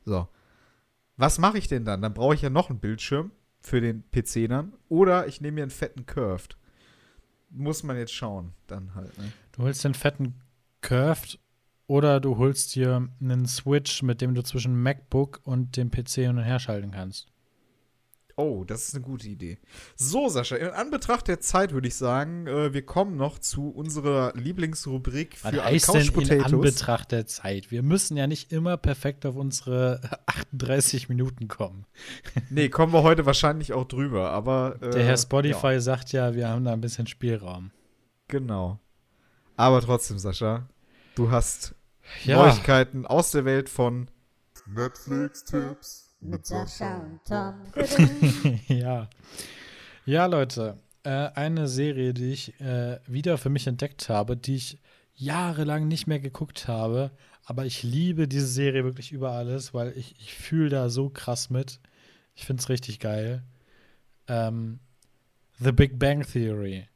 So. 0.05 0.27
Was 1.15 1.37
mache 1.37 1.59
ich 1.59 1.67
denn 1.67 1.85
dann? 1.85 2.01
Dann 2.01 2.13
brauche 2.13 2.33
ich 2.33 2.41
ja 2.41 2.49
noch 2.49 2.69
einen 2.69 2.79
Bildschirm 2.79 3.31
für 3.61 3.81
den 3.81 4.03
PC 4.09 4.49
dann. 4.49 4.73
Oder 4.89 5.27
ich 5.27 5.41
nehme 5.41 5.55
mir 5.55 5.63
einen 5.63 5.71
fetten 5.71 6.05
Curved 6.05 6.57
muss 7.53 7.83
man 7.83 7.97
jetzt 7.97 8.13
schauen, 8.13 8.53
dann 8.67 8.95
halt. 8.95 9.17
Ne? 9.17 9.31
Du 9.53 9.63
holst 9.63 9.83
den 9.83 9.93
fetten 9.93 10.35
Curved 10.81 11.39
oder 11.87 12.19
du 12.19 12.37
holst 12.37 12.75
dir 12.75 13.07
einen 13.21 13.45
Switch, 13.45 14.03
mit 14.03 14.21
dem 14.21 14.35
du 14.35 14.43
zwischen 14.43 14.81
MacBook 14.81 15.41
und 15.43 15.77
dem 15.77 15.91
PC 15.91 16.09
hin 16.09 16.37
und 16.37 16.43
her 16.43 16.59
schalten 16.59 16.91
kannst. 16.91 17.33
Oh, 18.35 18.63
das 18.65 18.87
ist 18.87 18.95
eine 18.95 19.03
gute 19.03 19.27
Idee. 19.27 19.59
So, 19.95 20.27
Sascha, 20.27 20.55
in 20.55 20.69
Anbetracht 20.69 21.27
der 21.27 21.39
Zeit 21.39 21.71
würde 21.71 21.87
ich 21.87 21.95
sagen, 21.95 22.47
äh, 22.47 22.73
wir 22.73 22.83
kommen 22.83 23.15
noch 23.15 23.37
zu 23.37 23.69
unserer 23.69 24.33
Lieblingsrubrik 24.35 25.37
für 25.37 25.55
Was 25.55 25.63
heißt 25.63 25.85
Couch 25.85 26.29
denn 26.29 26.39
in 26.39 26.43
Anbetracht 26.43 27.11
der 27.11 27.27
Zeit? 27.27 27.69
Wir 27.69 27.83
müssen 27.83 28.17
ja 28.17 28.25
nicht 28.25 28.51
immer 28.51 28.77
perfekt 28.77 29.27
auf 29.27 29.35
unsere 29.35 30.01
38 30.25 31.09
Minuten 31.09 31.47
kommen. 31.47 31.85
nee, 32.49 32.69
kommen 32.69 32.91
wir 32.91 33.03
heute 33.03 33.27
wahrscheinlich 33.27 33.73
auch 33.73 33.85
drüber, 33.85 34.31
aber 34.31 34.77
äh, 34.81 34.89
Der 34.89 35.03
Herr 35.03 35.17
Spotify 35.17 35.73
ja. 35.73 35.79
sagt 35.79 36.11
ja, 36.11 36.33
wir 36.33 36.49
haben 36.49 36.65
da 36.65 36.73
ein 36.73 36.81
bisschen 36.81 37.05
Spielraum. 37.05 37.69
Genau. 38.29 38.79
Aber 39.57 39.79
trotzdem, 39.81 40.17
Sascha, 40.17 40.67
du 41.15 41.31
hast 41.31 41.75
ja. 42.23 42.37
Neuigkeiten 42.37 43.05
aus 43.05 43.31
der 43.31 43.45
Welt 43.45 43.69
von 43.69 44.09
Netflix-Tipps 44.65 46.15
mit 46.21 46.45
Sascha 46.45 46.97
und 46.97 47.19
Tom. 47.25 48.59
ja. 48.67 49.09
Ja, 50.05 50.25
Leute. 50.25 50.79
Äh, 51.03 51.29
eine 51.35 51.67
Serie, 51.67 52.13
die 52.13 52.31
ich 52.31 52.59
äh, 52.61 52.99
wieder 53.07 53.37
für 53.37 53.49
mich 53.49 53.67
entdeckt 53.67 54.07
habe, 54.09 54.37
die 54.37 54.55
ich 54.55 54.77
jahrelang 55.15 55.87
nicht 55.87 56.07
mehr 56.07 56.19
geguckt 56.19 56.67
habe. 56.67 57.11
Aber 57.45 57.65
ich 57.65 57.83
liebe 57.83 58.27
diese 58.27 58.47
Serie 58.47 58.85
wirklich 58.85 59.11
über 59.11 59.31
alles, 59.31 59.73
weil 59.73 59.91
ich, 59.97 60.15
ich 60.19 60.33
fühle 60.33 60.69
da 60.69 60.89
so 60.89 61.09
krass 61.09 61.49
mit. 61.49 61.81
Ich 62.35 62.45
finde 62.45 62.61
es 62.61 62.69
richtig 62.69 62.99
geil. 62.99 63.43
Ähm, 64.27 64.79
The 65.59 65.73
Big 65.73 65.99
Bang 65.99 66.25
Theory. 66.25 66.87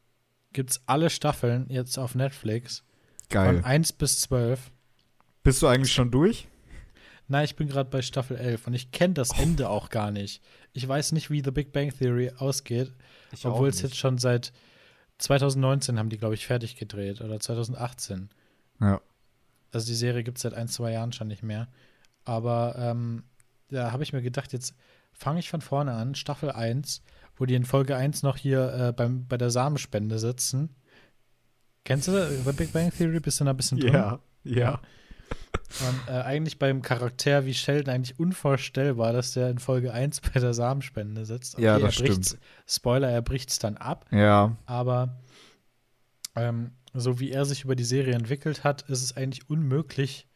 Gibt's 0.53 0.81
alle 0.85 1.09
Staffeln 1.09 1.67
jetzt 1.69 1.99
auf 1.99 2.15
Netflix. 2.15 2.83
Geil. 3.29 3.55
Von 3.55 3.63
1 3.63 3.93
bis 3.93 4.21
12. 4.21 4.71
Bist 5.43 5.61
du 5.61 5.67
eigentlich 5.67 5.93
schon 5.93 6.11
durch? 6.11 6.47
Nein, 7.27 7.43
ich 7.43 7.55
bin 7.55 7.67
gerade 7.67 7.89
bei 7.89 8.01
Staffel 8.01 8.37
11 8.37 8.67
und 8.67 8.73
ich 8.73 8.91
kenne 8.91 9.13
das 9.13 9.31
oh. 9.31 9.41
Ende 9.41 9.69
auch 9.69 9.89
gar 9.89 10.11
nicht. 10.11 10.41
Ich 10.73 10.87
weiß 10.87 11.11
nicht, 11.11 11.29
wie 11.29 11.43
The 11.43 11.51
Big 11.51 11.73
Bang 11.73 11.91
Theory 11.91 12.31
ausgeht, 12.37 12.93
ich 13.31 13.45
obwohl 13.45 13.67
es 13.67 13.81
jetzt 13.81 13.97
schon 13.97 14.17
seit 14.17 14.53
2019 15.17 15.99
haben 15.99 16.09
die, 16.09 16.17
glaube 16.17 16.35
ich, 16.35 16.45
fertig 16.45 16.77
gedreht 16.77 17.21
oder 17.21 17.39
2018. 17.39 18.29
Ja. 18.79 19.01
Also 19.71 19.87
die 19.87 19.95
Serie 19.95 20.23
gibt 20.23 20.37
es 20.37 20.43
seit 20.43 20.53
ein, 20.53 20.67
zwei 20.67 20.91
Jahren 20.91 21.11
schon 21.11 21.27
nicht 21.27 21.43
mehr. 21.43 21.67
Aber 22.23 22.75
ähm, 22.77 23.23
da 23.69 23.91
habe 23.91 24.03
ich 24.03 24.13
mir 24.13 24.21
gedacht, 24.21 24.53
jetzt 24.53 24.75
fange 25.11 25.39
ich 25.39 25.49
von 25.49 25.61
vorne 25.61 25.93
an, 25.93 26.15
Staffel 26.15 26.51
1, 26.51 27.01
wo 27.35 27.45
die 27.45 27.55
in 27.55 27.65
Folge 27.65 27.95
1 27.95 28.23
noch 28.23 28.37
hier 28.37 28.73
äh, 28.73 28.93
beim, 28.93 29.27
bei 29.27 29.37
der 29.37 29.49
Samenspende 29.49 30.19
sitzen. 30.19 30.75
Kennst 31.87 32.09
du 32.09 32.43
The 32.43 32.51
Big 32.51 32.73
Bang 32.73 32.91
Theory? 32.91 33.21
Bist 33.21 33.39
du 33.39 33.45
da 33.45 33.51
ein 33.51 33.55
bisschen 33.55 33.79
drin? 33.79 33.93
Ja, 33.93 34.19
ja. 34.43 34.73
Und 34.73 36.13
äh, 36.13 36.19
eigentlich 36.19 36.59
beim 36.59 36.81
Charakter 36.81 37.45
wie 37.45 37.53
Sheldon 37.53 37.93
eigentlich 37.93 38.19
unvorstellbar, 38.19 39.13
dass 39.13 39.31
der 39.31 39.49
in 39.49 39.57
Folge 39.57 39.93
1 39.93 40.19
bei 40.19 40.41
der 40.41 40.53
Samenspende 40.53 41.25
sitzt. 41.25 41.55
Okay, 41.55 41.63
ja, 41.63 41.79
das 41.79 41.95
stimmt. 41.95 42.37
Spoiler, 42.67 43.09
er 43.09 43.21
bricht 43.21 43.51
es 43.51 43.59
dann 43.59 43.77
ab. 43.77 44.05
Ja. 44.11 44.57
Aber 44.65 45.17
ähm, 46.35 46.71
so 46.93 47.21
wie 47.21 47.31
er 47.31 47.45
sich 47.45 47.63
über 47.63 47.77
die 47.77 47.85
Serie 47.85 48.15
entwickelt 48.15 48.65
hat, 48.65 48.81
ist 48.89 49.01
es 49.01 49.15
eigentlich 49.15 49.49
unmöglich, 49.49 50.27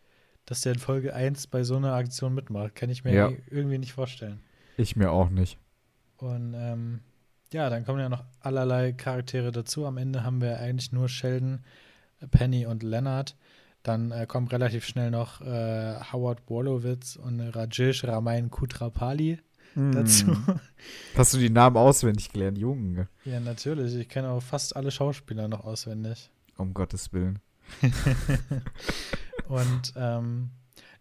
dass 0.46 0.62
der 0.62 0.72
in 0.72 0.80
Folge 0.80 1.14
1 1.14 1.48
bei 1.48 1.66
so 1.66 1.76
einer 1.76 1.96
Aktion 1.96 2.34
mitmacht. 2.34 2.76
Kann 2.76 2.90
ich 2.90 3.04
mir 3.04 3.14
ja. 3.14 3.30
irgendwie 3.50 3.78
nicht 3.78 3.92
vorstellen. 3.92 4.40
Ich 4.78 4.96
mir 4.96 5.12
auch 5.12 5.30
nicht. 5.30 5.58
Und 6.16 6.54
ähm, 6.56 7.02
ja, 7.54 7.70
dann 7.70 7.86
kommen 7.86 8.00
ja 8.00 8.10
noch 8.10 8.24
allerlei 8.40 8.94
Charaktere 8.94 9.52
dazu. 9.52 9.86
Am 9.86 9.98
Ende 9.98 10.24
haben 10.24 10.42
wir 10.42 10.60
eigentlich 10.60 10.92
nur 10.92 11.10
Sheldon, 11.10 11.64
Penny 12.32 12.66
und 12.66 12.84
Leonard. 12.84 13.36
Dann 13.84 14.12
äh, 14.12 14.26
kommen 14.28 14.48
relativ 14.48 14.86
schnell 14.86 15.12
noch 15.12 15.42
äh, 15.42 15.96
Howard 16.12 16.50
Wolowitz 16.50 17.16
und 17.16 17.40
Rajesh 17.40 18.04
Ramain 18.04 18.52
Kutrapali 18.52 19.40
mm. 19.74 19.92
dazu. 19.92 20.38
Hast 21.16 21.34
du 21.34 21.40
die 21.40 21.50
Namen 21.50 21.78
auswendig 21.78 22.32
gelernt, 22.32 22.58
Junge? 22.58 23.08
Ja, 23.26 23.40
natürlich. 23.40 23.96
Ich 23.96 24.08
kenne 24.08 24.30
auch 24.30 24.44
fast 24.44 24.76
alle 24.76 24.92
Schauspieler 24.92 25.48
noch 25.48 25.64
auswendig. 25.64 26.30
Um 26.58 26.74
Gottes 26.74 27.12
Willen. 27.12 27.40
und 29.48 29.94
ähm, 29.96 30.52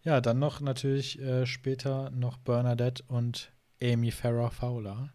ja, 0.03 0.21
dann 0.23 0.39
noch 0.39 0.61
natürlich 0.61 1.21
äh, 1.21 1.45
später 1.47 2.11
noch 2.11 2.39
Bernadette 2.39 3.03
und 3.09 3.53
Amy 3.83 4.11
Farrah 4.11 4.51
Fowler. 4.51 5.13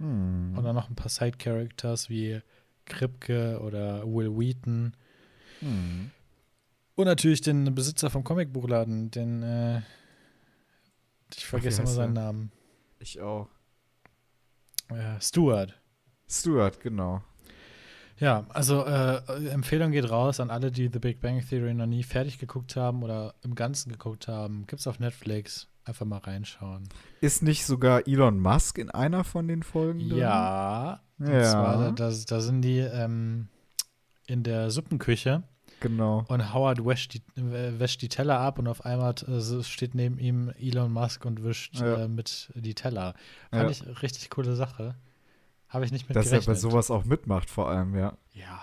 Hm. 0.00 0.56
Und 0.56 0.64
dann 0.64 0.74
noch 0.74 0.88
ein 0.88 0.96
paar 0.96 1.08
Side-Characters 1.08 2.08
wie 2.08 2.40
Kripke 2.86 3.60
oder 3.60 4.04
Will 4.04 4.36
Wheaton. 4.36 4.94
Hm. 5.60 6.10
Und 6.96 7.04
natürlich 7.04 7.40
den 7.40 7.74
Besitzer 7.74 8.10
vom 8.10 8.24
Comicbuchladen, 8.24 9.10
den 9.10 9.42
äh, 9.42 9.82
ich 11.36 11.46
vergesse 11.46 11.82
immer 11.82 11.90
seinen 11.90 12.14
Namen. 12.14 12.52
Ich 12.98 13.20
auch. 13.20 13.48
Äh, 14.88 15.20
Stuart. 15.20 15.80
Stuart, 16.28 16.80
genau. 16.80 17.22
Ja, 18.18 18.44
also 18.50 18.84
äh, 18.84 19.48
Empfehlung 19.48 19.92
geht 19.92 20.10
raus 20.10 20.40
an 20.40 20.50
alle, 20.50 20.70
die 20.70 20.90
The 20.92 20.98
Big 20.98 21.20
Bang 21.20 21.40
Theory 21.40 21.72
noch 21.72 21.86
nie 21.86 22.02
fertig 22.02 22.38
geguckt 22.38 22.76
haben 22.76 23.02
oder 23.02 23.34
im 23.42 23.54
Ganzen 23.54 23.90
geguckt 23.90 24.28
haben. 24.28 24.66
Gibt's 24.66 24.86
auf 24.86 25.00
Netflix. 25.00 25.69
Einfach 25.84 26.06
mal 26.06 26.18
reinschauen. 26.18 26.88
Ist 27.20 27.42
nicht 27.42 27.64
sogar 27.64 28.06
Elon 28.06 28.38
Musk 28.38 28.78
in 28.78 28.90
einer 28.90 29.24
von 29.24 29.48
den 29.48 29.62
Folgen? 29.62 30.08
Drin? 30.08 30.18
Ja. 30.18 31.00
ja. 31.18 31.42
Zwar, 31.44 31.92
da, 31.92 32.10
da, 32.10 32.40
sind 32.40 32.62
die 32.62 32.78
ähm, 32.78 33.48
in 34.26 34.42
der 34.42 34.70
Suppenküche. 34.70 35.42
Genau. 35.80 36.24
Und 36.28 36.52
Howard 36.52 36.84
wäscht 36.84 37.14
die, 37.14 37.22
wäscht 37.34 38.02
die 38.02 38.08
Teller 38.08 38.38
ab 38.38 38.58
und 38.58 38.68
auf 38.68 38.84
einmal 38.84 39.14
äh, 39.26 39.62
steht 39.62 39.94
neben 39.94 40.18
ihm 40.18 40.52
Elon 40.58 40.92
Musk 40.92 41.24
und 41.24 41.42
wischt 41.42 41.80
ja. 41.80 42.04
äh, 42.04 42.08
mit 42.08 42.52
die 42.54 42.74
Teller. 42.74 43.14
Fand 43.50 43.62
ja. 43.62 43.70
ich 43.70 44.02
richtig 44.02 44.28
coole 44.28 44.54
Sache. 44.54 44.94
Habe 45.68 45.84
ich 45.84 45.92
nicht 45.92 46.08
mit 46.08 46.16
Dass 46.16 46.26
gerechnet. 46.26 46.48
er 46.48 46.54
bei 46.54 46.60
sowas 46.60 46.90
auch 46.90 47.04
mitmacht, 47.04 47.48
vor 47.48 47.70
allem, 47.70 47.96
ja. 47.96 48.12
Ja. 48.32 48.60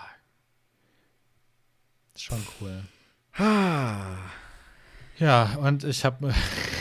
Ist 2.14 2.22
schon 2.22 2.46
cool. 2.60 2.84
ja, 5.18 5.56
und 5.60 5.84
ich 5.84 6.04
habe 6.04 6.32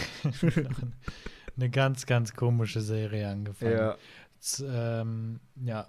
eine 1.55 1.69
ganz, 1.69 2.05
ganz 2.05 2.33
komische 2.33 2.81
Serie 2.81 3.29
angefangen. 3.29 3.71
Ja. 3.71 3.97
Z 4.39 4.65
ähm, 4.69 5.39
ja. 5.55 5.87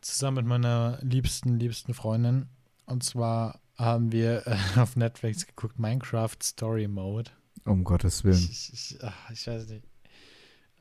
Zusammen 0.00 0.36
mit 0.36 0.46
meiner 0.46 0.98
liebsten, 1.02 1.58
liebsten 1.58 1.94
Freundin. 1.94 2.48
Und 2.86 3.02
zwar 3.02 3.60
haben 3.76 4.12
wir 4.12 4.46
äh, 4.46 4.56
auf 4.78 4.96
Netflix 4.96 5.46
geguckt 5.46 5.78
Minecraft 5.78 6.36
Story 6.42 6.88
Mode. 6.88 7.30
Um 7.64 7.84
Gottes 7.84 8.24
Willen. 8.24 8.36
Ich, 8.36 8.72
ich, 8.72 8.98
ach, 9.02 9.30
ich 9.30 9.46
weiß 9.46 9.68
nicht. 9.68 9.84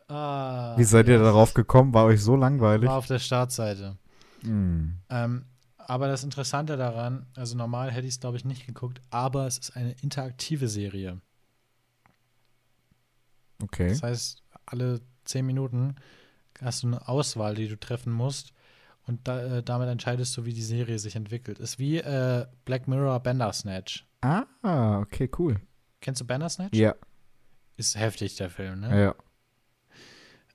Ah, 0.07 0.77
Wie 0.77 0.83
seid 0.83 1.07
ihr 1.07 1.17
darauf 1.17 1.55
gekommen? 1.55 1.93
War 1.93 2.05
euch 2.05 2.21
so 2.21 2.35
langweilig? 2.35 2.87
War 2.87 2.97
auf 2.97 3.07
der 3.07 3.17
Startseite. 3.17 3.97
Mm. 4.43 4.99
Ähm, 5.09 5.45
aber 5.77 6.07
das 6.07 6.23
Interessante 6.23 6.77
daran, 6.77 7.25
also 7.35 7.57
normal 7.57 7.91
hätte 7.91 8.07
ich 8.07 8.13
es, 8.13 8.19
glaube 8.19 8.37
ich, 8.37 8.45
nicht 8.45 8.67
geguckt, 8.67 9.01
aber 9.09 9.47
es 9.47 9.57
ist 9.57 9.75
eine 9.75 9.93
interaktive 10.01 10.67
Serie. 10.67 11.21
Okay. 13.61 13.89
Das 13.89 14.03
heißt, 14.03 14.43
alle 14.65 15.01
zehn 15.23 15.45
Minuten 15.45 15.95
hast 16.61 16.83
du 16.83 16.87
eine 16.87 17.07
Auswahl, 17.07 17.55
die 17.55 17.67
du 17.67 17.79
treffen 17.79 18.11
musst. 18.11 18.53
Und 19.07 19.27
da, 19.27 19.57
äh, 19.57 19.63
damit 19.63 19.87
entscheidest 19.87 20.35
du, 20.35 20.45
wie 20.45 20.53
die 20.53 20.63
Serie 20.63 20.97
sich 20.97 21.15
entwickelt. 21.15 21.59
Ist 21.59 21.77
wie 21.77 21.97
äh, 21.97 22.45
Black 22.65 22.87
Mirror 22.87 23.19
Bandersnatch. 23.19 24.05
Ah, 24.21 24.99
okay, 24.99 25.29
cool. 25.37 25.59
Kennst 26.01 26.21
du 26.21 26.25
Bandersnatch? 26.25 26.75
Ja. 26.75 26.95
Ist 27.77 27.95
heftig, 27.95 28.35
der 28.37 28.49
Film, 28.49 28.79
ne? 28.79 29.03
Ja. 29.03 29.15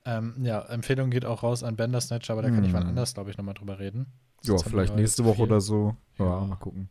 Ähm, 0.03 0.35
ja, 0.43 0.61
Empfehlung 0.63 1.11
geht 1.11 1.25
auch 1.25 1.43
raus 1.43 1.63
an 1.63 1.75
Bandersnatch, 1.75 2.29
aber 2.29 2.41
da 2.41 2.49
kann 2.49 2.57
hm. 2.57 2.65
ich 2.65 2.73
wann 2.73 2.87
anders, 2.87 3.13
glaube 3.13 3.29
ich, 3.29 3.37
nochmal 3.37 3.53
drüber 3.53 3.79
reden. 3.79 4.07
Ja, 4.43 4.57
vielleicht 4.57 4.95
nächste 4.95 5.23
Woche 5.23 5.43
oder 5.43 5.61
so. 5.61 5.95
Ja, 6.17 6.25
ja, 6.25 6.45
mal 6.45 6.55
gucken. 6.55 6.89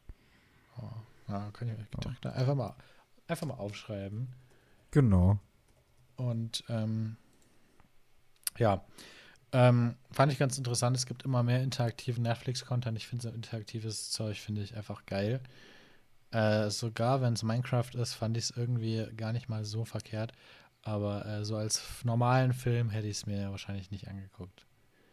Oh, 0.79 0.89
ja, 1.29 1.51
kann 1.53 1.69
ich 1.69 1.75
direkt 1.75 2.25
ja. 2.25 2.31
einfach, 2.31 2.55
mal, 2.55 2.75
einfach 3.27 3.47
mal 3.47 3.55
aufschreiben. 3.55 4.29
Genau. 4.93 5.39
Und 6.21 6.65
ähm, 6.69 7.17
ja, 8.59 8.85
ähm, 9.53 9.95
fand 10.13 10.33
ich 10.33 10.39
ganz 10.39 10.59
interessant. 10.59 10.97
Es 10.97 11.07
gibt 11.07 11.25
immer 11.25 11.43
mehr 11.43 11.63
interaktiven 11.63 12.23
Netflix-Content. 12.23 12.97
Ich 12.99 13.07
finde 13.07 13.23
so 13.23 13.29
interaktives 13.31 14.11
Zeug, 14.11 14.39
finde 14.39 14.63
ich 14.63 14.77
einfach 14.77 15.07
geil. 15.07 15.41
Äh, 16.31 16.69
sogar 16.69 17.23
wenn 17.23 17.33
es 17.33 17.43
Minecraft 17.43 17.95
ist, 17.95 18.13
fand 18.15 18.37
ich 18.37 18.45
es 18.45 18.51
irgendwie 18.57 19.07
gar 19.17 19.33
nicht 19.33 19.49
mal 19.49 19.65
so 19.65 19.85
verkehrt. 19.85 20.33
Aber 20.83 21.25
äh, 21.25 21.45
so 21.45 21.57
als 21.57 21.83
normalen 22.05 22.53
Film 22.53 22.91
hätte 22.91 23.09
ich 23.09 23.19
es 23.19 23.27
mir 23.27 23.51
wahrscheinlich 23.51 23.91
nicht 23.91 24.09
angeguckt. 24.09 24.67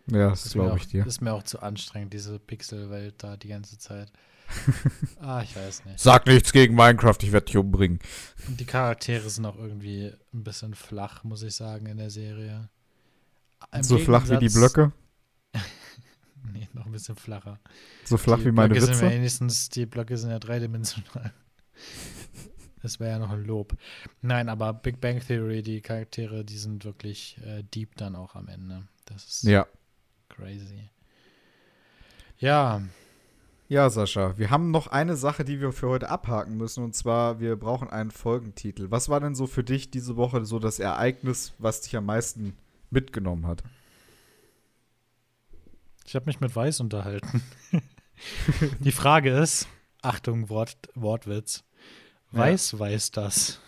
Ja, 0.08 0.30
das 0.30 0.52
glaube 0.52 0.78
ich 0.78 0.88
dir. 0.88 1.06
Ist 1.06 1.22
mir 1.22 1.34
auch 1.34 1.44
zu 1.44 1.62
anstrengend, 1.62 2.14
diese 2.14 2.38
Pixelwelt 2.38 3.16
da 3.24 3.38
die 3.38 3.50
ganze 3.50 3.78
Zeit. 3.78 4.12
ah, 5.20 5.42
ich 5.42 5.56
weiß 5.56 5.86
nicht. 5.86 6.00
Sag 6.00 6.26
nichts 6.26 6.52
gegen 6.52 6.76
Minecraft, 6.76 7.18
ich 7.22 7.32
werde 7.32 7.46
dich 7.46 7.58
umbringen. 7.58 8.00
Die 8.48 8.66
Charaktere 8.66 9.30
sind 9.30 9.46
auch 9.46 9.58
irgendwie 9.58 10.14
ein 10.34 10.44
bisschen 10.44 10.74
flach, 10.74 11.24
muss 11.24 11.44
ich 11.44 11.56
sagen, 11.56 11.86
in 11.88 11.98
der 11.98 12.10
Serie. 12.10 12.70
Im 13.74 13.84
so 13.84 13.98
flach 13.98 14.30
wie 14.30 14.38
die 14.38 14.50
Blöcke? 14.50 14.92
nee, 16.54 16.70
noch 16.74 16.86
ein 16.86 16.92
bisschen 16.92 17.16
flacher. 17.16 17.60
So 18.06 18.18
flach 18.18 18.40
die 18.40 18.46
wie 18.46 18.52
meine 18.52 18.74
Blöcke 18.74 18.88
Witze? 18.88 19.00
Sind 19.00 19.12
wenigstens, 19.12 19.70
die 19.70 19.86
Blöcke 19.86 20.18
sind 20.18 20.32
ja 20.32 20.40
dreidimensional. 20.40 21.34
Das 22.84 23.00
wäre 23.00 23.12
ja 23.12 23.20
noch 23.20 23.32
ein 23.32 23.44
Lob. 23.44 23.76
Nein, 24.22 24.50
aber 24.50 24.72
Big 24.72 25.02
Bang 25.02 25.20
Theory, 25.20 25.64
die 25.64 25.82
Charaktere, 25.82 26.46
die 26.46 26.58
sind 26.58 26.86
wirklich 26.86 27.38
äh, 27.44 27.64
deep 27.64 27.96
dann 27.96 28.16
auch 28.16 28.36
am 28.36 28.48
Ende. 28.48 28.88
Das 29.06 29.26
ist 29.26 29.44
ja. 29.44 29.66
crazy. 30.30 30.90
Ja. 32.38 32.84
Ja, 33.70 33.90
Sascha, 33.90 34.38
wir 34.38 34.50
haben 34.50 34.72
noch 34.72 34.88
eine 34.88 35.18
Sache, 35.18 35.44
die 35.44 35.60
wir 35.60 35.74
für 35.74 35.90
heute 35.90 36.10
abhaken 36.10 36.56
müssen, 36.56 36.86
und 36.86 36.96
zwar, 36.96 37.42
wir 37.42 37.58
brauchen 37.58 37.90
einen 37.90 38.12
Folgentitel. 38.12 38.92
Was 38.92 39.10
war 39.10 39.20
denn 39.20 39.36
so 39.36 39.46
für 39.46 39.64
dich 39.64 39.92
diese 39.92 40.16
Woche 40.16 40.46
so 40.46 40.58
das 40.58 40.80
Ereignis, 40.80 41.54
was 41.58 41.82
dich 41.82 41.98
am 41.98 42.06
meisten 42.06 42.56
mitgenommen 42.92 43.46
hat? 43.46 43.64
Ich 46.06 46.16
habe 46.16 46.28
mich 46.28 46.40
mit 46.40 46.56
Weiß 46.56 46.80
unterhalten. 46.80 47.44
die 48.80 48.94
Frage 48.94 49.38
ist, 49.38 49.68
Achtung, 50.02 50.48
Wort, 50.48 50.78
Wortwitz. 50.96 51.66
Weiß, 52.32 52.72
ja. 52.72 52.80
weiß 52.80 53.12
das. 53.12 53.60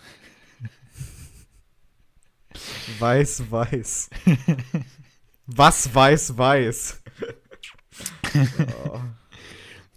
Weiß, 3.00 3.52
weiß. 3.52 4.10
Was 5.46 5.94
weiß, 5.94 6.38
weiß. 6.38 7.04
oh. 8.86 9.02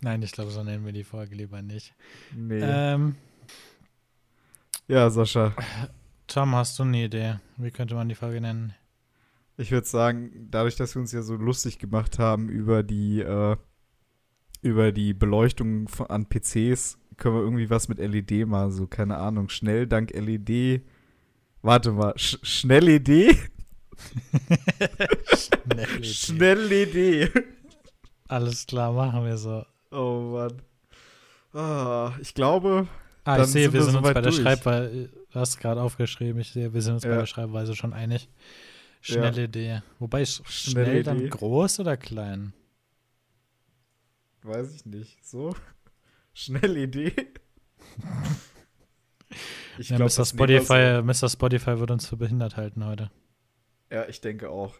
Nein, 0.03 0.21
ich 0.23 0.33
glaube, 0.33 0.51
so 0.51 0.65
nennen 0.65 0.85
wir 0.85 0.93
die 0.93 1.05
Folge 1.05 1.37
lieber 1.37 1.63
nicht. 1.63 1.95
Nee. 2.37 2.61
Ähm, 2.61 3.15
ja, 4.89 5.09
Sascha. 5.11 5.55
Tom, 6.27 6.57
hast 6.57 6.79
du 6.79 6.83
eine 6.83 7.05
Idee? 7.05 7.37
Wie 7.57 7.71
könnte 7.71 7.95
man 7.95 8.09
die 8.09 8.17
Folge 8.17 8.41
nennen? 8.41 8.75
Ich 9.57 9.71
würde 9.71 9.87
sagen, 9.87 10.49
dadurch, 10.51 10.75
dass 10.75 10.97
wir 10.97 11.01
uns 11.01 11.13
ja 11.13 11.23
so 11.23 11.37
lustig 11.37 11.79
gemacht 11.79 12.19
haben 12.19 12.49
über 12.49 12.83
die, 12.83 13.21
äh, 13.21 13.57
über 14.61 14.91
die 14.91 15.15
Beleuchtung 15.15 15.87
von, 15.87 16.09
an 16.09 16.27
PCs, 16.27 16.99
können 17.17 17.37
wir 17.37 17.43
irgendwie 17.43 17.71
was 17.71 17.89
mit 17.89 17.99
LED 17.99 18.47
machen, 18.49 18.73
so, 18.73 18.89
keine 18.89 19.19
Ahnung, 19.19 19.51
schnell 19.51 19.87
dank 19.87 20.11
LED. 20.13 20.83
Warte 21.61 21.93
mal, 21.93 22.13
Sch 22.17 22.39
schnell 22.43 22.85
LED? 22.85 23.37
Schnell 25.37 25.89
Idee. 25.99 26.05
Schnell 26.05 26.59
LED. 26.59 27.45
Alles 28.27 28.67
klar, 28.67 28.93
machen 28.93 29.25
wir 29.25 29.37
so. 29.37 29.65
Oh 29.93 30.33
Mann. 30.33 30.63
Ah, 31.53 32.13
ich 32.21 32.35
glaube, 32.35 32.89
Ah, 33.25 33.41
ich 33.43 33.47
sehe, 33.49 33.65
sind 33.65 33.75
wir 33.75 33.81
wir 33.81 33.85
sind 33.87 33.97
uns 33.97 34.03
bei 34.05 34.13
der 34.15 34.23
durch. 34.23 34.37
Schreibweise, 34.37 35.09
du 35.33 35.39
hast 35.41 35.59
gerade 35.61 35.81
aufgeschrieben, 35.83 36.41
ich 36.41 36.51
sehe, 36.53 36.73
wir 36.75 36.83
sind 36.83 36.95
uns 36.95 37.03
bei 37.05 37.11
Ja. 37.11 37.19
der 37.19 37.27
Schreibweise 37.27 37.77
schon 37.77 37.93
einig. 37.93 38.29
Schnelle 39.01 39.45
Idee. 39.45 39.83
Wobei, 39.99 40.25
sch 40.25 40.43
Schnelle 40.47 40.87
schnell 40.87 41.03
dann 41.03 41.19
Idee. 41.19 41.29
groß 41.29 41.81
oder 41.81 41.97
klein? 41.97 42.53
weiß 44.43 44.75
ich 44.75 44.87
nicht, 44.87 45.25
so. 45.25 45.55
Schnell 46.35 46.77
Idee. 46.77 47.13
Ich 49.79 49.89
ja, 49.89 49.97
glaub, 49.97 50.11
Mr. 50.11 50.27
Spotify, 50.27 51.01
Mr. 51.03 51.31
Spotify 51.31 51.79
wird 51.79 51.91
uns 51.91 52.07
für 52.07 52.19
behindert 52.19 52.59
halten 52.59 52.85
heute. 52.85 53.11
Ja, 53.91 54.07
ich 54.07 54.21
denke 54.21 54.51
auch. 54.51 54.75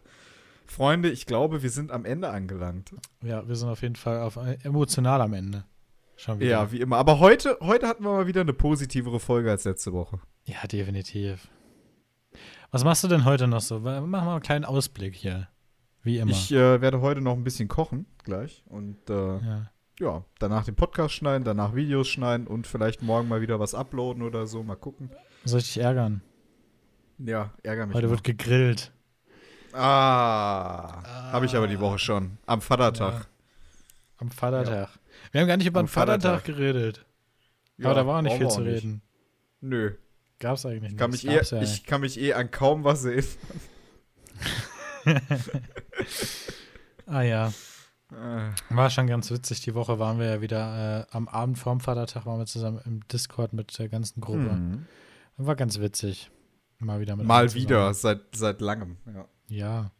Freunde, 0.65 1.09
ich 1.09 1.25
glaube, 1.25 1.63
wir 1.63 1.69
sind 1.69 1.91
am 1.91 2.05
Ende 2.05 2.29
angelangt. 2.29 2.93
Ja, 3.21 3.47
wir 3.47 3.55
sind 3.55 3.69
auf 3.69 3.81
jeden 3.81 3.95
Fall 3.95 4.21
auf, 4.21 4.37
äh, 4.37 4.57
emotional 4.63 5.21
am 5.21 5.33
Ende. 5.33 5.65
Schon 6.15 6.39
wieder. 6.39 6.51
Ja, 6.51 6.71
wie 6.71 6.79
immer. 6.79 6.97
Aber 6.97 7.19
heute, 7.19 7.57
heute 7.61 7.87
hatten 7.87 8.03
wir 8.03 8.11
mal 8.11 8.27
wieder 8.27 8.41
eine 8.41 8.53
positivere 8.53 9.19
Folge 9.19 9.51
als 9.51 9.63
letzte 9.65 9.93
Woche. 9.93 10.19
Ja, 10.45 10.65
definitiv. 10.67 11.47
Was 12.71 12.83
machst 12.83 13.03
du 13.03 13.07
denn 13.07 13.25
heute 13.25 13.47
noch 13.47 13.61
so? 13.61 13.79
Mach 13.79 14.01
mal 14.05 14.31
einen 14.31 14.41
kleinen 14.41 14.65
Ausblick 14.65 15.15
hier. 15.15 15.47
Wie 16.01 16.17
immer. 16.17 16.31
Ich 16.31 16.51
äh, 16.51 16.81
werde 16.81 17.01
heute 17.01 17.21
noch 17.21 17.33
ein 17.33 17.43
bisschen 17.43 17.67
kochen 17.67 18.05
gleich 18.23 18.63
und 18.67 19.09
äh, 19.09 19.13
ja. 19.13 19.71
ja. 19.99 20.25
danach 20.39 20.65
den 20.65 20.75
Podcast 20.75 21.13
schneiden, 21.13 21.43
danach 21.45 21.75
Videos 21.75 22.07
schneiden 22.07 22.45
und 22.47 22.67
vielleicht 22.67 23.01
morgen 23.01 23.27
mal 23.29 23.41
wieder 23.41 23.59
was 23.59 23.73
uploaden 23.73 24.21
oder 24.21 24.45
so. 24.47 24.63
Mal 24.63 24.75
gucken. 24.75 25.11
Soll 25.45 25.59
ich 25.59 25.73
dich 25.73 25.83
ärgern? 25.83 26.21
Ja, 27.19 27.53
ärgere 27.63 27.85
mich. 27.85 27.95
Heute 27.95 28.07
mal. 28.07 28.11
wird 28.11 28.23
gegrillt. 28.23 28.91
Ah, 29.73 31.03
habe 31.31 31.45
ich 31.45 31.55
aber 31.55 31.67
die 31.67 31.79
Woche 31.79 31.99
schon. 31.99 32.37
Am 32.45 32.61
Vatertag. 32.61 33.13
Ja. 33.13 33.25
Am 34.17 34.31
Vatertag. 34.31 34.89
Wir 35.31 35.41
haben 35.41 35.47
gar 35.47 35.57
nicht 35.57 35.67
über 35.67 35.79
Am 35.79 35.85
den 35.85 35.89
Vatertag, 35.91 36.41
Vatertag. 36.41 36.45
geredet. 36.55 37.05
Ja, 37.77 37.87
Aber 37.89 37.95
da 37.95 38.07
war 38.07 38.17
auch 38.19 38.21
nicht 38.21 38.37
viel 38.37 38.47
zu 38.49 38.61
nicht. 38.61 38.83
reden. 38.83 39.01
Nö. 39.61 39.93
Gab's 40.39 40.65
eigentlich 40.65 40.91
Ich 40.93 40.97
kann, 40.97 41.11
nicht. 41.11 41.23
mich 41.25 41.33
eh, 41.33 41.55
ja 41.55 41.61
ich 41.61 41.83
kann 41.85 42.01
mich 42.01 42.19
eh 42.19 42.33
an 42.33 42.51
kaum 42.51 42.83
was 42.83 43.03
erinnern. 43.05 43.25
Ah 47.05 47.21
ja. 47.21 47.47
Äh, 48.11 48.51
War 48.69 48.89
schon 48.89 49.07
ganz 49.07 49.29
witzig. 49.31 49.61
Die 49.61 49.75
Woche 49.75 49.99
waren 49.99 50.19
wir 50.19 50.27
ja 50.27 50.41
wieder 50.41 51.01
äh, 51.01 51.15
am 51.15 51.27
Abend 51.27 51.57
vorm 51.57 51.79
Vatertag 51.81 52.25
waren 52.25 52.39
wir 52.39 52.45
zusammen 52.45 52.79
im 52.85 53.05
Discord 53.07 53.53
mit 53.53 53.77
der 53.77 53.89
ganzen 53.89 54.21
Gruppe. 54.21 54.49
hm. 54.51 54.85
War 55.37 55.55
ganz 55.55 55.79
witzig. 55.79 56.29
Mal 56.79 56.99
wieder 56.99 57.15
mit 57.15 57.25
Mal 57.25 57.53
wieder, 57.53 57.93
seit, 57.93 58.21
seit 58.35 58.61
langem. 58.61 58.97
Ja. 59.13 59.25
Ja. 59.47 59.91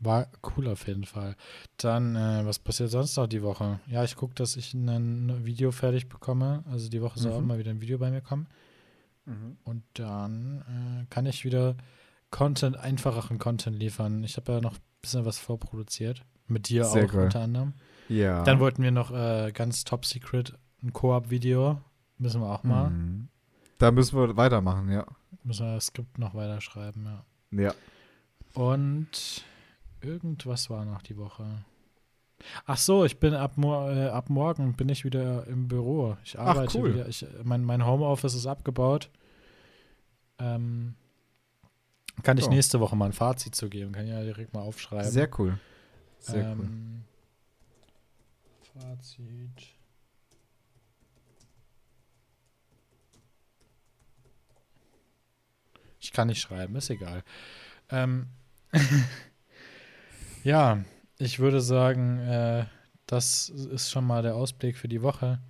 War 0.00 0.28
cool 0.56 0.68
auf 0.68 0.86
jeden 0.86 1.04
Fall. 1.04 1.34
Dann, 1.76 2.14
äh, 2.14 2.46
was 2.46 2.60
passiert 2.60 2.90
sonst 2.90 3.16
noch 3.16 3.26
die 3.26 3.42
Woche? 3.42 3.80
Ja, 3.88 4.04
ich 4.04 4.14
gucke, 4.14 4.34
dass 4.34 4.54
ich 4.56 4.72
ein 4.74 5.44
Video 5.44 5.72
fertig 5.72 6.08
bekomme. 6.08 6.62
Also 6.70 6.88
die 6.88 7.02
Woche 7.02 7.18
soll 7.18 7.32
auch 7.32 7.40
Mhm. 7.40 7.46
mal 7.48 7.58
wieder 7.58 7.70
ein 7.72 7.80
Video 7.80 7.98
bei 7.98 8.10
mir 8.10 8.20
kommen. 8.20 8.46
Und 9.64 9.82
dann 9.92 10.62
äh, 11.02 11.06
kann 11.10 11.26
ich 11.26 11.44
wieder 11.44 11.76
Content, 12.30 12.78
einfacheren 12.78 13.38
Content 13.38 13.78
liefern. 13.78 14.24
Ich 14.24 14.36
habe 14.38 14.52
ja 14.52 14.60
noch 14.62 14.74
ein 14.76 14.80
bisschen 15.02 15.26
was 15.26 15.38
vorproduziert. 15.38 16.24
Mit 16.46 16.70
dir 16.70 16.84
Sehr 16.84 17.04
auch 17.04 17.12
geil. 17.12 17.24
unter 17.24 17.40
anderem. 17.40 17.74
ja. 18.08 18.42
Dann 18.44 18.58
wollten 18.58 18.82
wir 18.82 18.90
noch 18.90 19.10
äh, 19.10 19.52
ganz 19.52 19.84
top 19.84 20.06
secret 20.06 20.56
ein 20.82 20.94
Koop-Video. 20.94 21.82
Müssen 22.16 22.40
wir 22.40 22.48
auch 22.50 22.64
mal. 22.64 22.88
Mhm. 22.90 23.28
Da 23.76 23.90
müssen 23.90 24.16
wir 24.18 24.36
weitermachen, 24.38 24.90
ja. 24.90 25.04
Müssen 25.44 25.66
wir 25.66 25.74
das 25.74 25.86
Skript 25.86 26.18
noch 26.18 26.34
weiterschreiben, 26.34 27.04
ja. 27.04 27.24
Ja. 27.64 27.74
Und 28.54 29.44
irgendwas 30.00 30.70
war 30.70 30.84
noch 30.84 31.02
die 31.02 31.16
Woche. 31.16 31.64
Ach 32.66 32.76
so, 32.76 33.04
ich 33.04 33.18
bin 33.18 33.34
ab, 33.34 33.54
äh, 33.58 34.06
ab 34.08 34.30
morgen 34.30 34.74
bin 34.74 34.88
ich 34.88 35.04
wieder 35.04 35.46
im 35.48 35.68
Büro. 35.68 36.16
Ich 36.24 36.38
arbeite 36.38 36.78
cool. 36.78 36.94
wieder. 36.94 37.08
Ich, 37.08 37.26
mein, 37.42 37.64
mein 37.64 37.84
Homeoffice 37.84 38.34
ist 38.34 38.46
abgebaut. 38.46 39.10
Ähm, 40.38 40.94
kann 42.22 42.38
ich 42.38 42.44
Ja. 42.44 42.50
nächste 42.50 42.80
Woche 42.80 42.96
mal 42.96 43.06
ein 43.06 43.12
Fazit 43.12 43.54
zu 43.54 43.68
geben. 43.68 43.92
Kann 43.92 44.04
ich 44.04 44.12
ja 44.12 44.22
direkt 44.22 44.54
mal 44.54 44.60
aufschreiben. 44.62 45.10
Sehr 45.10 45.28
cool. 45.38 45.58
Sehr 46.20 46.56
cool. 46.56 46.64
ähm, 46.64 47.04
Fazit. 48.80 49.74
Ich 56.00 56.12
kann 56.12 56.28
nicht 56.28 56.40
schreiben, 56.40 56.76
ist 56.76 56.90
egal. 56.90 57.24
Ähm, 57.90 58.26
ja, 60.44 60.82
ich 61.18 61.38
würde 61.38 61.60
sagen, 61.60 62.18
äh, 62.18 62.64
das 63.06 63.48
ist 63.48 63.90
schon 63.90 64.06
mal 64.06 64.22
der 64.22 64.36
Ausblick 64.36 64.76
für 64.76 64.88
die 64.88 65.02
Woche. 65.02 65.40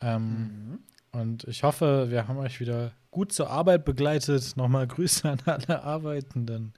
Ähm, 0.00 0.20
Mhm. 0.30 0.78
Und 1.12 1.44
ich 1.44 1.64
hoffe, 1.64 2.06
wir 2.10 2.28
haben 2.28 2.38
euch 2.38 2.60
wieder 2.60 2.92
gut 3.10 3.32
zur 3.32 3.50
Arbeit 3.50 3.84
begleitet. 3.84 4.56
Nochmal 4.56 4.86
Grüße 4.88 5.28
an 5.28 5.40
alle 5.44 5.82
Arbeitenden 5.82 6.72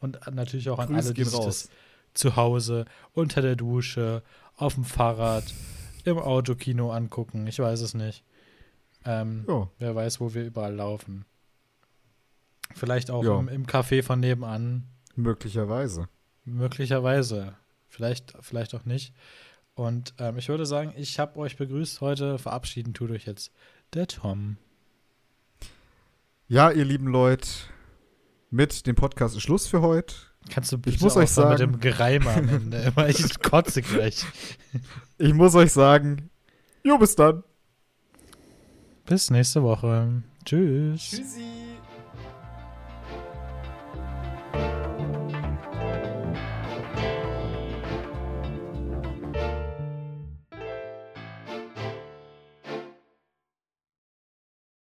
und 0.00 0.18
natürlich 0.30 0.68
auch 0.68 0.78
an 0.78 0.94
alle, 0.94 1.14
die 1.14 1.22
raus. 1.22 1.70
zu 2.14 2.36
Hause, 2.36 2.84
unter 3.14 3.40
der 3.40 3.56
Dusche, 3.56 4.22
auf 4.56 4.74
dem 4.74 4.84
Fahrrad, 4.84 5.44
im 6.04 6.18
Autokino 6.18 6.92
angucken. 6.92 7.46
Ich 7.46 7.58
weiß 7.58 7.80
es 7.80 7.94
nicht. 7.94 8.24
Ähm. 9.04 9.44
Wer 9.78 9.94
weiß, 9.94 10.20
wo 10.20 10.34
wir 10.34 10.44
überall 10.44 10.74
laufen. 10.74 11.24
Vielleicht 12.74 13.10
auch 13.10 13.24
Ja. 13.24 13.38
im, 13.38 13.48
im 13.48 13.66
Café 13.66 14.02
von 14.02 14.20
nebenan. 14.20 14.84
Möglicherweise. 15.16 16.08
Möglicherweise. 16.44 17.56
Vielleicht, 17.88 18.34
vielleicht 18.40 18.74
auch 18.74 18.84
nicht. 18.84 19.14
Und 19.74 20.14
ähm, 20.18 20.38
ich 20.38 20.48
würde 20.48 20.66
sagen, 20.66 20.92
ich 20.96 21.18
habe 21.18 21.38
euch 21.38 21.56
begrüßt 21.56 22.00
heute. 22.00 22.38
Verabschieden 22.38 22.94
tut 22.94 23.10
euch 23.10 23.26
jetzt 23.26 23.52
der 23.94 24.06
Tom. 24.06 24.56
Ja, 26.48 26.70
ihr 26.70 26.84
lieben 26.84 27.06
Leute, 27.08 27.48
mit 28.50 28.86
dem 28.86 28.96
Podcast 28.96 29.36
ist 29.36 29.42
Schluss 29.42 29.66
für 29.66 29.80
heute. 29.82 30.14
Kannst 30.50 30.72
du 30.72 30.78
bitte 30.78 31.02
muss 31.04 31.16
euch 31.16 31.24
aufhören 31.30 31.48
mit 31.50 31.58
sagen- 31.58 31.72
dem 31.72 31.80
Gereime 31.80 32.30
am 32.30 32.48
Ende? 32.48 32.92
Ich 33.08 33.40
kotze 33.40 33.82
gleich. 33.82 34.24
Ich 35.18 35.34
muss 35.34 35.54
euch 35.56 35.72
sagen, 35.72 36.30
jo, 36.84 36.96
bis 36.96 37.16
dann. 37.16 37.42
Bis 39.04 39.30
nächste 39.30 39.62
Woche. 39.62 40.22
Tschüss. 40.44 41.10
Tschüssi. 41.10 41.77